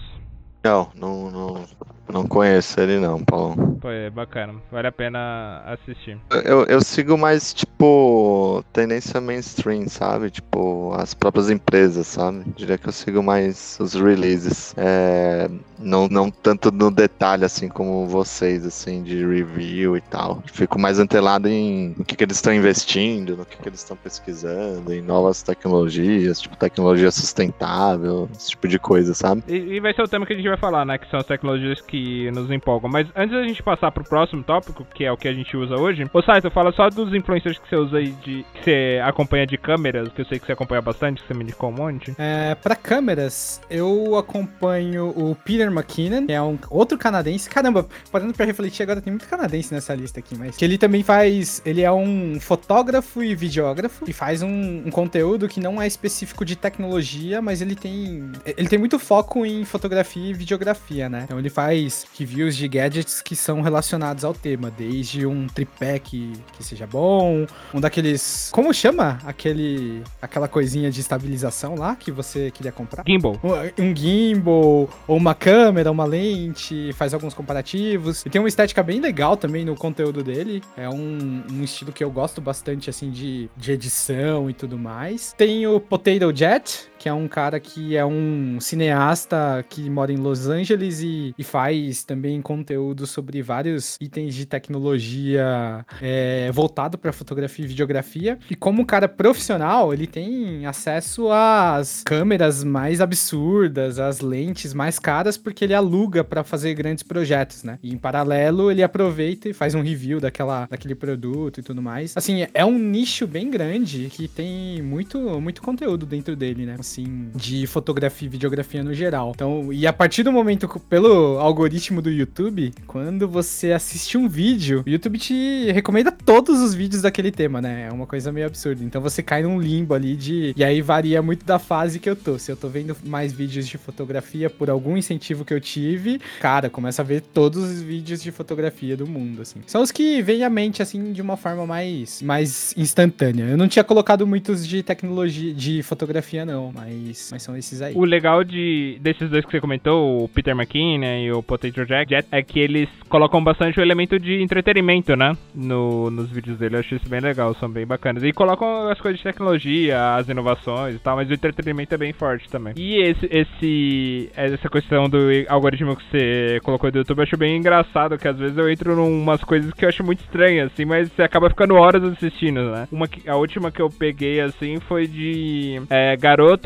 Não, 0.64 0.90
não, 0.96 1.30
não 1.30 1.66
Não 2.12 2.28
conheço 2.28 2.80
ele 2.80 3.00
não, 3.00 3.24
Paulo. 3.24 3.78
Pô, 3.82 3.90
é 3.90 4.10
bacana. 4.10 4.56
Vale 4.72 4.88
a 4.88 4.92
pena 4.92 5.62
assistir. 5.66 6.18
Eu, 6.46 6.66
eu 6.66 6.82
sigo 6.82 7.18
mais, 7.18 7.54
tipo, 7.54 8.64
tendência 8.72 9.20
mainstream, 9.20 9.88
sabe? 9.88 10.30
Tipo, 10.30 10.94
as 10.96 11.14
próprias 11.14 11.50
empresas, 11.50 12.08
sabe? 12.08 12.44
Diria 12.56 12.78
que 12.78 12.88
eu 12.88 12.94
sigo 12.94 13.24
mais 13.24 13.78
os 13.80 13.94
releases. 13.94 14.74
É, 14.78 15.50
não, 15.80 16.08
não 16.08 16.30
tanto 16.30 16.72
no 16.72 16.92
detalhe, 16.92 17.46
assim, 17.46 17.68
como 17.68 18.08
vocês, 18.08 18.66
assim, 18.66 19.02
de 19.04 19.26
review 19.26 19.98
e 19.98 20.02
tal. 20.02 20.44
Fico 20.52 20.80
mais 20.80 21.00
antelado 21.00 21.48
em 21.48 21.94
no 21.98 22.06
que, 22.06 22.16
que 22.16 22.24
eles 22.24 22.38
estão 22.38 22.54
investindo, 22.54 23.38
no 23.38 23.46
que, 23.46 23.58
que 23.58 23.68
eles 23.68 23.80
estão 23.80 23.98
pesquisando, 23.98 24.94
em 24.94 25.02
novas 25.02 25.42
tecnologias, 25.42 26.40
tipo, 26.40 26.56
tecnologia 26.56 27.12
sustentável, 27.12 28.30
esse 28.36 28.52
tipo 28.52 28.68
de 28.68 28.80
coisa, 28.80 29.14
sabe? 29.14 29.44
E, 29.48 29.56
e 29.56 29.80
vai 29.80 29.94
ser 29.94 30.02
o 30.02 30.08
tema 30.08 30.26
que 30.26 30.34
a 30.34 30.36
gente 30.36 30.48
vai 30.48 30.58
falar, 30.58 30.86
né? 30.86 30.98
Que 30.98 31.10
são 31.10 31.20
as 31.20 31.26
tecnologias 31.26 31.82
que 31.82 31.93
nos 32.32 32.50
empolgam. 32.52 32.90
Mas 32.90 33.08
antes 33.16 33.36
da 33.36 33.44
gente 33.44 33.62
passar 33.62 33.92
pro 33.92 34.04
próximo 34.04 34.44
tópico, 34.44 34.86
que 34.94 35.06
é 35.06 35.12
o 35.12 35.18
que 35.18 35.28
a 35.28 35.34
gente 35.34 35.56
usa 35.56 35.76
hoje, 35.76 36.10
ô 36.12 36.22
Saito, 36.22 36.50
fala 36.52 36.72
só 36.72 36.90
dos 36.90 37.14
influencers 37.14 37.58
que 37.58 37.70
você 37.70 37.76
usa 37.76 37.98
aí 37.98 38.12
de. 38.24 38.46
que 38.54 38.64
você 38.64 39.02
acompanha 39.04 39.46
de 39.46 39.58
câmeras, 39.58 40.10
que 40.10 40.22
eu 40.22 40.26
sei 40.26 40.40
que 40.40 40.46
você 40.46 40.54
acompanha 40.54 40.82
bastante, 40.82 41.22
que 41.22 41.28
você 41.28 41.34
me 41.34 41.44
indicou 41.44 41.70
um 41.70 41.74
monte. 41.74 42.14
É, 42.18 42.56
pra 42.56 42.76
câmeras, 42.76 43.62
eu 43.70 44.16
acompanho 44.18 45.10
o 45.16 45.36
Peter 45.36 45.68
McKinnon, 45.72 46.26
que 46.26 46.32
é 46.32 46.42
um 46.42 46.58
outro 46.70 46.98
canadense. 46.98 47.50
Caramba, 47.50 47.88
parando 48.12 48.34
pra 48.34 48.46
refletir, 48.46 48.84
agora 48.84 49.02
tem 49.02 49.12
muito 49.12 49.28
canadense 49.28 49.74
nessa 49.74 49.94
lista 49.94 50.20
aqui, 50.20 50.36
mas 50.38 50.58
que 50.58 50.66
ele 50.66 50.78
também 50.78 51.04
faz. 51.04 51.62
Ele 51.66 51.82
é 51.82 51.92
um 51.92 52.40
fotógrafo 52.40 53.24
e 53.24 53.36
videógrafo 53.36 54.06
e 54.08 54.14
faz 54.14 54.42
um, 54.42 54.84
um 54.86 54.90
conteúdo 54.92 55.48
que 55.48 55.60
não 55.60 55.82
é 55.82 55.88
específico 55.88 56.46
de 56.46 56.56
tecnologia, 56.56 57.42
mas 57.42 57.62
ele 57.62 57.76
tem. 57.76 58.32
Ele 58.46 58.68
tem 58.68 58.80
muito 58.80 58.98
foco 58.98 59.46
em 59.46 59.64
fotografia 59.66 60.30
e 60.30 60.34
videografia, 60.34 61.10
né? 61.10 61.24
Então 61.26 61.40
ele 61.40 61.50
faz 61.50 61.83
reviews 62.18 62.56
de 62.56 62.68
gadgets 62.68 63.22
que 63.22 63.36
são 63.36 63.62
relacionados 63.62 64.24
ao 64.24 64.34
tema, 64.34 64.72
desde 64.72 65.26
um 65.26 65.48
tripé 65.48 66.00
que, 66.00 66.34
que 66.58 66.64
seja 66.64 66.86
bom, 66.86 67.46
um 67.74 67.80
daqueles. 67.80 68.50
Como 68.52 68.74
chama? 68.74 69.20
Aquele. 69.26 70.04
aquela 70.22 70.48
coisinha 70.48 70.92
de 70.92 71.00
estabilização 71.00 71.76
lá 71.76 71.96
que 71.96 72.12
você 72.12 72.52
queria 72.52 72.72
comprar? 72.72 73.04
Gimbal. 73.08 73.40
Um, 73.44 73.84
um 73.84 73.96
gimbal, 73.96 74.90
ou 75.08 75.18
uma 75.18 75.36
câmera, 75.36 75.92
uma 75.92 76.06
lente, 76.06 76.92
faz 76.94 77.14
alguns 77.14 77.34
comparativos. 77.34 78.26
E 78.26 78.30
tem 78.30 78.42
uma 78.42 78.48
estética 78.48 78.84
bem 78.84 79.00
legal 79.00 79.38
também 79.38 79.66
no 79.66 79.76
conteúdo 79.76 80.24
dele. 80.24 80.62
É 80.78 80.90
um, 80.90 81.44
um 81.52 81.64
estilo 81.64 81.92
que 81.92 82.04
eu 82.04 82.12
gosto 82.12 82.42
bastante, 82.42 82.90
assim, 82.90 83.12
de, 83.12 83.50
de 83.56 83.72
edição 83.72 84.50
e 84.50 84.54
tudo 84.54 84.78
mais. 84.78 85.34
Tem 85.38 85.66
o 85.68 85.80
Potato 85.80 86.36
Jet, 86.36 86.90
que 87.04 87.10
é 87.10 87.14
um 87.14 87.28
cara 87.28 87.60
que 87.60 87.98
é 87.98 88.06
um 88.06 88.62
cineasta 88.62 89.66
que 89.68 89.90
mora 89.90 90.14
em 90.14 90.16
Los 90.16 90.48
Angeles 90.48 91.02
e, 91.02 91.36
e 91.38 91.44
faz 91.44 92.02
também 92.06 92.42
conteúdo 92.42 93.06
sobre 93.06 93.42
vários 93.42 93.98
itens 94.00 94.34
de 94.34 94.46
tecnologia 94.46 95.86
é, 96.02 96.50
voltado 96.54 96.98
para 96.98 97.12
fotografia 97.12 97.66
e 97.66 97.68
videografia. 97.68 98.40
E 98.50 98.56
como 98.56 98.86
cara 98.86 99.10
profissional, 99.10 99.94
ele 99.94 100.08
tem 100.08 100.66
acesso 100.66 101.30
às 101.30 102.04
câmeras 102.06 102.64
mais 102.64 103.02
absurdas, 103.02 104.00
às 104.00 104.22
lentes 104.22 104.74
mais 104.74 104.98
caras, 104.98 105.36
porque 105.36 105.66
ele 105.66 105.74
aluga 105.74 106.24
para 106.24 106.42
fazer 106.42 106.74
grandes 106.74 107.04
projetos, 107.04 107.64
né? 107.64 107.80
E 107.84 107.94
em 107.94 107.98
paralelo, 107.98 108.72
ele 108.72 108.82
aproveita 108.82 109.50
e 109.50 109.54
faz 109.54 109.76
um 109.76 109.82
review 109.82 110.22
daquela, 110.22 110.68
daquele 110.68 110.96
produto 110.96 111.60
e 111.60 111.64
tudo 111.64 111.82
mais. 111.82 112.16
Assim, 112.16 112.48
é 112.54 112.64
um 112.64 112.80
nicho 112.80 113.28
bem 113.28 113.50
grande 113.52 114.08
que 114.10 114.30
tem 114.30 114.82
muito, 114.82 115.20
muito 115.42 115.62
conteúdo 115.62 116.06
dentro 116.06 116.34
dele, 116.34 116.66
né? 116.66 116.78
Assim, 116.94 117.32
de 117.34 117.66
fotografia 117.66 118.28
e 118.28 118.30
videografia 118.30 118.84
no 118.84 118.94
geral. 118.94 119.32
Então, 119.34 119.74
e 119.74 119.88
a 119.88 119.92
partir 119.92 120.22
do 120.22 120.32
momento, 120.32 120.68
pelo 120.88 121.40
algoritmo 121.40 122.04
do 122.04 122.12
YouTube, 122.12 122.72
quando 122.86 123.28
você 123.28 123.72
assiste 123.72 124.16
um 124.16 124.30
vídeo, 124.30 124.84
o 124.86 124.90
YouTube 124.90 125.18
te 125.18 125.72
recomenda 125.72 126.12
todos 126.12 126.62
os 126.62 126.76
vídeos 126.76 127.02
daquele 127.02 127.32
tema, 127.32 127.60
né? 127.60 127.88
É 127.90 127.92
uma 127.92 128.06
coisa 128.06 128.32
meio 128.32 128.46
absurda. 128.46 128.84
Então 128.84 129.02
você 129.02 129.24
cai 129.24 129.42
num 129.42 129.60
limbo 129.60 129.96
ali 129.96 130.16
de. 130.16 130.54
E 130.56 130.64
aí 130.64 130.82
varia 130.82 131.20
muito 131.24 131.44
da 131.44 131.58
fase 131.58 132.00
que 132.00 132.08
eu 132.08 132.16
tô. 132.16 132.38
Se 132.38 132.52
eu 132.52 132.56
tô 132.56 132.68
vendo 132.68 132.96
mais 133.04 133.34
vídeos 133.34 133.68
de 133.68 133.80
fotografia 133.80 134.48
por 134.48 134.70
algum 134.70 134.96
incentivo 134.96 135.44
que 135.44 135.54
eu 135.54 135.60
tive, 135.60 136.22
cara, 136.40 136.70
começa 136.70 137.02
a 137.02 137.06
ver 137.06 137.22
todos 137.22 137.64
os 137.64 137.82
vídeos 137.82 138.22
de 138.22 138.32
fotografia 138.32 138.96
do 138.96 139.08
mundo, 139.08 139.42
assim. 139.42 139.62
São 139.66 139.82
os 139.82 139.92
que 139.92 140.22
vêm 140.22 140.44
à 140.44 140.50
mente, 140.50 140.84
assim, 140.84 141.12
de 141.12 141.24
uma 141.24 141.38
forma 141.38 141.66
mais, 141.66 142.22
mais 142.22 142.72
instantânea. 142.78 143.46
Eu 143.46 143.58
não 143.58 143.68
tinha 143.68 143.84
colocado 143.84 144.28
muitos 144.28 144.68
de 144.68 144.84
tecnologia, 144.84 145.52
de 145.56 145.82
fotografia, 145.82 146.46
não, 146.46 146.72
mas, 146.72 146.83
mas 147.32 147.42
são 147.42 147.56
esses 147.56 147.82
aí. 147.82 147.94
O 147.96 148.04
legal 148.04 148.44
de 148.44 148.98
desses 149.02 149.30
dois 149.30 149.46
que 149.46 149.52
você 149.52 149.62
comentou, 149.62 150.24
o 150.24 150.30
Peter 150.30 150.56
McKinney 150.56 151.26
e 151.26 151.32
o 151.32 151.42
Potato 151.44 151.86
Jack, 151.86 152.14
é 152.32 152.42
que 152.44 152.60
eles 152.60 152.90
colocam 153.10 153.44
bastante 153.44 153.80
o 153.80 153.82
elemento 153.84 154.20
de 154.20 154.42
entretenimento, 154.42 155.16
né? 155.16 155.36
No, 155.54 156.10
nos 156.10 156.30
vídeos 156.30 156.58
dele. 156.58 156.76
Eu 156.76 156.80
acho 156.80 156.96
isso 156.96 157.10
bem 157.10 157.20
legal, 157.20 157.54
são 157.56 157.70
bem 157.70 157.86
bacanas. 157.86 158.24
E 158.24 158.32
colocam 158.32 158.90
as 158.90 159.00
coisas 159.00 159.20
de 159.20 159.24
tecnologia, 159.24 160.16
as 160.16 160.28
inovações 160.28 160.96
e 160.96 161.00
tal, 161.00 161.16
mas 161.16 161.30
o 161.30 161.34
entretenimento 161.34 161.94
é 161.94 161.98
bem 161.98 162.14
forte 162.14 162.50
também. 162.50 162.74
E 162.78 163.02
esse, 163.02 163.28
esse 163.32 164.32
essa 164.36 164.70
questão 164.70 165.10
do 165.10 165.18
algoritmo 165.48 165.96
que 165.96 166.04
você 166.10 166.60
colocou 166.64 166.92
do 166.92 167.00
YouTube, 167.00 167.20
eu 167.20 167.24
acho 167.24 167.38
bem 167.38 167.58
engraçado, 167.58 168.18
que 168.18 168.28
às 168.28 168.38
vezes 168.38 168.58
eu 168.58 168.70
entro 168.70 168.94
em 168.94 169.22
umas 169.22 169.44
coisas 169.44 169.72
que 169.74 169.86
eu 169.86 169.90
acho 169.90 170.04
muito 170.04 170.20
estranhas, 170.22 170.72
assim, 170.72 170.86
mas 170.86 171.12
você 171.12 171.24
acaba 171.24 171.50
ficando 171.50 171.76
horas 171.76 172.04
assistindo, 172.04 172.72
né? 172.72 172.88
Uma 172.92 173.08
a 173.28 173.36
última 173.36 173.72
que 173.72 173.82
eu 173.82 173.90
peguei, 173.90 174.42
assim, 174.42 174.80
foi 174.88 175.08
de 175.08 175.82
é, 175.90 176.16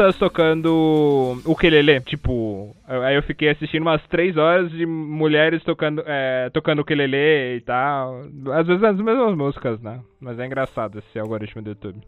garotas 0.08 0.18
tocando 0.18 1.40
ukulele. 1.46 2.00
Tipo, 2.02 2.76
aí 2.88 3.16
eu 3.16 3.24
fiquei 3.24 3.50
assistindo 3.50 3.82
umas 3.82 4.02
três 4.08 4.38
horas 4.38 4.72
de 4.72 4.86
mulheres 4.86 5.64
tocando, 5.64 6.04
é, 6.06 6.50
tocando 6.54 6.82
ukulele 6.82 7.58
e 7.58 7.62
tal. 7.62 8.22
Às 8.54 8.68
vezes 8.68 8.84
as 8.84 8.98
mesmas 8.98 9.36
músicas, 9.36 9.82
né? 9.82 10.00
Mas 10.20 10.40
é 10.40 10.46
engraçado 10.46 11.00
esse 11.00 11.20
algoritmo 11.20 11.62
do 11.62 11.70
YouTube. 11.70 12.00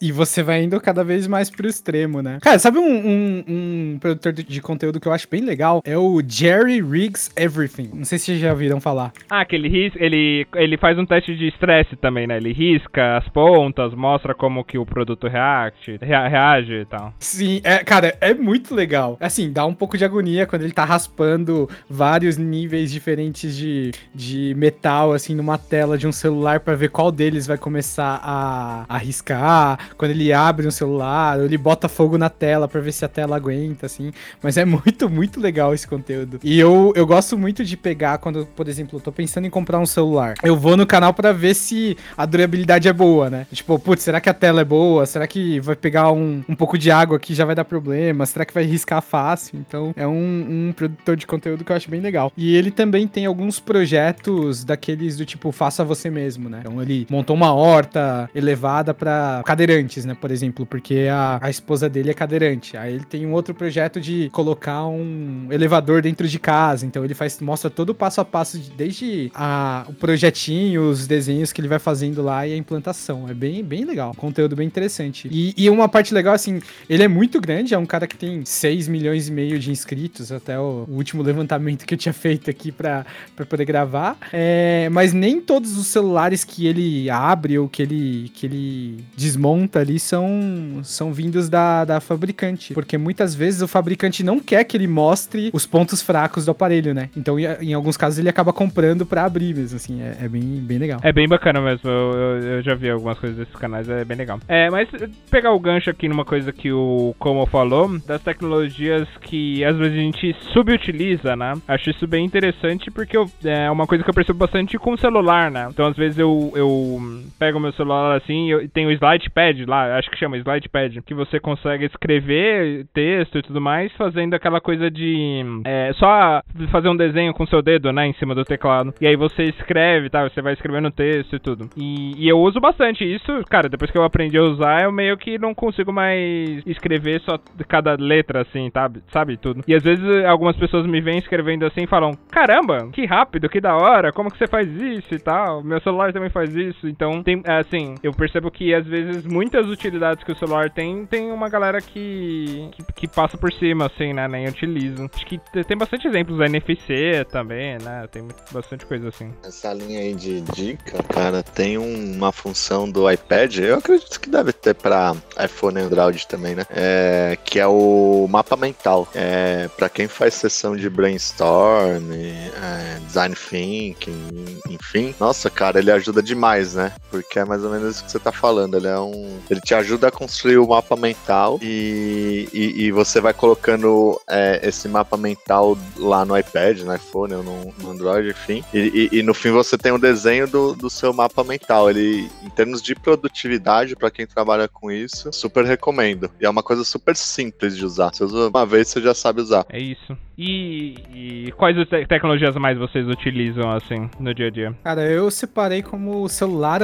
E 0.00 0.10
você 0.10 0.42
vai 0.42 0.62
indo 0.62 0.80
cada 0.80 1.04
vez 1.04 1.26
mais 1.26 1.48
pro 1.48 1.66
extremo, 1.66 2.20
né? 2.20 2.38
Cara, 2.42 2.58
sabe 2.58 2.78
um, 2.78 2.82
um, 2.84 3.44
um 3.48 3.98
produtor 4.00 4.32
de 4.32 4.60
conteúdo 4.60 4.98
que 4.98 5.06
eu 5.06 5.12
acho 5.12 5.28
bem 5.30 5.42
legal? 5.42 5.80
É 5.84 5.96
o 5.96 6.20
Jerry 6.26 6.82
Riggs 6.82 7.30
Everything. 7.36 7.90
Não 7.94 8.04
sei 8.04 8.18
se 8.18 8.26
vocês 8.26 8.40
já 8.40 8.50
ouviram 8.50 8.80
falar. 8.80 9.12
Ah, 9.30 9.44
que 9.44 9.54
ele, 9.54 9.68
ris 9.68 9.92
ele, 9.96 10.46
ele 10.54 10.76
faz 10.76 10.98
um 10.98 11.06
teste 11.06 11.36
de 11.36 11.48
estresse 11.48 11.94
também, 11.96 12.26
né? 12.26 12.36
Ele 12.36 12.52
risca 12.52 13.16
as 13.16 13.28
pontas, 13.28 13.94
mostra 13.94 14.34
como 14.34 14.64
que 14.64 14.76
o 14.76 14.84
produto 14.84 15.28
react, 15.28 15.98
rea 16.02 16.26
reage 16.26 16.74
e 16.74 16.84
tal. 16.84 17.14
Sim, 17.18 17.60
é, 17.62 17.78
cara, 17.84 18.16
é 18.20 18.34
muito 18.34 18.74
legal. 18.74 19.16
Assim, 19.20 19.52
dá 19.52 19.64
um 19.64 19.74
pouco 19.74 19.96
de 19.96 20.04
agonia 20.04 20.46
quando 20.46 20.62
ele 20.62 20.72
tá 20.72 20.84
raspando 20.84 21.68
vários 21.88 22.36
níveis 22.36 22.90
diferentes 22.90 23.56
de, 23.56 23.92
de 24.14 24.54
metal, 24.56 25.12
assim, 25.12 25.34
numa 25.34 25.58
tela 25.58 25.96
de 25.96 26.06
um 26.06 26.12
celular 26.12 26.60
para 26.60 26.74
ver 26.74 26.90
qual 26.90 27.12
deles 27.12 27.46
vai 27.46 27.51
começar 27.58 28.20
a, 28.22 28.84
a 28.88 28.98
riscar. 28.98 29.78
Quando 29.96 30.10
ele 30.10 30.32
abre 30.32 30.66
um 30.66 30.70
celular, 30.70 31.40
ele 31.40 31.58
bota 31.58 31.88
fogo 31.88 32.18
na 32.18 32.28
tela 32.28 32.68
para 32.68 32.80
ver 32.80 32.92
se 32.92 33.04
a 33.04 33.08
tela 33.08 33.36
aguenta, 33.36 33.86
assim. 33.86 34.12
Mas 34.42 34.56
é 34.56 34.64
muito, 34.64 35.08
muito 35.08 35.40
legal 35.40 35.74
esse 35.74 35.86
conteúdo. 35.86 36.40
E 36.42 36.58
eu, 36.58 36.92
eu 36.96 37.06
gosto 37.06 37.36
muito 37.38 37.64
de 37.64 37.76
pegar 37.76 38.18
quando, 38.18 38.46
por 38.46 38.68
exemplo, 38.68 38.98
eu 38.98 39.02
tô 39.02 39.12
pensando 39.12 39.46
em 39.46 39.50
comprar 39.50 39.78
um 39.78 39.86
celular. 39.86 40.34
Eu 40.42 40.56
vou 40.56 40.76
no 40.76 40.86
canal 40.86 41.12
para 41.12 41.32
ver 41.32 41.54
se 41.54 41.96
a 42.16 42.26
durabilidade 42.26 42.88
é 42.88 42.92
boa, 42.92 43.30
né? 43.30 43.46
Tipo, 43.52 43.78
putz, 43.78 44.02
será 44.02 44.20
que 44.20 44.28
a 44.28 44.34
tela 44.34 44.60
é 44.60 44.64
boa? 44.64 45.06
Será 45.06 45.26
que 45.26 45.60
vai 45.60 45.76
pegar 45.76 46.10
um, 46.12 46.42
um 46.48 46.54
pouco 46.54 46.78
de 46.78 46.90
água 46.90 47.16
aqui 47.16 47.34
já 47.34 47.44
vai 47.44 47.54
dar 47.54 47.64
problema? 47.64 48.26
Será 48.26 48.44
que 48.44 48.54
vai 48.54 48.64
riscar 48.64 49.02
fácil? 49.02 49.58
Então, 49.58 49.92
é 49.96 50.06
um, 50.06 50.68
um 50.68 50.72
produtor 50.72 51.16
de 51.16 51.26
conteúdo 51.26 51.64
que 51.64 51.72
eu 51.72 51.76
acho 51.76 51.90
bem 51.90 52.00
legal. 52.00 52.32
E 52.36 52.56
ele 52.56 52.70
também 52.70 53.06
tem 53.06 53.26
alguns 53.26 53.60
projetos 53.60 54.64
daqueles 54.64 55.16
do 55.16 55.24
tipo, 55.24 55.52
faça 55.52 55.84
você 55.84 56.10
mesmo, 56.10 56.48
né? 56.48 56.58
Então, 56.60 56.80
ele 56.80 57.06
montou 57.10 57.36
uma 57.36 57.41
horta 57.50 58.28
elevada 58.34 58.92
para 58.92 59.42
cadeirantes, 59.44 60.04
né? 60.04 60.14
Por 60.14 60.30
exemplo, 60.30 60.66
porque 60.66 61.08
a, 61.10 61.38
a 61.40 61.48
esposa 61.50 61.88
dele 61.88 62.10
é 62.10 62.14
cadeirante. 62.14 62.76
Aí 62.76 62.94
ele 62.94 63.04
tem 63.04 63.26
um 63.26 63.32
outro 63.32 63.54
projeto 63.54 64.00
de 64.00 64.28
colocar 64.30 64.86
um 64.86 65.48
elevador 65.50 66.02
dentro 66.02 66.28
de 66.28 66.38
casa. 66.38 66.84
Então, 66.84 67.04
ele 67.04 67.14
faz 67.14 67.40
mostra 67.40 67.70
todo 67.70 67.90
o 67.90 67.94
passo 67.94 68.20
a 68.20 68.24
passo, 68.24 68.58
de, 68.58 68.70
desde 68.70 69.30
a, 69.34 69.84
o 69.88 69.94
projetinho, 69.94 70.88
os 70.88 71.06
desenhos 71.06 71.52
que 71.52 71.60
ele 71.60 71.68
vai 71.68 71.78
fazendo 71.78 72.22
lá 72.22 72.46
e 72.46 72.52
a 72.52 72.56
implantação. 72.56 73.28
É 73.28 73.34
bem, 73.34 73.64
bem 73.64 73.84
legal. 73.84 74.14
Conteúdo 74.14 74.54
bem 74.54 74.66
interessante. 74.66 75.28
E, 75.30 75.54
e 75.56 75.68
uma 75.70 75.88
parte 75.88 76.14
legal, 76.14 76.34
assim, 76.34 76.60
ele 76.88 77.02
é 77.02 77.08
muito 77.08 77.40
grande, 77.40 77.74
é 77.74 77.78
um 77.78 77.86
cara 77.86 78.06
que 78.06 78.16
tem 78.16 78.44
6 78.44 78.88
milhões 78.88 79.28
e 79.28 79.32
meio 79.32 79.58
de 79.58 79.70
inscritos, 79.70 80.30
até 80.30 80.58
o, 80.58 80.86
o 80.88 80.94
último 80.94 81.22
levantamento 81.24 81.84
que 81.84 81.94
eu 81.94 81.98
tinha 81.98 82.12
feito 82.12 82.50
aqui 82.50 82.70
para 82.70 83.04
poder 83.48 83.64
gravar. 83.64 84.16
É, 84.32 84.88
mas 84.90 85.12
nem 85.12 85.40
todos 85.40 85.76
os 85.76 85.86
celulares 85.86 86.44
que 86.44 86.66
ele 86.66 87.10
abre 87.10 87.31
abre 87.32 87.58
ou 87.58 87.68
que 87.68 87.82
ele, 87.82 88.30
que 88.34 88.46
ele 88.46 89.04
desmonta 89.16 89.80
ali 89.80 89.98
são, 89.98 90.80
são 90.82 91.12
vindos 91.12 91.48
da, 91.48 91.84
da 91.84 92.00
fabricante. 92.00 92.74
Porque 92.74 92.98
muitas 92.98 93.34
vezes 93.34 93.62
o 93.62 93.68
fabricante 93.68 94.22
não 94.22 94.38
quer 94.38 94.64
que 94.64 94.76
ele 94.76 94.86
mostre 94.86 95.50
os 95.52 95.66
pontos 95.66 96.02
fracos 96.02 96.44
do 96.44 96.50
aparelho, 96.50 96.94
né? 96.94 97.08
Então, 97.16 97.38
em 97.38 97.72
alguns 97.72 97.96
casos, 97.96 98.18
ele 98.18 98.28
acaba 98.28 98.52
comprando 98.52 99.06
para 99.06 99.24
abrir 99.24 99.54
mesmo, 99.54 99.76
assim. 99.76 100.02
É, 100.02 100.24
é, 100.24 100.28
bem, 100.28 100.42
bem 100.42 100.78
legal. 100.78 101.00
É 101.02 101.12
bem 101.12 101.28
bacana 101.28 101.60
mesmo. 101.60 101.88
Eu, 101.88 102.12
eu, 102.12 102.42
eu, 102.42 102.62
já 102.62 102.74
vi 102.74 102.90
algumas 102.90 103.18
coisas 103.18 103.38
desses 103.38 103.54
canais, 103.56 103.88
é 103.88 104.04
bem 104.04 104.16
legal. 104.16 104.38
É, 104.46 104.70
mas 104.70 104.88
pegar 105.30 105.52
o 105.52 105.60
gancho 105.60 105.90
aqui 105.90 106.08
numa 106.08 106.24
coisa 106.24 106.52
que 106.52 106.72
o 106.72 107.14
Como 107.18 107.44
falou, 107.46 107.98
das 108.06 108.22
tecnologias 108.22 109.08
que 109.22 109.64
às 109.64 109.76
vezes 109.76 109.98
a 109.98 110.00
gente 110.00 110.36
subutiliza, 110.52 111.36
né? 111.36 111.54
Acho 111.66 111.90
isso 111.90 112.06
bem 112.06 112.24
interessante 112.24 112.90
porque 112.90 113.16
eu, 113.16 113.30
é 113.44 113.70
uma 113.70 113.86
coisa 113.86 114.04
que 114.04 114.10
eu 114.10 114.14
percebo 114.14 114.38
bastante 114.38 114.78
com 114.78 114.92
o 114.92 114.98
celular, 114.98 115.50
né? 115.50 115.68
Então, 115.70 115.86
às 115.86 115.96
vezes 115.96 116.18
eu, 116.18 116.52
eu 116.54 117.21
pego 117.38 117.60
meu 117.60 117.72
celular 117.72 118.16
assim 118.16 118.52
e 118.52 118.68
tem 118.68 118.86
o 118.86 118.90
slide 118.90 119.30
pad 119.30 119.64
lá, 119.66 119.96
acho 119.98 120.10
que 120.10 120.18
chama 120.18 120.36
slide 120.36 120.68
pad, 120.68 121.02
que 121.02 121.14
você 121.14 121.38
consegue 121.40 121.86
escrever 121.86 122.86
texto 122.92 123.38
e 123.38 123.42
tudo 123.42 123.60
mais, 123.60 123.92
fazendo 123.92 124.34
aquela 124.34 124.60
coisa 124.60 124.90
de 124.90 125.42
é, 125.64 125.92
só 125.94 126.42
fazer 126.70 126.88
um 126.88 126.96
desenho 126.96 127.32
com 127.32 127.46
seu 127.46 127.62
dedo, 127.62 127.92
né, 127.92 128.06
em 128.06 128.14
cima 128.14 128.34
do 128.34 128.44
teclado. 128.44 128.94
E 129.00 129.06
aí 129.06 129.16
você 129.16 129.44
escreve, 129.44 130.10
tá? 130.10 130.22
Você 130.28 130.40
vai 130.40 130.52
escrevendo 130.52 130.90
texto 130.90 131.36
e 131.36 131.38
tudo. 131.38 131.68
E, 131.76 132.24
e 132.24 132.28
eu 132.28 132.38
uso 132.38 132.60
bastante 132.60 133.04
isso, 133.04 133.42
cara, 133.48 133.68
depois 133.68 133.90
que 133.90 133.98
eu 133.98 134.04
aprendi 134.04 134.36
a 134.38 134.42
usar, 134.42 134.82
eu 134.84 134.92
meio 134.92 135.16
que 135.16 135.38
não 135.38 135.54
consigo 135.54 135.92
mais 135.92 136.62
escrever 136.66 137.20
só 137.20 137.38
cada 137.68 137.96
letra 137.98 138.42
assim, 138.42 138.70
tá? 138.70 138.90
Sabe? 139.08 139.36
Tudo. 139.36 139.62
E 139.66 139.74
às 139.74 139.82
vezes 139.82 140.24
algumas 140.24 140.56
pessoas 140.56 140.86
me 140.86 141.00
vêm 141.00 141.18
escrevendo 141.18 141.64
assim 141.64 141.82
e 141.82 141.86
falam: 141.86 142.12
Caramba, 142.30 142.88
que 142.92 143.04
rápido, 143.04 143.48
que 143.48 143.60
da 143.60 143.76
hora, 143.76 144.12
como 144.12 144.30
que 144.30 144.38
você 144.38 144.46
faz 144.46 144.68
isso 144.68 145.14
e 145.14 145.18
tal? 145.18 145.62
Meu 145.62 145.80
celular 145.80 146.12
também 146.12 146.30
faz 146.30 146.54
isso. 146.54 146.88
Então, 146.88 147.11
tem, 147.20 147.42
assim, 147.44 147.96
eu 148.00 148.12
percebo 148.12 148.48
que 148.48 148.72
às 148.72 148.86
vezes 148.86 149.24
muitas 149.24 149.66
utilidades 149.66 150.22
que 150.22 150.30
o 150.30 150.36
celular 150.36 150.70
tem, 150.70 151.04
tem 151.04 151.32
uma 151.32 151.48
galera 151.48 151.80
que, 151.80 152.70
que, 152.72 152.92
que 152.94 153.08
passa 153.08 153.36
por 153.36 153.52
cima, 153.52 153.86
assim, 153.86 154.12
né? 154.12 154.28
Nem 154.28 154.46
utiliza. 154.46 155.10
Acho 155.12 155.26
que 155.26 155.40
tem 155.66 155.76
bastante 155.76 156.06
exemplos, 156.06 156.38
da 156.38 156.46
NFC 156.46 157.26
também, 157.30 157.76
né? 157.78 158.06
Tem 158.12 158.26
bastante 158.52 158.86
coisa 158.86 159.08
assim. 159.08 159.32
Essa 159.42 159.72
linha 159.72 159.98
aí 159.98 160.14
de 160.14 160.40
dica, 160.40 161.02
cara, 161.02 161.42
tem 161.42 161.76
uma 161.76 162.30
função 162.30 162.88
do 162.88 163.10
iPad, 163.10 163.58
eu 163.58 163.78
acredito 163.78 164.20
que 164.20 164.30
deve 164.30 164.52
ter 164.52 164.74
pra 164.74 165.16
iPhone 165.42 165.78
e 165.78 165.82
Android 165.82 166.26
também, 166.28 166.54
né? 166.54 166.64
É, 166.70 167.36
que 167.44 167.58
é 167.58 167.66
o 167.66 168.26
mapa 168.30 168.56
mental. 168.56 169.08
É, 169.14 169.68
pra 169.76 169.88
quem 169.88 170.06
faz 170.06 170.34
sessão 170.34 170.76
de 170.76 170.88
brainstorm, 170.88 172.12
é, 172.12 172.98
design 173.06 173.34
thinking, 173.34 174.60
enfim. 174.68 175.14
Nossa, 175.18 175.50
cara, 175.50 175.78
ele 175.78 175.90
ajuda 175.90 176.22
demais, 176.22 176.74
né? 176.74 176.92
Porque 177.10 177.38
é 177.38 177.44
mais 177.44 177.62
ou 177.62 177.70
menos 177.70 177.96
isso 177.96 178.04
que 178.04 178.10
você 178.10 178.18
tá 178.18 178.32
falando. 178.32 178.76
Ele 178.76 178.88
é 178.88 178.98
um. 178.98 179.38
Ele 179.50 179.60
te 179.60 179.74
ajuda 179.74 180.08
a 180.08 180.10
construir 180.10 180.58
o 180.58 180.66
mapa 180.66 180.96
mental 180.96 181.58
e, 181.60 182.48
e, 182.52 182.84
e 182.84 182.92
você 182.92 183.20
vai 183.20 183.34
colocando 183.34 184.18
é, 184.28 184.60
esse 184.62 184.88
mapa 184.88 185.16
mental 185.16 185.76
lá 185.96 186.24
no 186.24 186.36
iPad, 186.36 186.80
no 186.80 186.94
iPhone 186.94 187.34
ou 187.34 187.42
no, 187.42 187.74
no 187.78 187.90
Android, 187.90 188.30
enfim. 188.30 188.64
E, 188.72 189.10
e, 189.12 189.22
no 189.22 189.34
fim 189.34 189.50
você 189.50 189.76
tem 189.76 189.92
o 189.92 189.96
um 189.96 189.98
desenho 189.98 190.48
do, 190.48 190.74
do 190.74 190.88
seu 190.88 191.12
mapa 191.12 191.44
mental. 191.44 191.90
Ele, 191.90 192.30
em 192.42 192.50
termos 192.50 192.80
de 192.80 192.94
produtividade, 192.94 193.94
para 193.94 194.10
quem 194.10 194.26
trabalha 194.26 194.66
com 194.66 194.90
isso, 194.90 195.30
super 195.32 195.64
recomendo. 195.64 196.30
E 196.40 196.46
é 196.46 196.50
uma 196.50 196.62
coisa 196.62 196.82
super 196.82 197.14
simples 197.14 197.76
de 197.76 197.84
usar. 197.84 198.14
Você 198.14 198.24
usa 198.24 198.48
uma 198.48 198.66
vez, 198.66 198.88
você 198.88 199.00
já 199.00 199.14
sabe 199.14 199.42
usar. 199.42 199.66
É 199.68 199.78
isso. 199.78 200.16
E, 200.44 200.94
e 201.14 201.52
quais 201.52 201.76
te 201.76 202.04
tecnologias 202.06 202.56
mais 202.56 202.76
vocês 202.76 203.06
utilizam, 203.06 203.70
assim, 203.70 204.10
no 204.18 204.34
dia 204.34 204.48
a 204.48 204.50
dia? 204.50 204.74
Cara, 204.82 205.02
eu 205.02 205.30
separei 205.30 205.82
como 205.82 206.20
o 206.20 206.28
celular 206.28 206.80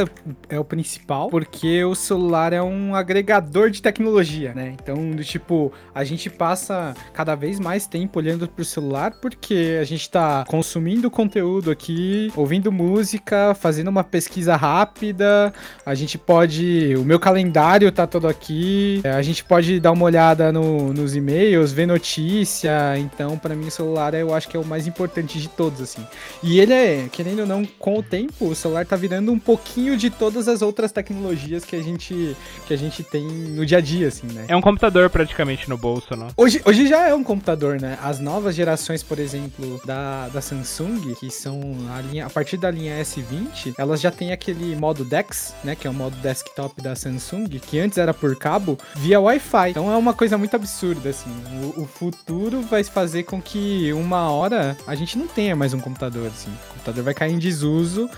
é 0.48 0.60
o 0.60 0.64
principal, 0.64 1.28
porque 1.28 1.82
o 1.82 1.92
celular 1.92 2.52
é 2.52 2.62
um 2.62 2.94
agregador 2.94 3.68
de 3.68 3.82
tecnologia, 3.82 4.54
né? 4.54 4.76
Então, 4.80 5.10
do 5.10 5.24
tipo, 5.24 5.72
a 5.92 6.04
gente 6.04 6.30
passa 6.30 6.94
cada 7.12 7.34
vez 7.34 7.58
mais 7.58 7.84
tempo 7.84 8.20
olhando 8.20 8.46
pro 8.46 8.64
celular 8.64 9.18
porque 9.20 9.76
a 9.80 9.84
gente 9.84 10.08
tá 10.08 10.44
consumindo 10.46 11.10
conteúdo 11.10 11.72
aqui, 11.72 12.30
ouvindo 12.36 12.70
música, 12.70 13.56
fazendo 13.56 13.88
uma 13.88 14.04
pesquisa 14.04 14.54
rápida, 14.54 15.52
a 15.84 15.96
gente 15.96 16.16
pode. 16.16 16.94
O 16.96 17.04
meu 17.04 17.18
calendário 17.18 17.90
tá 17.90 18.06
todo 18.06 18.28
aqui, 18.28 19.02
a 19.04 19.22
gente 19.22 19.42
pode 19.42 19.80
dar 19.80 19.90
uma 19.90 20.04
olhada 20.04 20.52
no, 20.52 20.92
nos 20.92 21.16
e-mails, 21.16 21.72
ver 21.72 21.86
notícia, 21.86 22.96
então 22.98 23.36
para 23.48 23.56
mim 23.56 23.68
o 23.68 23.70
celular 23.70 24.12
eu 24.12 24.34
acho 24.34 24.46
que 24.46 24.56
é 24.58 24.60
o 24.60 24.64
mais 24.64 24.86
importante 24.86 25.40
de 25.40 25.48
todos, 25.48 25.80
assim. 25.80 26.06
E 26.42 26.60
ele 26.60 26.74
é, 26.74 27.08
querendo 27.10 27.40
ou 27.40 27.46
não, 27.46 27.64
com 27.64 27.98
o 27.98 28.02
tempo, 28.02 28.46
o 28.46 28.54
celular 28.54 28.84
tá 28.84 28.94
virando 28.94 29.32
um 29.32 29.38
pouquinho 29.38 29.96
de 29.96 30.10
todas 30.10 30.48
as 30.48 30.60
outras 30.60 30.92
tecnologias 30.92 31.64
que 31.64 31.74
a 31.74 31.82
gente, 31.82 32.36
que 32.66 32.74
a 32.74 32.76
gente 32.76 33.02
tem 33.02 33.22
no 33.26 33.64
dia 33.64 33.78
a 33.78 33.80
dia, 33.80 34.08
assim, 34.08 34.26
né? 34.26 34.44
É 34.48 34.54
um 34.54 34.60
computador 34.60 35.08
praticamente 35.08 35.66
no 35.66 35.78
bolso, 35.78 36.14
não? 36.14 36.28
Hoje, 36.36 36.60
hoje 36.62 36.86
já 36.86 37.08
é 37.08 37.14
um 37.14 37.24
computador, 37.24 37.80
né? 37.80 37.98
As 38.02 38.20
novas 38.20 38.54
gerações, 38.54 39.02
por 39.02 39.18
exemplo, 39.18 39.80
da, 39.86 40.28
da 40.28 40.42
Samsung, 40.42 41.14
que 41.14 41.30
são 41.30 41.58
a, 41.96 42.02
linha, 42.02 42.26
a 42.26 42.30
partir 42.30 42.58
da 42.58 42.70
linha 42.70 43.00
S20, 43.00 43.74
elas 43.78 43.98
já 43.98 44.10
têm 44.10 44.30
aquele 44.30 44.76
modo 44.76 45.06
DeX, 45.06 45.54
né? 45.64 45.74
Que 45.74 45.86
é 45.86 45.90
o 45.90 45.94
modo 45.94 46.16
desktop 46.16 46.82
da 46.82 46.94
Samsung, 46.94 47.48
que 47.48 47.78
antes 47.78 47.96
era 47.96 48.12
por 48.12 48.36
cabo, 48.36 48.78
via 48.96 49.18
Wi-Fi. 49.18 49.70
Então 49.70 49.90
é 49.90 49.96
uma 49.96 50.12
coisa 50.12 50.36
muito 50.36 50.54
absurda, 50.54 51.08
assim. 51.08 51.30
O, 51.74 51.84
o 51.84 51.86
futuro 51.86 52.60
vai 52.60 52.84
fazer 52.84 53.22
com 53.28 53.40
que 53.40 53.92
uma 53.92 54.30
hora 54.32 54.76
a 54.86 54.94
gente 54.94 55.18
não 55.18 55.28
tenha 55.28 55.54
mais 55.54 55.74
um 55.74 55.80
computador, 55.80 56.26
assim. 56.28 56.50
O 56.50 56.72
computador 56.72 57.04
vai 57.04 57.14
cair 57.14 57.32
em 57.32 57.38
desuso 57.38 58.08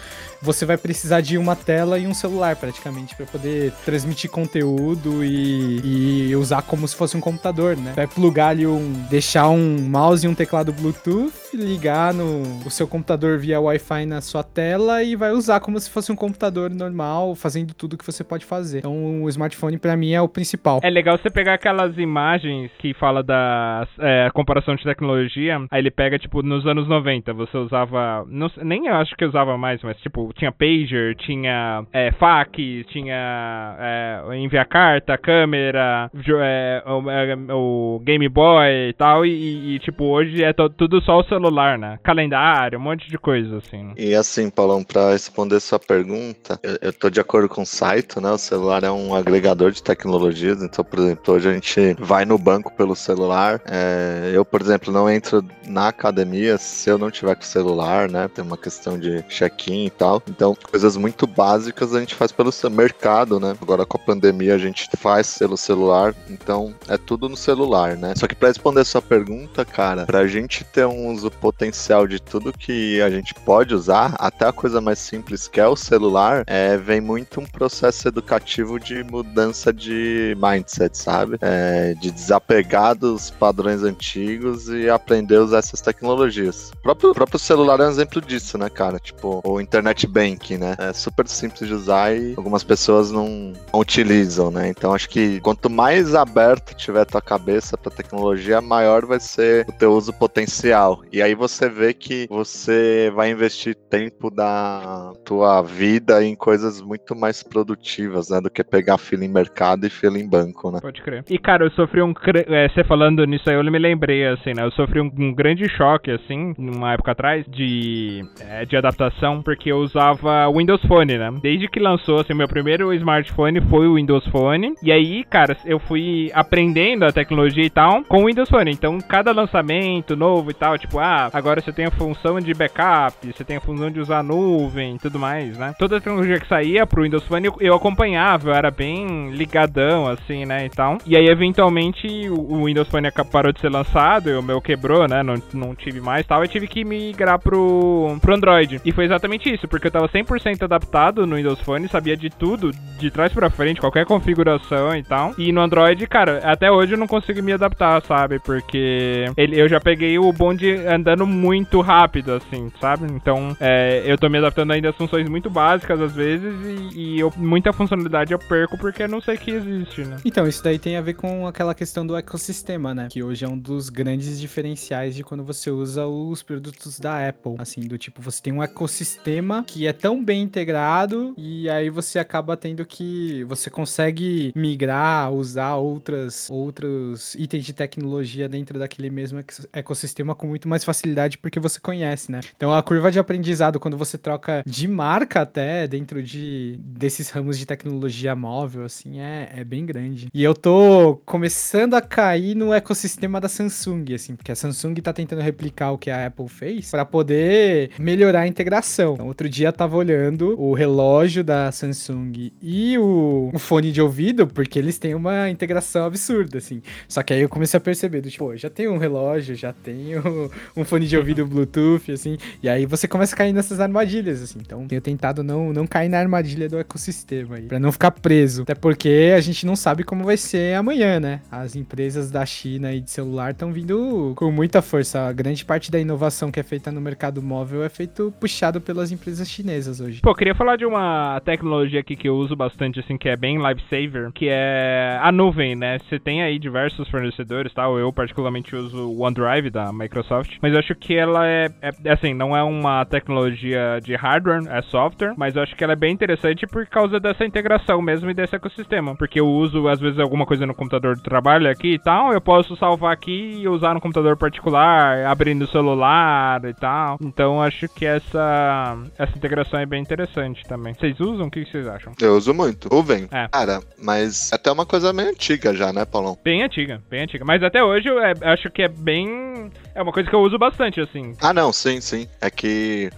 você 0.43 0.65
vai 0.65 0.77
precisar 0.77 1.21
de 1.21 1.37
uma 1.37 1.55
tela 1.55 1.99
e 1.99 2.07
um 2.07 2.15
celular 2.15 2.57
praticamente 2.57 3.15
para 3.15 3.27
poder 3.27 3.73
transmitir 3.85 4.31
conteúdo 4.31 5.25
e, 5.25 6.31
e, 6.31 6.37
usar 6.37 6.63
como 6.63 6.87
se 6.89 6.97
fosse 6.97 7.17
um 7.17 7.21
computador, 7.21 7.77
né? 7.77 7.93
Vai 7.95 8.07
plugar 8.07 8.49
ali 8.49 8.67
um, 8.67 8.93
deixar 9.11 9.49
um 9.49 9.79
mouse 9.83 10.27
e 10.27 10.29
um 10.29 10.35
teclado 10.35 10.73
Bluetooth, 10.73 11.33
ligar 11.55 12.15
no 12.15 12.41
o 12.65 12.71
seu 12.71 12.87
computador 12.87 13.39
via 13.39 13.61
Wi-Fi 13.61 14.07
na 14.07 14.21
sua 14.21 14.43
tela 14.43 15.03
e 15.03 15.15
vai 15.17 15.33
usar 15.33 15.61
como 15.61 15.79
se 15.79 15.91
fosse 15.91 16.11
um 16.11 16.17
computador 16.17 16.71
normal, 16.71 17.35
fazendo 17.35 17.75
tudo 17.75 17.97
que 17.97 18.07
você 18.07 18.25
pode 18.25 18.45
fazer. 18.45 18.79
Então 18.79 19.23
o 19.23 19.29
smartphone 19.29 19.79
para 19.79 19.97
mim 19.97 20.13
é 20.13 20.21
o 20.21 20.29
principal. 20.29 20.81
É 20.83 20.91
legal 20.91 21.19
você 21.19 21.31
pegar 21.31 21.55
aquelas 21.55 21.97
imagens 21.99 22.71
que 22.79 22.95
fala 22.95 23.23
da 23.23 23.87
é, 23.99 24.31
comparação 24.33 24.75
de 24.75 24.85
tecnologia, 24.85 25.59
aí 25.71 25.81
ele 25.81 25.91
pega 25.91 26.19
tipo 26.19 26.43
nos 26.43 26.67
anos 26.67 26.89
90, 26.89 27.33
você 27.35 27.57
usava, 27.57 28.25
não, 28.29 28.51
nem 28.63 28.89
acho 28.89 29.15
que 29.17 29.25
usava 29.25 29.57
mais, 29.59 29.83
mas 29.83 29.97
tipo 29.99 30.30
tinha 30.35 30.53
pager, 30.53 31.17
tinha 31.17 31.85
é, 31.93 32.13
fax, 32.13 32.51
tinha 32.89 33.77
é, 33.79 34.37
enviar 34.37 34.67
carta, 34.67 35.17
câmera, 35.19 36.11
é, 36.15 36.83
o, 36.87 37.11
é, 37.11 37.37
o, 37.53 38.01
Game 38.05 38.29
Boy 38.29 38.91
e 38.91 38.93
tal, 38.93 39.25
e, 39.25 39.75
e 39.75 39.79
tipo, 39.81 40.05
hoje 40.05 40.43
é 40.43 40.53
tudo 40.53 41.01
só 41.03 41.21
o 41.21 41.25
celular, 41.25 41.79
né? 41.79 41.99
Calendário, 42.03 42.79
um 42.79 42.83
monte 42.83 43.09
de 43.09 43.19
coisa, 43.19 43.59
assim. 43.59 43.93
E 43.97 44.15
assim, 44.15 44.51
Paulão, 44.51 44.83
pra 44.83 45.11
responder 45.11 45.61
sua 45.61 45.79
pergunta, 45.79 46.59
eu, 46.63 46.79
eu 46.83 46.93
tô 46.93 47.11
de 47.11 47.21
acordo 47.21 47.49
com 47.49 47.63
o 47.63 47.67
Saito, 47.67 48.21
né? 48.21 48.31
O 48.31 48.39
celular 48.39 48.85
é 48.85 48.91
um 48.91 49.15
agregador 49.15 49.71
de 49.71 49.83
tecnologias, 49.83 50.63
então, 50.63 50.85
por 50.85 50.99
exemplo, 50.99 51.35
hoje 51.35 51.49
a 51.49 51.53
gente 51.53 51.95
vai 51.99 52.25
no 52.25 52.39
banco 52.39 52.73
pelo 52.73 52.95
celular. 52.95 53.61
É, 53.67 54.31
eu, 54.33 54.45
por 54.45 54.61
exemplo, 54.61 54.93
não 54.93 55.11
entro 55.11 55.45
na 55.67 55.89
academia 55.89 56.59
se 56.59 56.91
eu 56.91 56.99
não 56.99 57.11
tiver 57.11 57.35
com 57.35 57.43
o 57.43 57.45
celular, 57.45 58.11
né? 58.11 58.29
Tem 58.29 58.45
uma 58.45 58.57
questão 58.57 58.99
de 58.99 59.23
check-in 59.23 59.87
e 59.87 59.91
tal. 59.91 60.20
Então, 60.29 60.57
coisas 60.71 60.97
muito 60.97 61.27
básicas 61.27 61.95
a 61.95 62.01
gente 62.01 62.15
faz 62.15 62.33
pelo 62.33 62.51
mercado, 62.71 63.39
né? 63.41 63.57
Agora 63.61 63.87
com 63.87 63.97
a 63.97 64.01
pandemia 64.01 64.55
a 64.55 64.59
gente 64.59 64.89
faz 64.97 65.39
pelo 65.39 65.57
celular, 65.57 66.15
então 66.29 66.75
é 66.89 66.97
tudo 66.97 67.29
no 67.29 67.37
celular, 67.37 67.97
né? 67.97 68.15
Só 68.17 68.27
que 68.27 68.35
para 68.35 68.49
responder 68.49 68.81
a 68.81 68.85
sua 68.85 69.03
pergunta, 69.03 69.65
cara, 69.65 70.05
pra 70.05 70.27
gente 70.27 70.65
ter 70.65 70.87
um 70.87 71.09
uso 71.09 71.31
potencial 71.31 72.07
de 72.07 72.21
tudo 72.21 72.53
que 72.53 73.01
a 73.01 73.11
gente 73.11 73.35
pode 73.35 73.75
usar, 73.75 74.15
até 74.19 74.47
a 74.47 74.53
coisa 74.53 74.81
mais 74.81 74.99
simples 74.99 75.49
que 75.49 75.61
é 75.61 75.67
o 75.67 75.77
celular, 75.77 76.45
é, 76.47 76.77
vem 76.77 77.01
muito 77.01 77.41
um 77.41 77.47
processo 77.47 78.09
educativo 78.09 78.79
de 78.79 79.03
mudança 79.05 79.73
de 79.73 80.37
mindset, 80.41 80.97
sabe? 80.97 81.39
É, 81.41 81.95
de 81.95 82.11
desapegar 82.11 82.95
dos 82.95 83.31
padrões 83.31 83.83
antigos 83.83 84.69
e 84.69 84.89
aprender 84.89 85.37
a 85.37 85.43
usar 85.43 85.59
essas 85.59 85.81
tecnologias. 85.81 86.71
O 86.79 86.83
próprio, 86.83 87.13
próprio 87.13 87.39
celular 87.39 87.81
é 87.81 87.87
um 87.87 87.91
exemplo 87.91 88.21
disso, 88.21 88.59
né, 88.59 88.69
cara? 88.69 88.99
Tipo, 88.99 89.41
o 89.45 89.61
internet 89.61 90.07
Bank, 90.11 90.57
né? 90.59 90.75
É 90.79 90.93
super 90.93 91.27
simples 91.29 91.69
de 91.69 91.75
usar 91.75 92.15
e 92.15 92.35
algumas 92.37 92.65
pessoas 92.65 93.11
não, 93.11 93.53
não 93.73 93.81
utilizam, 93.81 94.51
né? 94.51 94.69
Então 94.69 94.95
acho 94.95 95.09
que 95.09 95.41
quanto 95.41 95.71
mais 95.71 96.15
aberto 96.15 96.75
tiver 96.75 97.05
tua 97.05 97.23
cabeça 97.23 97.77
para 97.77 97.91
tecnologia, 97.91 98.61
maior 98.61 99.07
vai 99.07 99.21
ser 99.21 99.67
o 99.69 99.73
teu 99.73 99.93
uso 99.93 100.13
potencial. 100.13 101.03
E 101.13 101.23
aí 101.23 101.35
você 101.35 101.69
vê 101.69 101.95
que 101.95 102.27
você 102.29 103.11
vai 103.15 103.31
investir 103.31 103.75
tempo 103.75 104.31
da 104.31 105.13
tua 105.25 105.63
vida 105.63 106.25
em 106.25 106.35
coisas 106.35 106.81
muito 106.81 107.15
mais 107.17 107.43
produtivas, 107.43 108.31
né? 108.31 108.41
Do 108.41 108.51
que 108.51 108.63
pegar 108.65 108.99
fila 108.99 109.25
em 109.25 109.29
mercado 109.29 109.87
e 109.87 109.91
fila 109.91 110.19
em 110.19 110.29
banco, 110.29 110.71
né? 110.71 110.81
Pode 110.81 111.03
crer. 111.03 111.25
E 111.29 111.39
cara, 111.39 111.65
eu 111.65 111.71
sofri 111.71 112.03
um. 112.03 112.13
É, 112.49 112.69
você 112.69 112.85
falando 112.85 113.25
nisso 113.25 113.49
aí, 113.49 113.57
eu 113.57 113.65
me 113.65 113.79
lembrei, 113.79 114.27
assim, 114.27 114.53
né? 114.55 114.65
Eu 114.65 114.71
sofri 114.73 115.01
um, 115.01 115.11
um 115.19 115.33
grande 115.33 115.69
choque, 115.69 116.11
assim, 116.11 116.55
numa 116.59 116.93
época 116.93 117.13
atrás, 117.13 117.45
de, 117.47 118.25
é, 118.41 118.65
de 118.65 118.77
adaptação, 118.77 119.43
porque 119.43 119.71
eu 119.71 119.79
usava 119.79 120.00
usava 120.01 120.51
Windows 120.51 120.81
Phone, 120.87 121.19
né? 121.19 121.31
Desde 121.43 121.69
que 121.69 121.79
lançou, 121.79 122.21
assim, 122.21 122.33
meu 122.33 122.49
primeiro 122.49 122.93
smartphone 122.95 123.61
foi 123.61 123.87
o 123.87 123.95
Windows 123.95 124.27
Phone. 124.29 124.75
E 124.83 124.91
aí, 124.91 125.23
cara, 125.25 125.57
eu 125.67 125.79
fui 125.79 126.31
aprendendo 126.35 127.05
a 127.05 127.13
tecnologia 127.13 127.65
e 127.65 127.71
tal 127.71 128.03
com 128.05 128.23
o 128.23 128.27
Windows 128.27 128.49
Phone. 128.49 128.71
Então, 128.71 128.99
cada 129.01 129.33
lançamento 129.33 130.17
novo 130.17 130.51
e 130.51 130.55
tal, 130.55 130.79
tipo, 130.79 130.99
ah, 130.99 131.29
agora 131.33 131.61
você 131.61 131.73
tem 131.73 131.85
a 131.85 131.91
função 131.91 132.41
de 132.41 132.55
backup, 132.55 133.15
você 133.27 133.45
tem 133.45 133.57
a 133.57 133.61
função 133.61 133.91
de 133.91 134.01
usar 134.01 134.23
nuvem 134.23 134.95
e 134.95 134.99
tudo 134.99 135.19
mais, 135.19 135.59
né? 135.59 135.75
Toda 135.79 135.97
a 135.97 136.01
tecnologia 136.01 136.41
que 136.41 136.49
saía 136.49 136.87
pro 136.87 137.03
Windows 137.03 137.25
Phone 137.25 137.51
eu, 137.61 137.75
acompanhava, 137.75 138.51
eu 138.51 138.55
era 138.55 138.71
bem 138.71 139.31
ligadão, 139.31 140.07
assim, 140.07 140.47
né, 140.47 140.65
e 140.65 140.71
tal. 140.71 140.99
E 141.07 141.17
aí, 141.17 141.27
eventualmente, 141.27 142.07
o, 142.31 142.65
Windows 142.65 142.89
Phone 142.89 143.09
parou 143.31 143.53
de 143.53 143.61
ser 143.61 143.71
lançado, 143.71 144.29
o 144.39 144.43
meu 144.43 144.61
quebrou, 144.61 145.07
né, 145.07 145.23
não, 145.23 145.35
não 145.53 145.75
tive 145.75 146.01
mais 146.01 146.27
tal, 146.27 146.43
eu 146.43 146.49
tive 146.49 146.67
que 146.67 146.85
migrar 146.85 147.39
pro, 147.39 148.17
pro 148.21 148.35
Android. 148.35 148.81
E 148.85 148.93
foi 148.93 149.05
exatamente 149.05 149.53
isso, 149.53 149.67
porque 149.69 149.90
eu 149.91 149.93
tava 149.93 150.09
100% 150.09 150.63
adaptado 150.63 151.27
no 151.27 151.37
Windows 151.37 151.61
Phone, 151.61 151.89
sabia 151.89 152.17
de 152.17 152.31
tudo, 152.31 152.71
de 152.99 153.11
trás 153.11 153.33
pra 153.33 153.51
frente, 153.51 153.81
qualquer 153.81 154.07
configuração 154.07 154.97
e 154.97 155.03
tal. 155.03 155.35
E 155.37 155.53
no 155.53 155.61
Android, 155.61 156.07
cara, 156.07 156.41
até 156.45 156.71
hoje 156.71 156.93
eu 156.95 156.99
não 156.99 157.07
consigo 157.07 157.43
me 157.43 157.53
adaptar, 157.53 158.01
sabe? 158.05 158.39
Porque 158.39 159.25
ele, 159.37 159.61
eu 159.61 159.69
já 159.69 159.81
peguei 159.81 160.19
o 160.19 160.33
bonde 160.33 160.73
andando 160.87 161.27
muito 161.27 161.81
rápido, 161.81 162.33
assim, 162.33 162.71
sabe? 162.81 163.07
Então, 163.13 163.57
é, 163.61 164.03
eu 164.07 164.17
tô 164.17 164.29
me 164.29 164.39
adaptando 164.39 164.73
ainda 164.73 164.91
às 164.91 164.97
funções 164.97 165.29
muito 165.29 165.51
básicas 165.51 166.01
às 166.01 166.13
vezes 166.13 166.55
e, 166.95 167.17
e 167.17 167.21
eu, 167.21 167.33
muita 167.37 167.73
funcionalidade 167.73 168.33
eu 168.33 168.39
perco 168.39 168.79
porque 168.79 169.03
eu 169.03 169.09
não 169.09 169.21
sei 169.21 169.37
que 169.37 169.51
existe, 169.51 170.03
né? 170.03 170.19
Então, 170.25 170.47
isso 170.47 170.63
daí 170.63 170.79
tem 170.79 170.97
a 170.97 171.01
ver 171.01 171.15
com 171.15 171.47
aquela 171.47 171.75
questão 171.75 172.07
do 172.07 172.17
ecossistema, 172.17 172.95
né? 172.95 173.09
Que 173.11 173.23
hoje 173.23 173.45
é 173.45 173.49
um 173.49 173.59
dos 173.59 173.89
grandes 173.89 174.41
diferenciais 174.41 175.15
de 175.15 175.25
quando 175.25 175.43
você 175.43 175.71
usa 175.71 176.07
os 176.07 176.43
produtos 176.43 177.01
da 177.01 177.29
Apple. 177.29 177.57
Assim, 177.59 177.81
do 177.81 177.99
tipo, 177.99 178.23
você 178.23 178.41
tem 178.43 178.53
um 178.53 178.63
ecossistema 178.63 179.65
que 179.67 179.80
é 179.87 179.93
tão 179.93 180.25
bem 180.25 180.43
integrado 180.43 181.35
e 181.37 181.69
aí 181.69 181.91
você 181.91 182.19
acaba 182.19 182.57
tendo 182.57 182.85
que. 182.85 183.45
Você 183.45 183.71
consegue 183.71 184.53
migrar, 184.55 185.33
usar 185.33 185.77
outras, 185.77 186.49
outros 186.51 187.35
itens 187.35 187.65
de 187.65 187.73
tecnologia 187.73 188.49
dentro 188.49 188.79
daquele 188.79 189.11
mesmo 189.11 189.43
ecossistema 189.73 190.35
com 190.35 190.47
muito 190.47 190.69
mais 190.69 190.85
facilidade 190.85 191.39
porque 191.39 191.61
você 191.61 191.81
conhece, 191.81 192.31
né? 192.31 192.41
Então 192.57 192.73
a 192.73 192.83
curva 192.83 193.11
de 193.11 193.19
aprendizado, 193.19 193.81
quando 193.81 193.97
você 193.97 194.17
troca 194.17 194.63
de 194.67 194.87
marca 194.89 195.43
até 195.43 195.87
dentro 195.87 196.23
de 196.23 196.79
desses 196.81 197.31
ramos 197.31 197.59
de 197.59 197.67
tecnologia 197.67 198.35
móvel, 198.35 198.85
assim, 198.85 199.21
é, 199.21 199.51
é 199.57 199.65
bem 199.65 199.85
grande. 199.85 200.29
E 200.33 200.43
eu 200.43 200.55
tô 200.55 201.21
começando 201.25 201.95
a 201.95 202.01
cair 202.01 202.55
no 202.55 202.73
ecossistema 202.73 203.41
da 203.41 203.49
Samsung, 203.49 204.15
assim, 204.15 204.37
porque 204.37 204.53
a 204.53 204.57
Samsung 204.57 204.95
tá 204.95 205.13
tentando 205.13 205.43
replicar 205.43 205.93
o 205.93 205.99
que 205.99 206.11
a 206.11 206.27
Apple 206.27 206.49
fez 206.49 206.91
para 206.91 207.05
poder 207.05 207.91
melhorar 207.99 208.41
a 208.41 208.47
integração. 208.47 209.15
Então, 209.15 209.27
outro 209.27 209.49
dia 209.49 209.60
eu 209.69 209.73
tava 209.73 209.97
olhando 209.97 210.61
o 210.61 210.73
relógio 210.73 211.43
da 211.43 211.71
Samsung 211.71 212.53
e 212.63 212.99
o, 212.99 213.51
o, 213.53 213.59
fone 213.59 213.93
de 213.93 214.01
ouvido, 214.01 214.47
porque 214.47 214.79
eles 214.79 214.99
têm 214.99 215.15
uma 215.15 215.49
integração 215.51 216.05
absurda, 216.05 216.59
assim. 216.59 216.83
Só 217.09 217.23
que 217.23 217.33
aí 217.33 217.41
eu 217.41 217.49
comecei 217.49 217.79
a 217.79 217.81
perceber, 217.81 218.23
tipo, 218.23 218.57
já 218.57 218.71
tenho 218.71 218.93
um 218.93 218.99
relógio, 218.99 219.55
já 219.55 219.73
tenho 219.73 220.51
um 220.77 220.85
fone 220.85 221.07
de 221.07 221.17
ouvido 221.17 221.47
Bluetooth, 221.47 222.13
assim, 222.13 222.37
e 222.63 222.69
aí 222.69 222.87
você 222.87 223.07
começa 223.07 223.35
a 223.35 223.39
cair 223.39 223.53
nessas 223.53 223.81
armadilhas, 223.81 224.43
assim. 224.43 224.59
Então, 224.61 224.87
tenho 224.87 225.01
tentado 225.01 225.43
não, 225.43 225.73
não 225.73 225.87
cair 225.87 226.09
na 226.09 226.19
armadilha 226.19 226.69
do 226.69 226.79
ecossistema 226.79 227.57
aí, 227.57 227.63
pra 227.63 227.79
não 227.79 227.93
ficar 227.93 228.11
preso. 228.11 228.63
Até 228.63 228.75
porque 228.75 229.33
a 229.37 229.41
gente 229.41 229.67
não 229.67 229.77
sabe 229.77 230.05
como 230.05 230.25
vai 230.25 230.37
ser 230.37 230.75
amanhã, 230.77 231.21
né? 231.21 231.41
As 231.51 231.77
empresas 231.77 232.31
da 232.31 232.45
China 232.47 232.93
e 232.93 233.01
de 233.01 233.11
celular 233.11 233.53
estão 233.53 233.73
vindo 233.73 234.33
com 234.37 234.51
muita 234.51 234.83
força. 234.83 235.27
A 235.27 235.33
grande 235.33 235.65
parte 235.65 235.91
da 235.91 235.99
inovação 235.99 236.51
que 236.51 236.61
é 236.61 236.63
feita 236.63 236.91
no 236.91 237.01
mercado 237.01 237.43
móvel 237.43 237.85
é 237.85 237.89
feito 237.89 238.33
puxado 238.39 238.81
pelas 238.81 239.13
empresas 239.13 239.49
chinesas 239.51 240.01
hoje. 240.01 240.21
Pô, 240.21 240.35
queria 240.35 240.55
falar 240.55 240.77
de 240.77 240.87
uma 240.87 241.41
tecnologia 241.45 242.01
aqui 242.01 242.17
que 242.17 242.29
eu 242.29 242.37
uso 242.37 242.57
bastante, 242.57 243.01
assim, 243.01 243.17
que 243.17 243.29
é 243.29 243.37
bem 243.37 243.59
lifesaver, 243.59 244.33
que 244.33 244.49
é 244.49 245.19
a 245.21 245.31
nuvem, 245.33 245.75
né? 245.75 245.99
Você 245.99 246.19
tem 246.19 246.43
aí 246.43 246.59
diversos 246.59 247.09
fornecedores, 247.09 247.73
tal. 247.73 247.99
Eu 247.99 248.13
particularmente 248.13 248.75
uso 248.75 249.09
o 249.09 249.23
OneDrive 249.23 249.71
da 249.71 249.93
Microsoft, 249.93 250.57
mas 250.63 250.73
eu 250.73 250.79
acho 250.79 250.95
que 250.95 251.15
ela 251.15 251.47
é, 251.47 251.69
é, 251.83 252.13
assim, 252.13 252.35
não 252.35 252.57
é 252.57 252.63
uma 252.63 253.05
tecnologia 253.05 254.01
de 254.03 254.15
hardware, 254.15 254.67
é 254.69 254.83
software, 254.83 255.35
mas 255.37 255.57
eu 255.57 255.63
acho 255.63 255.75
que 255.75 255.85
ela 255.85 255.93
é 255.93 255.97
bem 255.97 256.13
interessante 256.13 256.67
por 256.67 256.87
causa 256.87 257.19
dessa 257.19 257.45
integração 257.45 258.01
mesmo 258.01 258.31
e 258.31 258.35
desse 258.35 258.57
ecossistema, 258.57 259.15
porque 259.17 259.41
eu 259.41 259.47
uso 259.47 259.89
às 259.89 260.01
vezes 260.01 260.19
alguma 260.19 260.47
coisa 260.47 260.67
no 260.67 260.75
computador 260.75 261.17
de 261.17 261.23
trabalho 261.23 261.71
aqui 261.71 261.95
e 261.95 261.99
tal, 261.99 262.33
eu 262.33 262.41
posso 262.41 262.77
salvar 262.77 263.13
aqui 263.13 263.61
e 263.61 263.69
usar 263.69 263.95
no 263.95 264.01
computador 264.01 264.37
particular, 264.37 265.25
abrindo 265.27 265.63
o 265.63 265.69
celular 265.69 266.65
e 266.65 266.75
tal. 266.75 267.19
Então 267.21 267.63
acho 267.63 267.89
que 267.89 268.07
essa 268.07 268.99
essa 269.19 269.37
integração 269.41 269.81
é 269.81 269.87
bem 269.87 270.03
interessante 270.03 270.63
também. 270.69 270.95
Vocês 270.95 271.19
usam? 271.19 271.47
O 271.47 271.51
que 271.51 271.65
vocês 271.65 271.87
acham? 271.87 272.13
Eu 272.21 272.37
uso 272.37 272.53
muito. 272.53 272.89
Nuvem. 272.93 273.29
É. 273.33 273.49
Cara, 273.49 273.81
mas 273.99 274.53
é 274.53 274.55
até 274.55 274.71
uma 274.71 274.85
coisa 274.85 275.13
meio 275.13 275.31
antiga 275.31 275.75
já, 275.75 275.93
né, 275.93 276.05
Paulão? 276.05 276.39
Bem 276.45 276.63
antiga, 276.63 277.03
bem 277.09 277.23
antiga. 277.23 277.45
Mas 277.45 277.63
até 277.63 277.83
hoje 277.83 278.09
eu 278.09 278.21
é, 278.21 278.35
acho 278.43 278.71
que 278.71 278.83
é 278.83 278.89
bem. 278.89 279.71
É 279.95 280.03
uma 280.03 280.13
coisa 280.13 280.29
que 280.29 280.35
eu 280.35 280.41
uso 280.41 280.59
bastante, 280.59 281.01
assim. 281.01 281.35
Ah, 281.41 281.53
não, 281.53 281.73
sim, 281.73 282.01
sim. 282.01 282.29
É 282.41 282.51
que 282.51 283.11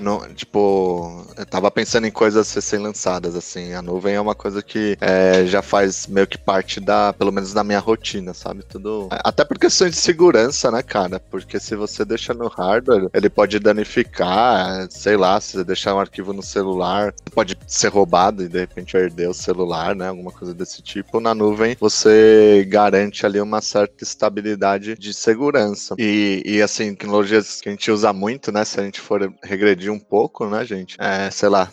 não, 0.00 0.20
tipo, 0.34 1.26
eu 1.36 1.46
tava 1.46 1.70
pensando 1.70 2.06
em 2.06 2.10
coisas 2.10 2.56
a 2.56 2.60
serem 2.60 2.84
lançadas, 2.84 3.34
assim. 3.34 3.72
A 3.72 3.82
nuvem 3.82 4.14
é 4.14 4.20
uma 4.20 4.34
coisa 4.34 4.62
que 4.62 4.96
é, 5.00 5.44
já 5.46 5.62
faz 5.62 6.06
meio 6.06 6.26
que 6.26 6.38
parte 6.38 6.80
da, 6.80 7.12
pelo 7.12 7.32
menos 7.32 7.52
da 7.52 7.64
minha 7.64 7.78
rotina, 7.78 8.34
sabe? 8.34 8.62
Tudo. 8.62 9.08
Até 9.10 9.44
por 9.44 9.58
questão 9.58 9.88
de 9.88 9.96
segurança, 9.96 10.70
né, 10.70 10.82
cara? 10.82 11.20
Porque 11.20 11.58
se 11.58 11.74
você 11.74 12.04
deixa 12.04 12.34
no 12.34 12.48
hardware, 12.48 13.08
ele 13.12 13.28
pode 13.28 13.58
danificar, 13.58 14.86
sei 14.90 15.16
lá, 15.16 15.40
se 15.40 15.52
você 15.52 15.64
deixar 15.64 15.94
um 15.94 16.00
arquivo 16.00 16.32
no 16.32 16.42
celular, 16.42 17.12
pode 17.32 17.56
ser 17.66 17.88
roubado 17.88 18.42
e 18.42 18.48
de 18.48 18.58
repente 18.58 18.92
perder 18.92 19.28
o 19.28 19.34
celular, 19.34 19.94
né? 19.94 20.08
Alguma 20.08 20.32
coisa 20.32 20.54
desse 20.54 20.82
tipo. 20.82 21.20
Na 21.20 21.34
nuvem, 21.34 21.76
você 21.78 22.66
garante 22.68 23.24
ali 23.24 23.40
uma 23.40 23.60
certa 23.60 24.04
estabilidade 24.04 24.96
de 24.96 25.14
segurança. 25.14 25.94
E, 25.98 26.42
e 26.44 26.62
assim, 26.62 26.94
tecnologias 26.94 27.60
que 27.60 27.68
a 27.68 27.72
gente 27.72 27.90
usa 27.90 28.12
muito, 28.12 28.52
né? 28.52 28.64
Se 28.64 28.80
a 28.80 28.82
gente 28.84 29.00
for 29.00 29.32
regredir 29.42 29.87
um 29.90 29.98
pouco, 29.98 30.46
né, 30.46 30.64
gente? 30.64 30.96
É, 30.98 31.30
sei 31.30 31.48
lá, 31.48 31.68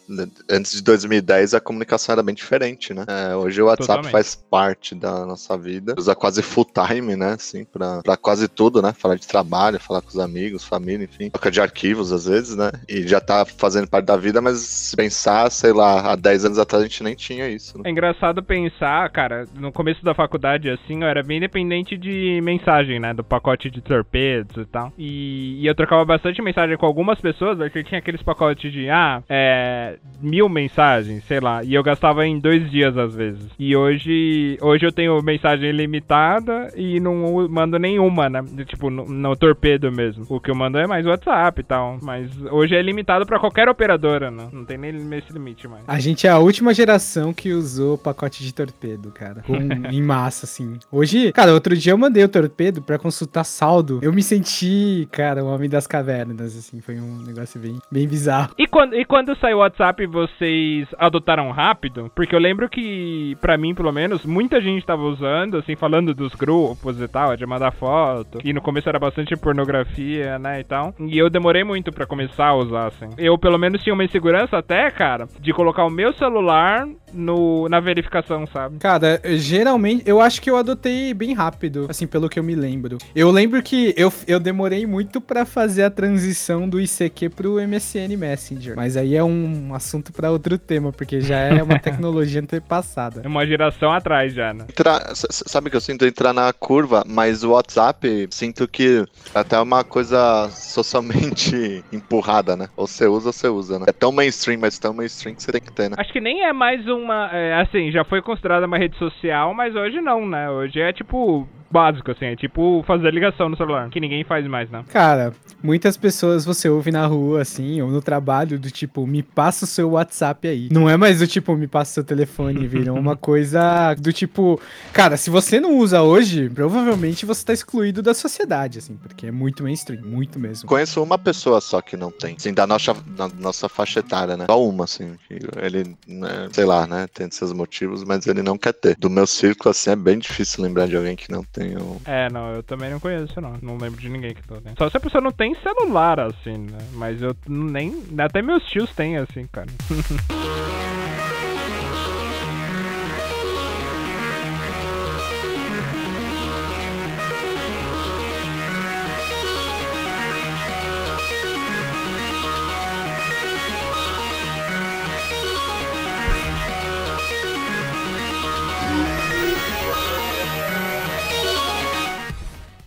antes 0.49 0.73
de 0.73 0.81
2010 0.81 1.53
a 1.53 1.59
comunicação 1.59 2.13
era 2.13 2.23
bem 2.23 2.35
diferente, 2.35 2.93
né? 2.93 3.05
É, 3.07 3.35
hoje 3.35 3.61
o 3.61 3.65
WhatsApp 3.65 3.87
Totalmente. 3.87 4.11
faz 4.11 4.35
parte 4.35 4.95
da 4.95 5.25
nossa 5.25 5.57
vida. 5.57 5.95
Usa 5.97 6.15
quase 6.15 6.41
full 6.41 6.65
time, 6.65 7.15
né? 7.15 7.33
Assim, 7.33 7.65
pra, 7.65 8.01
pra 8.01 8.17
quase 8.17 8.47
tudo, 8.47 8.81
né? 8.81 8.93
Falar 8.93 9.15
de 9.15 9.27
trabalho, 9.27 9.79
falar 9.79 10.01
com 10.01 10.09
os 10.09 10.19
amigos, 10.19 10.63
família, 10.63 11.05
enfim. 11.05 11.29
Troca 11.29 11.51
de 11.51 11.61
arquivos, 11.61 12.11
às 12.11 12.25
vezes, 12.25 12.55
né? 12.55 12.71
E 12.87 13.07
já 13.07 13.19
tá 13.19 13.45
fazendo 13.45 13.87
parte 13.87 14.05
da 14.05 14.17
vida, 14.17 14.41
mas 14.41 14.59
se 14.59 14.95
pensar, 14.95 15.49
sei 15.51 15.73
lá, 15.73 16.11
há 16.11 16.15
10 16.15 16.45
anos 16.45 16.59
atrás 16.59 16.83
a 16.83 16.87
gente 16.87 17.03
nem 17.03 17.15
tinha 17.15 17.47
isso. 17.49 17.77
Né? 17.77 17.83
É 17.85 17.91
engraçado 17.91 18.43
pensar, 18.43 19.09
cara, 19.09 19.45
no 19.53 19.71
começo 19.71 20.03
da 20.03 20.13
faculdade, 20.13 20.69
assim, 20.69 21.01
eu 21.01 21.07
era 21.07 21.23
bem 21.23 21.39
dependente 21.39 21.97
de 21.97 22.39
mensagem, 22.43 22.99
né? 22.99 23.13
Do 23.13 23.23
pacote 23.23 23.69
de 23.69 23.81
torpedos 23.81 24.57
e 24.57 24.65
tal. 24.65 24.93
E, 24.97 25.61
e 25.61 25.67
eu 25.67 25.75
trocava 25.75 26.05
bastante 26.05 26.41
mensagem 26.41 26.77
com 26.77 26.85
algumas 26.85 27.19
pessoas, 27.19 27.57
porque 27.57 27.83
tinha 27.83 28.01
aqueles 28.05 28.21
pacotes 28.21 28.71
de, 28.71 28.87
ah, 28.89 29.23
é, 29.27 29.97
mil 30.21 30.47
mensagens, 30.47 31.23
sei 31.25 31.39
lá, 31.39 31.63
e 31.63 31.73
eu 31.73 31.81
gastava 31.81 32.25
em 32.25 32.39
dois 32.39 32.69
dias 32.69 32.95
às 32.97 33.15
vezes. 33.15 33.49
E 33.57 33.75
hoje, 33.75 34.57
hoje 34.61 34.85
eu 34.85 34.91
tenho 34.91 35.21
mensagem 35.23 35.69
ilimitada 35.69 36.71
e 36.75 36.99
não 36.99 37.47
mando 37.49 37.79
nenhuma, 37.79 38.29
né? 38.29 38.43
Tipo, 38.65 38.89
no, 38.89 39.05
no 39.05 39.35
torpedo 39.35 39.91
mesmo. 39.91 40.25
O 40.29 40.39
que 40.39 40.51
eu 40.51 40.55
mando 40.55 40.77
é 40.77 40.85
mais 40.85 41.05
WhatsApp 41.05 41.59
e 41.59 41.63
tal. 41.63 41.97
Mas 42.01 42.31
hoje 42.51 42.75
é 42.75 42.81
limitado 42.81 43.25
para 43.25 43.39
qualquer 43.39 43.67
operadora, 43.67 44.29
né? 44.29 44.47
Não 44.51 44.63
tem 44.63 44.77
nem 44.77 44.91
esse 45.17 45.33
limite 45.33 45.67
mais. 45.67 45.83
A 45.87 45.99
gente 45.99 46.27
é 46.27 46.29
a 46.29 46.37
última 46.37 46.73
geração 46.73 47.33
que 47.33 47.51
usou 47.51 47.97
pacote 47.97 48.43
de 48.43 48.53
torpedo, 48.53 49.11
cara. 49.11 49.41
Com, 49.45 49.55
em 49.55 50.01
massa, 50.01 50.45
assim. 50.45 50.77
Hoje, 50.91 51.31
cara, 51.31 51.53
outro 51.53 51.75
dia 51.75 51.93
eu 51.93 51.97
mandei 51.97 52.23
o 52.23 52.29
torpedo 52.29 52.81
para 52.81 52.99
consultar 52.99 53.43
saldo. 53.43 53.99
Eu 54.01 54.13
me 54.13 54.21
senti, 54.21 55.07
cara, 55.11 55.43
o 55.43 55.47
homem 55.47 55.69
das 55.69 55.87
cavernas, 55.87 56.55
assim. 56.55 56.81
Foi 56.81 56.99
um 56.99 57.23
negócio 57.23 57.59
bem, 57.59 57.77
bem 57.95 58.07
bizarro. 58.09 58.53
E 58.57 58.67
quando, 58.67 58.93
e 58.93 59.05
quando 59.05 59.37
saiu 59.37 59.57
o 59.57 59.59
WhatsApp, 59.61 60.05
vocês 60.05 60.85
adotaram 60.97 61.49
rápido? 61.51 62.11
Porque 62.13 62.35
eu 62.35 62.39
lembro 62.39 62.67
que, 62.67 63.37
para 63.39 63.57
mim, 63.57 63.73
pelo 63.73 63.91
menos, 63.93 64.25
muita 64.25 64.59
gente 64.59 64.85
tava 64.85 65.03
usando, 65.03 65.57
assim, 65.57 65.77
falando 65.77 66.13
dos 66.13 66.35
grupos 66.35 66.99
e 66.99 67.07
tal, 67.07 67.37
de 67.37 67.45
mandar 67.45 67.71
foto. 67.71 68.39
E 68.43 68.51
no 68.51 68.61
começo 68.61 68.89
era 68.89 68.99
bastante 68.99 69.37
pornografia, 69.37 70.37
né, 70.37 70.59
e 70.59 70.63
tal. 70.65 70.93
E 70.99 71.17
eu 71.17 71.29
demorei 71.29 71.63
muito 71.63 71.89
para 71.93 72.05
começar 72.05 72.47
a 72.47 72.55
usar, 72.55 72.87
assim. 72.87 73.07
Eu, 73.17 73.37
pelo 73.37 73.57
menos, 73.57 73.81
tinha 73.81 73.93
uma 73.93 74.03
insegurança 74.03 74.57
até, 74.57 74.91
cara, 74.91 75.29
de 75.39 75.53
colocar 75.53 75.85
o 75.85 75.89
meu 75.89 76.11
celular 76.13 76.85
no, 77.13 77.69
na 77.69 77.79
verificação, 77.79 78.45
sabe? 78.47 78.77
Cara, 78.79 79.21
geralmente, 79.37 80.03
eu 80.05 80.19
acho 80.19 80.41
que 80.41 80.49
eu 80.49 80.57
adotei 80.57 81.13
bem 81.13 81.33
rápido, 81.33 81.85
assim, 81.87 82.05
pelo 82.05 82.27
que 82.27 82.37
eu 82.37 82.43
me 82.43 82.55
lembro. 82.55 82.97
Eu 83.15 83.31
lembro 83.31 83.63
que 83.63 83.93
eu, 83.95 84.11
eu 84.27 84.39
demorei 84.39 84.85
muito 84.85 85.21
para 85.21 85.45
fazer 85.45 85.83
a 85.83 85.89
transição 85.89 86.67
do 86.67 86.81
ICQ 86.81 87.29
pro 87.29 87.65
MSN 87.65 87.74
MSN 87.75 88.17
Messenger. 88.17 88.75
Mas 88.75 88.97
aí 88.97 89.15
é 89.15 89.23
um 89.23 89.73
assunto 89.73 90.11
pra 90.13 90.31
outro 90.31 90.57
tema, 90.57 90.91
porque 90.91 91.21
já 91.21 91.37
é 91.37 91.61
uma 91.61 91.77
tecnologia 91.79 92.41
antepassada. 92.41 93.21
É 93.23 93.27
uma 93.27 93.45
geração 93.45 93.91
atrás 93.91 94.33
já, 94.33 94.53
né? 94.53 94.65
S- 95.11 95.43
sabe 95.47 95.69
que 95.69 95.75
eu 95.75 95.81
sinto 95.81 96.05
entrar 96.05 96.33
na 96.33 96.51
curva, 96.53 97.03
mas 97.07 97.43
o 97.43 97.51
WhatsApp 97.51 98.27
sinto 98.31 98.67
que 98.67 99.05
é 99.33 99.39
até 99.39 99.59
uma 99.59 99.83
coisa 99.83 100.49
socialmente 100.49 101.83
empurrada, 101.91 102.55
né? 102.55 102.67
Ou 102.75 102.87
você 102.87 103.07
usa 103.07 103.29
ou 103.29 103.33
você 103.33 103.47
usa, 103.47 103.79
né? 103.79 103.85
É 103.87 103.91
tão 103.91 104.11
mainstream, 104.11 104.59
mas 104.59 104.79
tão 104.79 104.93
mainstream 104.93 105.35
que 105.35 105.43
você 105.43 105.51
tem 105.51 105.61
que 105.61 105.71
ter, 105.71 105.89
né? 105.89 105.95
Acho 105.99 106.11
que 106.13 106.21
nem 106.21 106.43
é 106.43 106.53
mais 106.53 106.87
uma. 106.87 107.29
é, 107.31 107.61
assim, 107.61 107.91
já 107.91 108.03
foi 108.03 108.21
considerada 108.21 108.65
uma 108.65 108.77
rede 108.77 108.97
social, 108.97 109.53
mas 109.53 109.75
hoje 109.75 110.01
não, 110.01 110.27
né? 110.27 110.49
Hoje 110.49 110.79
é 110.79 110.93
tipo. 110.93 111.47
Básico, 111.75 112.09
assim, 112.09 112.27
é 112.27 112.37
tipo 112.37 112.81
fazer 112.87 113.13
ligação 113.13 113.49
no 113.49 113.57
celular, 113.57 113.89
que 113.89 113.99
ninguém 113.99 114.23
faz 114.23 114.47
mais, 114.47 114.69
né? 114.69 114.85
Cara, 114.87 115.33
muitas 115.61 115.97
pessoas 115.97 116.45
você 116.45 116.69
ouve 116.69 116.89
na 116.89 117.05
rua, 117.05 117.41
assim, 117.41 117.81
ou 117.81 117.91
no 117.91 118.01
trabalho, 118.01 118.57
do 118.57 118.71
tipo, 118.71 119.05
me 119.05 119.21
passa 119.21 119.65
o 119.65 119.67
seu 119.67 119.89
WhatsApp 119.89 120.47
aí. 120.47 120.69
Não 120.71 120.89
é 120.89 120.95
mais 120.95 121.19
do 121.19 121.27
tipo, 121.27 121.53
me 121.53 121.67
passa 121.67 121.91
o 121.91 121.93
seu 121.95 122.03
telefone, 122.05 122.63
virou 122.65 122.97
uma 122.97 123.17
coisa 123.17 123.93
do 123.95 124.13
tipo, 124.13 124.57
cara, 124.93 125.17
se 125.17 125.29
você 125.29 125.59
não 125.59 125.77
usa 125.77 126.01
hoje, 126.01 126.49
provavelmente 126.49 127.25
você 127.25 127.43
tá 127.43 127.51
excluído 127.51 128.01
da 128.01 128.13
sociedade, 128.13 128.79
assim, 128.79 128.95
porque 128.95 129.27
é 129.27 129.31
muito 129.31 129.61
mainstream, 129.61 130.01
muito 130.05 130.39
mesmo. 130.39 130.69
Conheço 130.69 131.03
uma 131.03 131.17
pessoa 131.17 131.59
só 131.59 131.81
que 131.81 131.97
não 131.97 132.09
tem. 132.09 132.37
Assim, 132.39 132.53
da 132.53 132.65
nossa, 132.65 132.93
da 132.93 133.27
nossa 133.27 133.67
faixa 133.67 133.99
etária, 133.99 134.37
né? 134.37 134.45
Só 134.45 134.63
uma, 134.63 134.85
assim. 134.85 135.17
Ele, 135.61 135.93
né, 136.07 136.47
sei 136.53 136.63
lá, 136.63 136.87
né? 136.87 137.05
Tem 137.13 137.29
seus 137.29 137.51
motivos, 137.51 138.05
mas 138.05 138.25
ele 138.27 138.41
não 138.41 138.57
quer 138.57 138.71
ter. 138.71 138.95
Do 138.95 139.09
meu 139.09 139.27
círculo, 139.27 139.71
assim, 139.71 139.89
é 139.89 139.95
bem 139.97 140.17
difícil 140.17 140.63
lembrar 140.63 140.87
de 140.87 140.95
alguém 140.95 141.17
que 141.17 141.29
não 141.29 141.43
tem 141.43 141.64
um. 141.77 141.99
É, 142.05 142.29
não, 142.29 142.53
eu 142.53 142.63
também 142.63 142.89
não 142.89 142.99
conheço, 142.99 143.39
não. 143.39 143.53
Não 143.61 143.77
lembro 143.77 143.99
de 143.99 144.09
ninguém 144.09 144.33
que 144.33 144.47
tô 144.47 144.55
tem. 144.61 144.73
Só 144.77 144.89
se 144.89 144.97
a 144.97 144.99
pessoa 144.99 145.21
não 145.21 145.31
tem 145.31 145.55
celular, 145.55 146.19
assim, 146.19 146.57
né? 146.57 146.77
Mas 146.93 147.21
eu 147.21 147.35
nem. 147.47 148.03
Até 148.17 148.41
meus 148.41 148.63
tios 148.65 148.93
têm, 148.93 149.17
assim, 149.17 149.47
cara. 149.47 149.67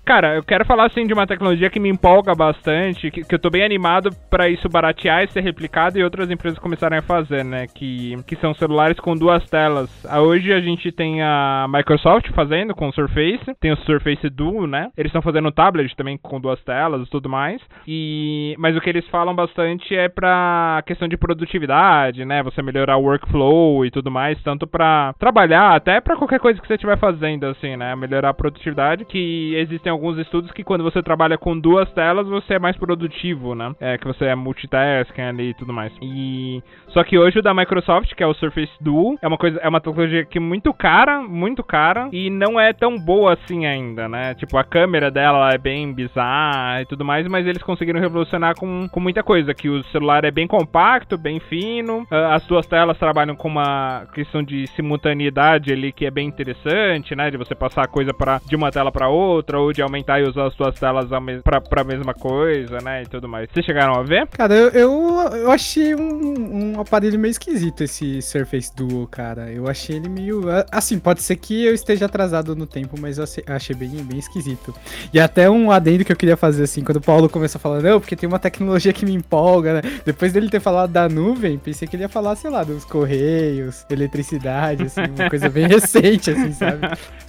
Cara, 0.09 0.37
eu 0.37 0.43
quero 0.43 0.65
falar 0.65 0.87
assim 0.87 1.07
de 1.07 1.13
uma 1.13 1.27
tecnologia 1.27 1.69
que 1.69 1.79
me 1.79 1.91
empolga 1.91 2.35
bastante, 2.35 3.11
que, 3.11 3.23
que 3.23 3.35
eu 3.35 3.39
tô 3.39 3.51
bem 3.51 3.63
animado 3.63 4.09
pra 4.31 4.49
isso 4.49 4.67
baratear 4.67 5.23
e 5.23 5.31
ser 5.31 5.43
replicado 5.43 5.99
e 5.99 6.03
outras 6.03 6.31
empresas 6.31 6.59
começarem 6.59 6.99
a 6.99 7.03
fazer, 7.03 7.45
né? 7.45 7.67
Que, 7.67 8.17
que 8.27 8.35
são 8.37 8.55
celulares 8.55 8.99
com 8.99 9.15
duas 9.15 9.47
telas. 9.51 9.91
Ah, 10.09 10.23
Hoje 10.23 10.51
a 10.51 10.61
gente 10.63 10.91
tem 10.93 11.21
a 11.21 11.67
Microsoft 11.69 12.31
fazendo 12.33 12.75
com 12.75 12.89
o 12.89 12.93
Surface, 12.95 13.55
tem 13.61 13.71
o 13.71 13.77
Surface 13.85 14.31
Duo, 14.31 14.67
né? 14.67 14.89
Eles 14.97 15.11
estão 15.11 15.21
fazendo 15.21 15.53
tablet 15.53 15.95
também 15.95 16.17
com 16.17 16.41
duas 16.41 16.59
telas 16.65 17.07
e 17.07 17.11
tudo 17.11 17.29
mais. 17.29 17.61
E 17.87 18.55
mas 18.59 18.75
o 18.79 18.81
que 18.81 18.89
eles 18.89 19.07
falam 19.09 19.35
bastante 19.35 19.95
é 19.95 20.09
pra 20.09 20.83
questão 20.87 21.07
de 21.07 21.19
produtividade, 21.19 22.25
né? 22.25 22.43
Você 22.45 22.63
melhorar 22.63 22.97
o 22.97 23.03
workflow 23.03 23.85
e 23.85 23.91
tudo 23.91 24.11
mais, 24.11 24.43
tanto 24.43 24.67
pra 24.67 25.13
trabalhar 25.19 25.77
até 25.77 26.01
pra 26.01 26.17
qualquer 26.17 26.41
coisa 26.41 26.59
que 26.59 26.67
você 26.67 26.77
estiver 26.77 26.97
fazendo 26.97 27.45
assim, 27.45 27.77
né? 27.77 27.95
Melhorar 27.95 28.31
a 28.31 28.35
produtividade, 28.35 29.05
que 29.05 29.55
existem 29.55 29.98
alguns 29.99 30.19
estudos 30.19 30.51
que 30.53 30.63
quando 30.63 30.85
você 30.85 31.03
trabalha 31.03 31.37
com 31.37 31.59
duas 31.59 31.91
telas, 31.93 32.27
você 32.27 32.55
é 32.55 32.59
mais 32.59 32.77
produtivo, 32.77 33.55
né? 33.55 33.75
É 33.81 33.99
que 33.99 34.07
você 34.07 34.27
é 34.27 34.35
multitasking 34.35 35.21
ali 35.23 35.51
e 35.51 35.55
tudo 35.55 35.73
mais. 35.73 35.93
E 36.01 36.63
só 36.89 37.03
que 37.03 37.19
hoje 37.19 37.41
o 37.41 37.43
da 37.43 37.53
Microsoft, 37.53 38.15
que 38.15 38.23
é 38.23 38.27
o 38.27 38.35
Surface 38.35 38.73
Duo, 38.81 39.19
é 39.21 39.27
uma 39.27 39.37
coisa, 39.37 39.59
é 39.59 39.69
uma 39.69 39.81
tecnologia 39.81 40.25
que 40.25 40.39
é 40.39 40.41
muito 40.41 40.73
cara, 40.73 41.21
muito 41.21 41.63
cara 41.65 42.09
e 42.13 42.31
não 42.31 42.59
é 42.59 42.73
tão 42.73 42.97
boa 42.97 43.35
assim 43.35 43.67
ainda, 43.67 44.09
né? 44.09 44.35
Tipo, 44.35 44.57
a 44.57 44.65
câmera 44.65 45.11
dela 45.11 45.51
é 45.53 45.59
bem 45.59 45.93
bizarra 45.93 46.83
e 46.83 46.87
tudo 46.87 47.05
mais, 47.05 47.27
mas 47.27 47.47
eles 47.47 47.63
conseguiram 47.63 48.01
revolucionar 48.01 48.55
com, 48.57 48.89
com 48.89 49.01
muita 49.01 49.23
coisa, 49.23 49.53
que 49.53 49.69
o 49.69 49.83
celular 49.85 50.25
é 50.25 50.31
bem 50.31 50.47
compacto, 50.47 51.19
bem 51.19 51.41
fino, 51.41 52.07
ah, 52.11 52.35
as 52.35 52.47
duas 52.47 52.67
telas 52.67 52.99
trabalham 52.99 53.35
com 53.35 53.49
uma 53.49 54.07
questão 54.15 54.43
de 54.43 54.67
simultaneidade 54.69 55.73
ali 55.73 55.91
que 55.93 56.07
é 56.07 56.11
bem 56.11 56.29
interessante, 56.29 57.17
né? 57.17 57.31
De 57.31 57.37
você 57.37 57.55
passar 57.55 57.89
coisa 57.89 58.15
pra, 58.15 58.41
de 58.47 58.55
uma 58.55 58.71
tela 58.71 58.93
pra 58.93 59.09
outra 59.09 59.59
ou 59.59 59.73
de 59.73 59.83
aumentar 59.89 60.21
e 60.21 60.29
usar 60.29 60.47
as 60.47 60.55
duas 60.55 60.75
telas 60.79 61.09
mes- 61.23 61.43
pra, 61.43 61.61
pra 61.61 61.83
mesma 61.85 62.15
coisa, 62.15 62.79
né? 62.83 63.03
E 63.03 63.07
tudo 63.07 63.29
mais. 63.29 63.49
Vocês 63.53 63.65
chegaram 63.67 63.95
a 63.95 64.03
ver? 64.03 64.27
Cara, 64.29 64.55
eu, 64.55 64.69
eu, 64.71 65.19
eu 65.37 65.51
achei 65.51 65.95
um, 65.95 66.75
um 66.77 66.81
aparelho 66.81 67.19
meio 67.19 67.31
esquisito 67.31 67.83
esse 67.83 68.23
Surface 68.23 68.71
Duo, 68.75 69.07
cara. 69.07 69.51
Eu 69.51 69.69
achei 69.69 69.97
ele 69.97 70.09
meio. 70.09 70.43
Assim, 70.71 70.99
pode 70.99 71.23
ser 71.23 71.37
que 71.37 71.65
eu 71.65 71.75
esteja 71.75 72.07
atrasado 72.07 72.55
no 72.55 72.67
tempo, 72.67 72.97
mas 73.01 73.19
eu 73.19 73.25
achei- 73.25 73.75
bem, 73.77 73.89
bem 74.05 74.19
esquisito. 74.19 74.75
E 75.13 75.19
até 75.21 75.49
um 75.51 75.71
adendo 75.71 76.05
que 76.05 76.13
eu 76.13 76.17
queria 76.17 76.37
fazer, 76.37 76.65
assim, 76.65 76.83
quando 76.83 76.97
o 76.97 77.01
Paulo 77.01 77.29
começou 77.29 77.59
a 77.59 77.61
falar, 77.61 77.81
não, 77.83 78.01
porque 78.01 78.17
tem 78.17 78.29
uma 78.29 78.39
tecnologia 78.39 78.93
que 78.93 79.05
me 79.05 79.15
empolga, 79.15 79.75
né? 79.75 79.83
Depois 80.05 80.33
dele 80.33 80.49
ter 80.49 80.61
falado 80.61 80.91
da 80.91 81.09
nuvem, 81.09 81.59
pensei 81.59 81.87
que 81.89 81.97
ele 81.97 82.03
ia 82.05 82.09
falar, 82.09 82.37
sei 82.37 82.51
lá, 82.51 82.63
dos 82.65 82.85
correios, 82.85 83.85
eletricidade, 83.91 84.85
assim, 84.85 85.01
uma 85.17 85.29
coisa 85.31 85.49
bem 85.49 85.67
recente, 85.69 86.31
assim, 86.31 86.53
sabe? 86.53 86.79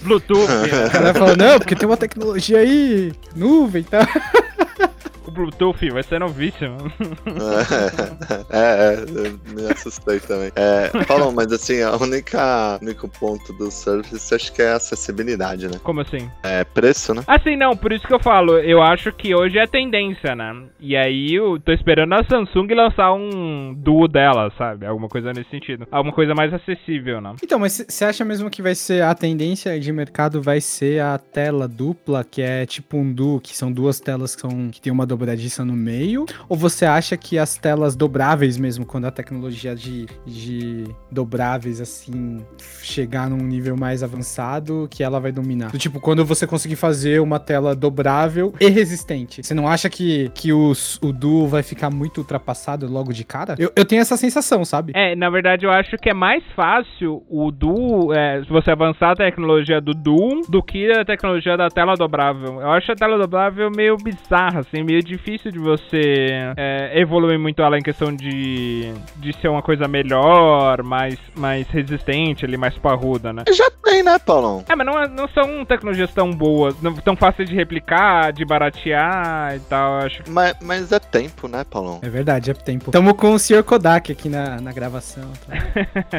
Bluetooth. 0.02 0.50
O 0.86 0.90
cara 0.90 1.14
falou, 1.14 1.36
não, 1.36 1.58
porque 1.58 1.74
tem 1.74 1.88
uma 1.88 1.96
tecnologia 1.96 2.49
aí, 2.56 3.12
nuvem 3.34 3.82
e 3.82 3.84
tal. 3.84 4.02
o 5.30 5.32
Bluetooth 5.32 5.88
vai 5.90 6.02
ser 6.02 6.18
novíssimo. 6.18 6.76
é, 8.50 8.94
é, 8.94 9.04
eu 9.04 9.54
me 9.54 9.70
assustei 9.70 10.18
também. 10.20 10.50
É, 10.56 10.90
Paulo, 11.04 11.32
mas 11.32 11.52
assim, 11.52 11.80
a 11.82 11.96
única 11.96 12.78
único 12.82 13.08
ponto 13.08 13.52
do 13.52 13.70
Surface 13.70 14.34
acho 14.34 14.52
que 14.52 14.62
é 14.62 14.72
a 14.72 14.76
acessibilidade, 14.76 15.68
né? 15.68 15.78
Como 15.82 16.00
assim? 16.00 16.28
É 16.42 16.64
preço, 16.64 17.14
né? 17.14 17.22
Assim, 17.26 17.56
não, 17.56 17.76
por 17.76 17.92
isso 17.92 18.06
que 18.06 18.12
eu 18.12 18.20
falo, 18.20 18.58
eu 18.58 18.82
acho 18.82 19.12
que 19.12 19.34
hoje 19.34 19.58
é 19.58 19.66
tendência, 19.66 20.34
né? 20.34 20.64
E 20.80 20.96
aí 20.96 21.34
eu 21.34 21.58
tô 21.60 21.72
esperando 21.72 22.12
a 22.14 22.24
Samsung 22.24 22.74
lançar 22.74 23.12
um 23.12 23.72
duo 23.74 24.08
dela, 24.08 24.52
sabe? 24.58 24.86
Alguma 24.86 25.08
coisa 25.08 25.32
nesse 25.32 25.50
sentido. 25.50 25.86
Alguma 25.90 26.14
coisa 26.14 26.34
mais 26.34 26.52
acessível, 26.52 27.20
né? 27.20 27.34
Então, 27.42 27.58
mas 27.58 27.84
você 27.88 28.04
acha 28.04 28.24
mesmo 28.24 28.50
que 28.50 28.62
vai 28.62 28.74
ser 28.74 29.02
a 29.02 29.14
tendência 29.14 29.78
de 29.78 29.92
mercado 29.92 30.42
vai 30.42 30.60
ser 30.60 31.00
a 31.00 31.18
tela 31.18 31.68
dupla, 31.68 32.24
que 32.24 32.42
é 32.42 32.66
tipo 32.66 32.96
um 32.96 33.12
duo, 33.12 33.40
que 33.40 33.56
são 33.56 33.70
duas 33.70 34.00
telas 34.00 34.34
que, 34.34 34.40
são, 34.40 34.70
que 34.70 34.80
tem 34.80 34.92
uma 34.92 35.06
dobradiça 35.20 35.64
no 35.64 35.74
meio? 35.74 36.24
Ou 36.48 36.56
você 36.56 36.86
acha 36.86 37.16
que 37.16 37.38
as 37.38 37.56
telas 37.56 37.94
dobráveis 37.94 38.56
mesmo, 38.56 38.86
quando 38.86 39.04
a 39.04 39.10
tecnologia 39.10 39.74
de, 39.74 40.06
de 40.26 40.84
dobráveis, 41.10 41.80
assim, 41.80 42.44
chegar 42.82 43.28
num 43.28 43.36
nível 43.36 43.76
mais 43.76 44.02
avançado, 44.02 44.88
que 44.90 45.02
ela 45.02 45.20
vai 45.20 45.30
dominar? 45.30 45.70
Do 45.70 45.78
tipo, 45.78 46.00
quando 46.00 46.24
você 46.24 46.46
conseguir 46.46 46.76
fazer 46.76 47.20
uma 47.20 47.38
tela 47.38 47.74
dobrável 47.74 48.54
e 48.58 48.68
resistente, 48.68 49.42
você 49.42 49.52
não 49.52 49.68
acha 49.68 49.90
que, 49.90 50.30
que 50.34 50.52
os, 50.52 50.98
o 51.02 51.12
duo 51.12 51.46
vai 51.46 51.62
ficar 51.62 51.90
muito 51.90 52.18
ultrapassado 52.18 52.90
logo 52.90 53.12
de 53.12 53.24
cara? 53.24 53.54
Eu, 53.58 53.70
eu 53.76 53.84
tenho 53.84 54.00
essa 54.00 54.16
sensação, 54.16 54.64
sabe? 54.64 54.92
É, 54.96 55.14
na 55.14 55.28
verdade 55.28 55.66
eu 55.66 55.70
acho 55.70 55.96
que 55.98 56.08
é 56.08 56.14
mais 56.14 56.42
fácil 56.56 57.22
o 57.28 57.50
duo, 57.50 58.12
é, 58.14 58.42
se 58.42 58.48
você 58.48 58.70
avançar 58.70 59.12
a 59.12 59.16
tecnologia 59.16 59.80
do 59.80 59.92
duo, 59.92 60.40
do 60.48 60.62
que 60.62 60.90
a 60.90 61.04
tecnologia 61.04 61.56
da 61.56 61.68
tela 61.68 61.94
dobrável. 61.94 62.60
Eu 62.60 62.70
acho 62.70 62.90
a 62.90 62.94
tela 62.94 63.18
dobrável 63.18 63.70
meio 63.70 63.96
bizarra, 63.96 64.60
assim, 64.60 64.82
meio 64.82 65.02
difícil 65.10 65.50
de 65.50 65.58
você 65.58 66.52
é, 66.56 66.92
evoluir 67.00 67.38
muito 67.38 67.60
ela 67.62 67.76
em 67.78 67.82
questão 67.82 68.14
de, 68.14 68.92
de 69.16 69.32
ser 69.40 69.48
uma 69.48 69.62
coisa 69.62 69.86
melhor, 69.88 70.82
mais, 70.82 71.18
mais 71.36 71.66
resistente 71.68 72.44
ali, 72.44 72.56
mais 72.56 72.76
parruda, 72.78 73.32
né? 73.32 73.44
Já 73.52 73.70
tem, 73.84 74.02
né, 74.02 74.18
Paulão? 74.18 74.64
É, 74.68 74.74
mas 74.76 74.86
não, 74.86 75.02
é- 75.02 75.08
não 75.08 75.28
são 75.28 75.64
tecnologias 75.64 76.12
tão 76.14 76.30
boas, 76.30 76.80
não, 76.80 76.94
tão 76.94 77.16
fáceis 77.16 77.48
de 77.48 77.54
replicar, 77.56 78.32
de 78.32 78.44
baratear 78.44 79.56
e 79.56 79.60
tal. 79.60 79.98
Acho 79.98 80.22
que 80.22 80.30
Mas, 80.30 80.54
mas 80.62 80.92
é 80.92 80.98
tempo, 80.98 81.48
né, 81.48 81.64
Paulão? 81.68 81.98
É 82.02 82.08
verdade, 82.08 82.50
é 82.50 82.54
tempo. 82.54 82.90
Tamo 82.90 83.14
com 83.14 83.32
o 83.34 83.38
Sr. 83.38 83.62
Kodak 83.64 84.12
aqui 84.12 84.28
na, 84.28 84.60
na 84.60 84.72
gravação. 84.72 85.24
tá? 85.46 85.54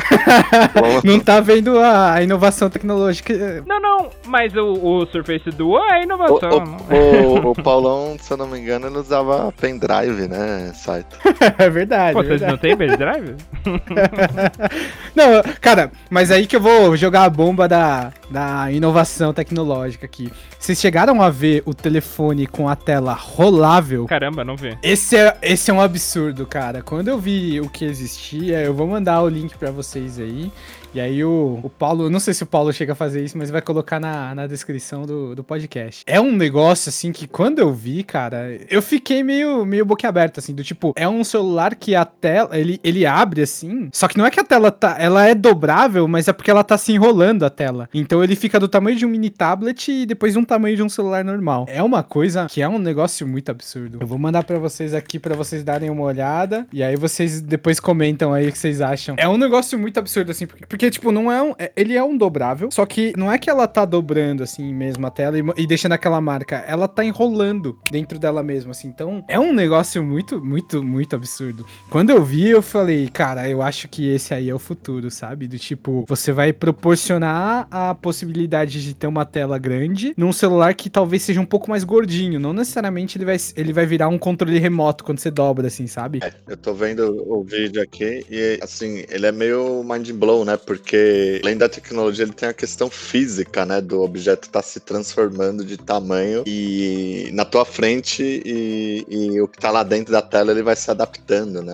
Não 1.03 1.19
tá 1.19 1.39
vendo 1.39 1.79
a, 1.79 2.13
a 2.15 2.23
inovação 2.23 2.69
tecnológica. 2.69 3.33
Não, 3.65 3.79
não, 3.79 4.09
mas 4.27 4.53
o, 4.55 4.73
o 4.73 5.05
Surface 5.07 5.49
Duo 5.51 5.77
é 5.77 5.99
O, 5.99 6.03
inovação. 6.03 6.49
não? 6.65 6.77
o, 6.97 7.47
o, 7.47 7.51
o 7.51 7.55
Paulão, 7.55 8.17
se 8.19 8.31
eu 8.31 8.37
não 8.37 8.47
me 8.47 8.59
engano, 8.59 8.80
ele 8.87 8.97
usava 8.97 9.51
pendrive, 9.53 10.27
né, 10.27 10.71
Saito? 10.75 11.17
É 11.57 11.69
verdade. 11.69 12.13
Pô, 12.13 12.21
é 12.21 12.23
vocês 12.23 12.41
verdade. 12.41 12.51
não 12.51 12.57
têm 12.57 12.77
pendrive? 12.77 13.35
Não, 15.15 15.43
cara, 15.59 15.91
mas 16.09 16.31
aí 16.31 16.47
que 16.47 16.55
eu 16.55 16.61
vou 16.61 16.95
jogar 16.95 17.23
a 17.23 17.29
bomba 17.29 17.67
da, 17.67 18.11
da 18.29 18.71
inovação 18.71 19.33
tecnológica 19.33 20.05
aqui. 20.05 20.31
Vocês 20.57 20.79
chegaram 20.79 21.21
a 21.21 21.29
ver 21.29 21.63
o 21.65 21.73
telefone 21.73 22.47
com 22.47 22.69
a 22.69 22.75
tela 22.75 23.13
rolável? 23.13 24.05
Caramba, 24.05 24.43
não 24.45 24.55
vi. 24.55 24.77
Esse 24.81 25.17
é, 25.17 25.37
esse 25.41 25.69
é 25.69 25.73
um 25.73 25.81
absurdo, 25.81 26.45
cara. 26.45 26.81
Quando 26.81 27.09
eu 27.09 27.17
vi 27.17 27.59
o 27.59 27.69
que 27.69 27.83
existia, 27.83 28.61
eu 28.61 28.73
vou 28.73 28.87
mandar 28.87 29.21
o 29.21 29.27
link 29.29 29.57
pra 29.57 29.71
vocês 29.71 30.19
aí. 30.19 30.51
E 30.93 30.99
aí 30.99 31.23
o, 31.23 31.59
o 31.63 31.69
Paulo, 31.69 32.09
não 32.09 32.19
sei 32.19 32.33
se 32.33 32.43
o 32.43 32.45
Paulo 32.45 32.73
chega 32.73 32.91
a 32.91 32.95
fazer 32.95 33.23
isso, 33.23 33.37
mas 33.37 33.49
vai 33.49 33.61
colocar 33.61 33.97
na, 33.97 34.35
na 34.35 34.45
descrição 34.45 35.05
do, 35.05 35.33
do 35.33 35.43
podcast. 35.43 36.03
É 36.05 36.19
um 36.19 36.35
negócio 36.35 36.89
assim 36.89 37.13
que 37.13 37.27
quando 37.27 37.59
eu 37.59 37.73
vi, 37.73 38.03
cara, 38.03 38.59
eu 38.69 38.81
fiquei 38.81 39.23
meio, 39.23 39.65
meio 39.65 39.85
boquiaberto, 39.85 40.41
assim, 40.41 40.53
do 40.53 40.63
tipo, 40.63 40.91
é 40.97 41.07
um 41.07 41.23
celular 41.23 41.75
que 41.75 41.95
a 41.95 42.03
tela, 42.03 42.57
ele, 42.57 42.77
ele 42.83 43.05
abre 43.05 43.41
assim, 43.41 43.89
só 43.93 44.07
que 44.07 44.17
não 44.17 44.25
é 44.25 44.31
que 44.31 44.39
a 44.39 44.43
tela 44.43 44.69
tá, 44.69 44.97
ela 44.99 45.25
é 45.25 45.33
dobrável, 45.33 46.07
mas 46.09 46.27
é 46.27 46.33
porque 46.33 46.51
ela 46.51 46.63
tá 46.63 46.77
se 46.77 46.91
enrolando 46.91 47.43
a 47.43 47.49
tela. 47.49 47.87
Então 47.93 48.21
ele 48.21 48.35
fica 48.35 48.59
do 48.59 48.67
tamanho 48.67 48.97
de 48.97 49.05
um 49.05 49.09
mini 49.09 49.29
tablet 49.29 49.89
e 49.89 50.05
depois 50.05 50.35
um 50.35 50.43
tamanho 50.43 50.75
de 50.75 50.83
um 50.83 50.89
celular 50.89 51.23
normal. 51.23 51.67
É 51.69 51.81
uma 51.81 52.03
coisa 52.03 52.47
que 52.47 52.61
é 52.61 52.67
um 52.67 52.77
negócio 52.77 53.25
muito 53.25 53.49
absurdo. 53.49 53.99
Eu 54.01 54.07
vou 54.07 54.17
mandar 54.17 54.43
para 54.43 54.59
vocês 54.59 54.93
aqui 54.93 55.17
para 55.19 55.35
vocês 55.35 55.63
darem 55.63 55.89
uma 55.89 56.03
olhada 56.03 56.67
e 56.73 56.83
aí 56.83 56.97
vocês 56.97 57.39
depois 57.39 57.79
comentam 57.79 58.33
aí 58.33 58.49
o 58.49 58.51
que 58.51 58.57
vocês 58.57 58.81
acham. 58.81 59.15
É 59.17 59.27
um 59.29 59.37
negócio 59.37 59.79
muito 59.79 59.97
absurdo 59.97 60.31
assim, 60.31 60.45
porque, 60.45 60.65
porque 60.65 60.80
tipo, 60.89 61.11
não 61.11 61.31
é 61.31 61.41
um, 61.41 61.53
é, 61.59 61.71
ele 61.75 61.95
é 61.95 62.03
um 62.03 62.17
dobrável, 62.17 62.69
só 62.71 62.85
que 62.85 63.13
não 63.17 63.31
é 63.31 63.37
que 63.37 63.49
ela 63.49 63.67
tá 63.67 63.85
dobrando 63.85 64.43
assim 64.43 64.73
mesmo 64.73 65.05
a 65.05 65.11
tela 65.11 65.37
e, 65.37 65.43
e 65.57 65.67
deixando 65.67 65.91
aquela 65.93 66.21
marca, 66.21 66.57
ela 66.67 66.87
tá 66.87 67.03
enrolando 67.03 67.77
dentro 67.91 68.17
dela 68.17 68.41
mesma 68.41 68.71
assim. 68.71 68.87
Então, 68.87 69.23
é 69.27 69.39
um 69.39 69.53
negócio 69.53 70.03
muito, 70.03 70.43
muito, 70.43 70.83
muito 70.83 71.15
absurdo. 71.15 71.65
Quando 71.89 72.09
eu 72.09 72.23
vi, 72.23 72.49
eu 72.49 72.61
falei, 72.61 73.09
cara, 73.09 73.47
eu 73.49 73.61
acho 73.61 73.87
que 73.87 74.09
esse 74.09 74.33
aí 74.33 74.49
é 74.49 74.55
o 74.55 74.59
futuro, 74.59 75.11
sabe? 75.11 75.47
Do 75.47 75.59
tipo, 75.59 76.05
você 76.07 76.31
vai 76.31 76.53
proporcionar 76.53 77.67
a 77.69 77.93
possibilidade 77.93 78.83
de 78.83 78.93
ter 78.93 79.07
uma 79.07 79.25
tela 79.25 79.57
grande 79.57 80.13
num 80.17 80.31
celular 80.31 80.73
que 80.73 80.89
talvez 80.89 81.21
seja 81.23 81.41
um 81.41 81.45
pouco 81.45 81.69
mais 81.69 81.83
gordinho. 81.83 82.39
Não 82.39 82.53
necessariamente 82.53 83.17
ele 83.17 83.25
vai, 83.25 83.37
ele 83.55 83.73
vai 83.73 83.85
virar 83.85 84.07
um 84.07 84.17
controle 84.17 84.57
remoto 84.59 85.03
quando 85.03 85.19
você 85.19 85.31
dobra, 85.31 85.67
assim, 85.67 85.87
sabe? 85.87 86.19
É, 86.23 86.33
eu 86.47 86.57
tô 86.57 86.73
vendo 86.73 87.23
o 87.27 87.43
vídeo 87.43 87.81
aqui 87.81 88.25
e, 88.29 88.59
assim, 88.61 89.03
ele 89.09 89.25
é 89.25 89.31
meio 89.31 89.83
mind 89.83 90.11
blow, 90.11 90.45
né? 90.45 90.57
Porque 90.71 91.41
além 91.43 91.57
da 91.57 91.67
tecnologia, 91.67 92.23
ele 92.23 92.31
tem 92.31 92.47
a 92.47 92.53
questão 92.53 92.89
física, 92.89 93.65
né? 93.65 93.81
Do 93.81 94.01
objeto 94.01 94.45
estar 94.45 94.61
tá 94.61 94.65
se 94.65 94.79
transformando 94.79 95.65
de 95.65 95.75
tamanho 95.75 96.45
e 96.47 97.29
na 97.33 97.43
tua 97.43 97.65
frente 97.65 98.23
e, 98.23 99.05
e, 99.09 99.41
o 99.41 99.49
que 99.49 99.57
tá 99.57 99.69
lá 99.69 99.83
dentro 99.83 100.13
da 100.13 100.21
tela 100.21 100.51
ele 100.51 100.63
vai 100.63 100.77
se 100.77 100.89
adaptando, 100.89 101.61
né? 101.61 101.73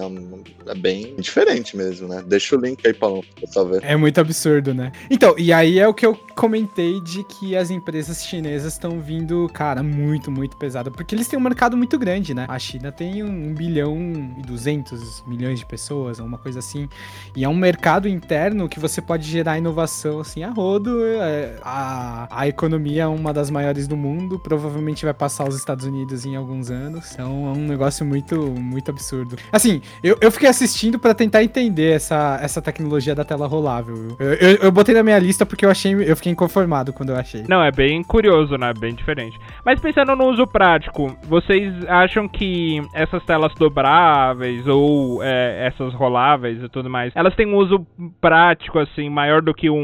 É 0.66 0.74
bem 0.74 1.16
diferente 1.18 1.78
mesmo, 1.78 2.08
né? 2.08 2.24
Deixa 2.26 2.56
o 2.56 2.60
link 2.60 2.86
aí, 2.88 2.94
Paulo, 2.94 3.24
pra 3.36 3.42
pessoal 3.42 3.68
ver. 3.68 3.84
É 3.84 3.96
muito 3.96 4.20
absurdo, 4.20 4.74
né? 4.74 4.92
Então, 5.12 5.36
e 5.38 5.54
aí 5.54 5.78
é 5.78 5.88
o 5.88 5.94
que 5.94 6.06
eu 6.06 6.16
comentei 6.36 7.00
de 7.02 7.24
que 7.26 7.56
as 7.56 7.70
empresas 7.70 8.26
chinesas 8.26 8.74
estão 8.74 9.00
vindo, 9.00 9.48
cara, 9.54 9.84
muito, 9.84 10.32
muito 10.32 10.58
pesado, 10.58 10.92
porque 10.92 11.14
eles 11.14 11.28
têm 11.28 11.38
um 11.38 11.42
mercado 11.42 11.78
muito 11.78 12.00
grande, 12.00 12.34
né? 12.34 12.46
A 12.50 12.58
China 12.58 12.92
tem 12.92 13.24
um 13.24 13.54
bilhão 13.54 13.96
e 14.40 14.42
duzentos 14.42 15.24
milhões 15.28 15.60
de 15.60 15.66
pessoas, 15.66 16.20
uma 16.20 16.38
coisa 16.38 16.60
assim, 16.60 16.90
e 17.36 17.44
é 17.44 17.50
um 17.50 17.56
mercado 17.56 18.08
interno 18.08 18.68
que 18.68 18.80
você 18.80 18.87
pode 19.02 19.28
gerar 19.28 19.58
inovação, 19.58 20.20
assim, 20.20 20.44
a 20.44 20.50
rodo. 20.50 21.04
É, 21.06 21.56
a, 21.62 22.28
a 22.30 22.48
economia 22.48 23.04
é 23.04 23.08
uma 23.08 23.34
das 23.34 23.50
maiores 23.50 23.88
do 23.88 23.98
mundo, 23.98 24.40
provavelmente 24.40 25.06
vai 25.06 25.14
passar 25.14 25.48
os 25.48 25.56
Estados 25.56 25.86
Unidos 25.86 26.26
em 26.26 26.36
alguns 26.36 26.70
anos, 26.70 27.12
então 27.14 27.48
é 27.48 27.58
um 27.58 27.68
negócio 27.68 28.06
muito, 28.06 28.36
muito 28.36 28.90
absurdo. 28.92 29.36
Assim, 29.52 29.82
eu, 30.04 30.18
eu 30.22 30.32
fiquei 30.32 30.50
assistindo 30.50 31.00
para 31.00 31.14
tentar 31.14 31.44
entender 31.44 31.92
essa, 31.92 32.40
essa 32.42 32.62
tecnologia 32.62 33.16
da 33.16 33.24
tela 33.24 33.48
rolável. 33.48 34.16
Eu, 34.20 34.34
eu, 34.34 34.56
eu, 34.64 34.72
botei 34.72 34.94
na 34.94 35.04
minha 35.04 35.20
lista 35.20 35.46
porque 35.46 35.66
eu 35.66 35.70
achei, 35.70 35.94
eu 35.94 36.16
fiquei 36.16 36.32
inconformado 36.32 36.94
quando 36.94 37.10
eu 37.10 37.18
achei. 37.18 37.44
Não, 37.48 37.64
é 37.64 37.72
bem 37.72 38.04
curioso, 38.04 38.58
né? 38.58 38.74
Bem 38.74 38.94
diferente. 38.94 39.38
Mas 39.66 39.80
pensando 39.80 40.16
no 40.16 40.26
uso 40.26 40.46
prático, 40.48 41.16
vocês 41.24 41.74
acham 41.88 42.28
que 42.28 42.82
essas 42.94 43.24
telas 43.26 43.54
dobráveis 43.56 44.68
ou 44.68 45.24
é, 45.24 45.68
essas 45.68 45.94
roláveis 45.94 46.62
e 46.62 46.70
tudo 46.70 46.90
mais, 46.90 47.12
elas 47.16 47.36
têm 47.36 47.48
um 47.48 47.56
uso 47.56 47.86
prático, 48.22 48.77
assim, 48.80 49.10
maior 49.10 49.42
do 49.42 49.54
que 49.54 49.70
um, 49.70 49.76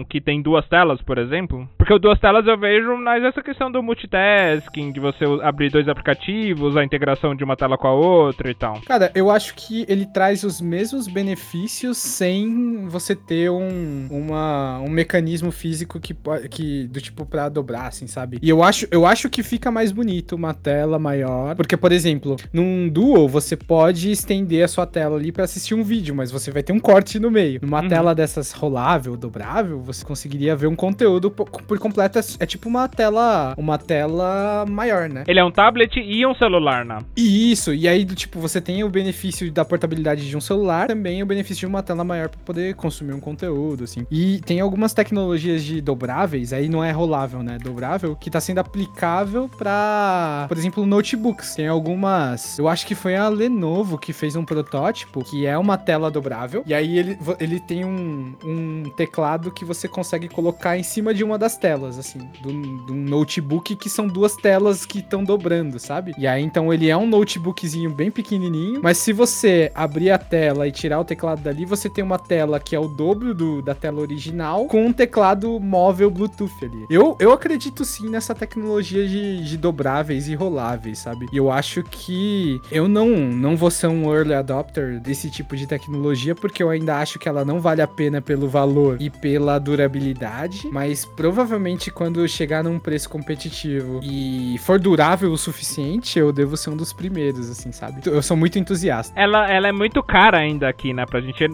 um, 0.00 0.04
que 0.08 0.20
tem 0.20 0.42
duas 0.42 0.66
telas, 0.68 1.00
por 1.02 1.18
exemplo? 1.18 1.68
Porque 1.76 1.92
o 1.92 1.98
duas 1.98 2.18
telas 2.18 2.46
eu 2.46 2.58
vejo 2.58 2.96
mais 2.96 3.22
essa 3.22 3.42
questão 3.42 3.70
do 3.70 3.82
multitasking, 3.82 4.92
de 4.92 5.00
você 5.00 5.24
abrir 5.42 5.70
dois 5.70 5.88
aplicativos, 5.88 6.76
a 6.76 6.84
integração 6.84 7.34
de 7.34 7.44
uma 7.44 7.56
tela 7.56 7.76
com 7.76 7.88
a 7.88 7.92
outra 7.92 8.50
e 8.50 8.54
tal. 8.54 8.80
Cara, 8.82 9.10
eu 9.14 9.30
acho 9.30 9.54
que 9.54 9.84
ele 9.88 10.06
traz 10.06 10.44
os 10.44 10.60
mesmos 10.60 11.06
benefícios 11.06 11.98
sem 11.98 12.86
você 12.88 13.14
ter 13.14 13.50
um, 13.50 14.08
uma, 14.10 14.80
um 14.80 14.88
mecanismo 14.88 15.50
físico 15.50 15.98
que, 16.00 16.14
que 16.50 16.86
do 16.88 17.00
tipo 17.00 17.24
para 17.26 17.48
dobrar, 17.48 17.88
assim, 17.88 18.06
sabe? 18.06 18.38
E 18.42 18.48
eu 18.48 18.62
acho, 18.62 18.86
eu 18.90 19.06
acho 19.06 19.28
que 19.28 19.42
fica 19.42 19.70
mais 19.70 19.92
bonito 19.92 20.34
uma 20.34 20.54
tela 20.54 20.98
maior, 20.98 21.54
porque 21.54 21.76
por 21.76 21.92
exemplo, 21.92 22.36
num 22.52 22.88
Duo 22.88 23.28
você 23.28 23.56
pode 23.56 24.10
estender 24.10 24.64
a 24.64 24.68
sua 24.68 24.86
tela 24.86 25.16
ali 25.16 25.32
para 25.32 25.44
assistir 25.44 25.74
um 25.74 25.82
vídeo, 25.82 26.14
mas 26.14 26.30
você 26.30 26.50
vai 26.50 26.62
ter 26.62 26.72
um 26.72 26.78
corte 26.78 27.18
no 27.18 27.30
meio. 27.30 27.60
Numa 27.62 27.80
uhum. 27.80 27.88
tela 27.88 28.14
dessas 28.42 28.52
rolável, 28.52 29.16
dobrável, 29.16 29.80
você 29.80 30.04
conseguiria 30.04 30.54
ver 30.56 30.66
um 30.66 30.74
conteúdo 30.74 31.30
por, 31.30 31.78
completo. 31.78 32.18
É, 32.18 32.22
é 32.40 32.46
tipo 32.46 32.68
uma 32.68 32.88
tela, 32.88 33.54
uma 33.56 33.78
tela 33.78 34.66
maior, 34.68 35.08
né? 35.08 35.24
Ele 35.26 35.38
é 35.38 35.44
um 35.44 35.50
tablet 35.50 35.96
e 35.96 36.26
um 36.26 36.34
celular, 36.34 36.84
né? 36.84 36.98
Isso. 37.16 37.72
E 37.72 37.86
aí 37.86 38.04
do 38.04 38.14
tipo 38.14 38.40
você 38.40 38.60
tem 38.60 38.82
o 38.84 38.88
benefício 38.88 39.50
da 39.50 39.64
portabilidade 39.64 40.28
de 40.28 40.36
um 40.36 40.40
celular, 40.40 40.88
também 40.88 41.22
o 41.22 41.26
benefício 41.26 41.60
de 41.60 41.66
uma 41.66 41.82
tela 41.82 42.04
maior 42.04 42.28
para 42.28 42.40
poder 42.44 42.74
consumir 42.74 43.12
um 43.12 43.20
conteúdo, 43.20 43.84
assim. 43.84 44.06
E 44.10 44.40
tem 44.40 44.60
algumas 44.60 44.92
tecnologias 44.92 45.62
de 45.62 45.80
dobráveis, 45.80 46.52
aí 46.52 46.68
não 46.68 46.82
é 46.82 46.90
rolável, 46.90 47.42
né? 47.42 47.58
Dobrável, 47.62 48.16
que 48.16 48.30
tá 48.30 48.40
sendo 48.40 48.58
aplicável 48.58 49.48
para, 49.48 50.46
por 50.48 50.56
exemplo, 50.56 50.84
notebooks. 50.84 51.54
Tem 51.54 51.68
algumas, 51.68 52.58
eu 52.58 52.68
acho 52.68 52.86
que 52.86 52.94
foi 52.94 53.14
a 53.14 53.28
Lenovo 53.28 53.98
que 53.98 54.12
fez 54.12 54.34
um 54.34 54.44
protótipo 54.44 55.22
que 55.24 55.46
é 55.46 55.56
uma 55.56 55.78
tela 55.78 56.10
dobrável. 56.10 56.62
E 56.66 56.74
aí 56.74 56.98
ele, 56.98 57.18
ele 57.38 57.60
tem 57.60 57.84
um, 57.84 58.21
um 58.44 58.84
teclado 58.96 59.50
que 59.50 59.64
você 59.64 59.88
consegue 59.88 60.28
colocar 60.28 60.76
em 60.76 60.82
cima 60.82 61.14
de 61.14 61.24
uma 61.24 61.38
das 61.38 61.56
telas, 61.56 61.98
assim, 61.98 62.20
de 62.40 62.48
um 62.92 62.94
notebook 62.94 63.76
que 63.76 63.88
são 63.88 64.06
duas 64.06 64.36
telas 64.36 64.84
que 64.86 64.98
estão 64.98 65.24
dobrando, 65.24 65.78
sabe? 65.78 66.12
E 66.18 66.26
aí 66.26 66.42
então 66.42 66.72
ele 66.72 66.88
é 66.88 66.96
um 66.96 67.06
notebookzinho 67.06 67.90
bem 67.90 68.10
pequenininho, 68.10 68.80
mas 68.82 68.98
se 68.98 69.12
você 69.12 69.70
abrir 69.74 70.10
a 70.10 70.18
tela 70.18 70.66
e 70.66 70.72
tirar 70.72 71.00
o 71.00 71.04
teclado 71.04 71.42
dali, 71.42 71.64
você 71.64 71.88
tem 71.88 72.04
uma 72.04 72.18
tela 72.18 72.58
que 72.60 72.74
é 72.74 72.78
o 72.78 72.88
dobro 72.88 73.34
do, 73.34 73.62
da 73.62 73.74
tela 73.74 74.00
original 74.00 74.66
com 74.66 74.86
um 74.86 74.92
teclado 74.92 75.58
móvel 75.60 76.10
Bluetooth 76.10 76.64
ali. 76.64 76.86
Eu, 76.90 77.16
eu 77.18 77.32
acredito 77.32 77.84
sim 77.84 78.08
nessa 78.08 78.34
tecnologia 78.34 79.06
de, 79.06 79.44
de 79.44 79.56
dobráveis 79.56 80.28
e 80.28 80.34
roláveis, 80.34 80.98
sabe? 80.98 81.26
E 81.32 81.36
eu 81.36 81.50
acho 81.50 81.82
que 81.82 82.60
eu 82.70 82.88
não, 82.88 83.08
não 83.08 83.56
vou 83.56 83.70
ser 83.70 83.86
um 83.86 84.12
early 84.12 84.34
adopter 84.34 85.00
desse 85.00 85.30
tipo 85.30 85.56
de 85.56 85.66
tecnologia 85.66 86.34
porque 86.34 86.62
eu 86.62 86.70
ainda 86.70 86.98
acho 86.98 87.18
que 87.18 87.28
ela 87.28 87.44
não 87.44 87.60
vale 87.60 87.82
a 87.82 87.86
pena 87.86 88.11
pelo 88.20 88.48
valor 88.48 88.96
e 89.00 89.10
pela 89.10 89.58
durabilidade, 89.58 90.68
mas 90.70 91.04
provavelmente 91.04 91.90
quando 91.90 92.26
chegar 92.28 92.64
num 92.64 92.78
preço 92.78 93.08
competitivo 93.08 94.00
e 94.02 94.56
for 94.58 94.78
durável 94.78 95.32
o 95.32 95.38
suficiente, 95.38 96.18
eu 96.18 96.32
devo 96.32 96.56
ser 96.56 96.70
um 96.70 96.76
dos 96.76 96.92
primeiros, 96.92 97.50
assim, 97.50 97.72
sabe? 97.72 98.00
Eu 98.06 98.22
sou 98.22 98.36
muito 98.36 98.58
entusiasta. 98.58 99.18
Ela, 99.18 99.50
ela 99.50 99.68
é 99.68 99.72
muito 99.72 100.02
cara 100.02 100.38
ainda 100.38 100.68
aqui, 100.68 100.92
né? 100.92 101.06
Pra 101.06 101.20
gente. 101.20 101.44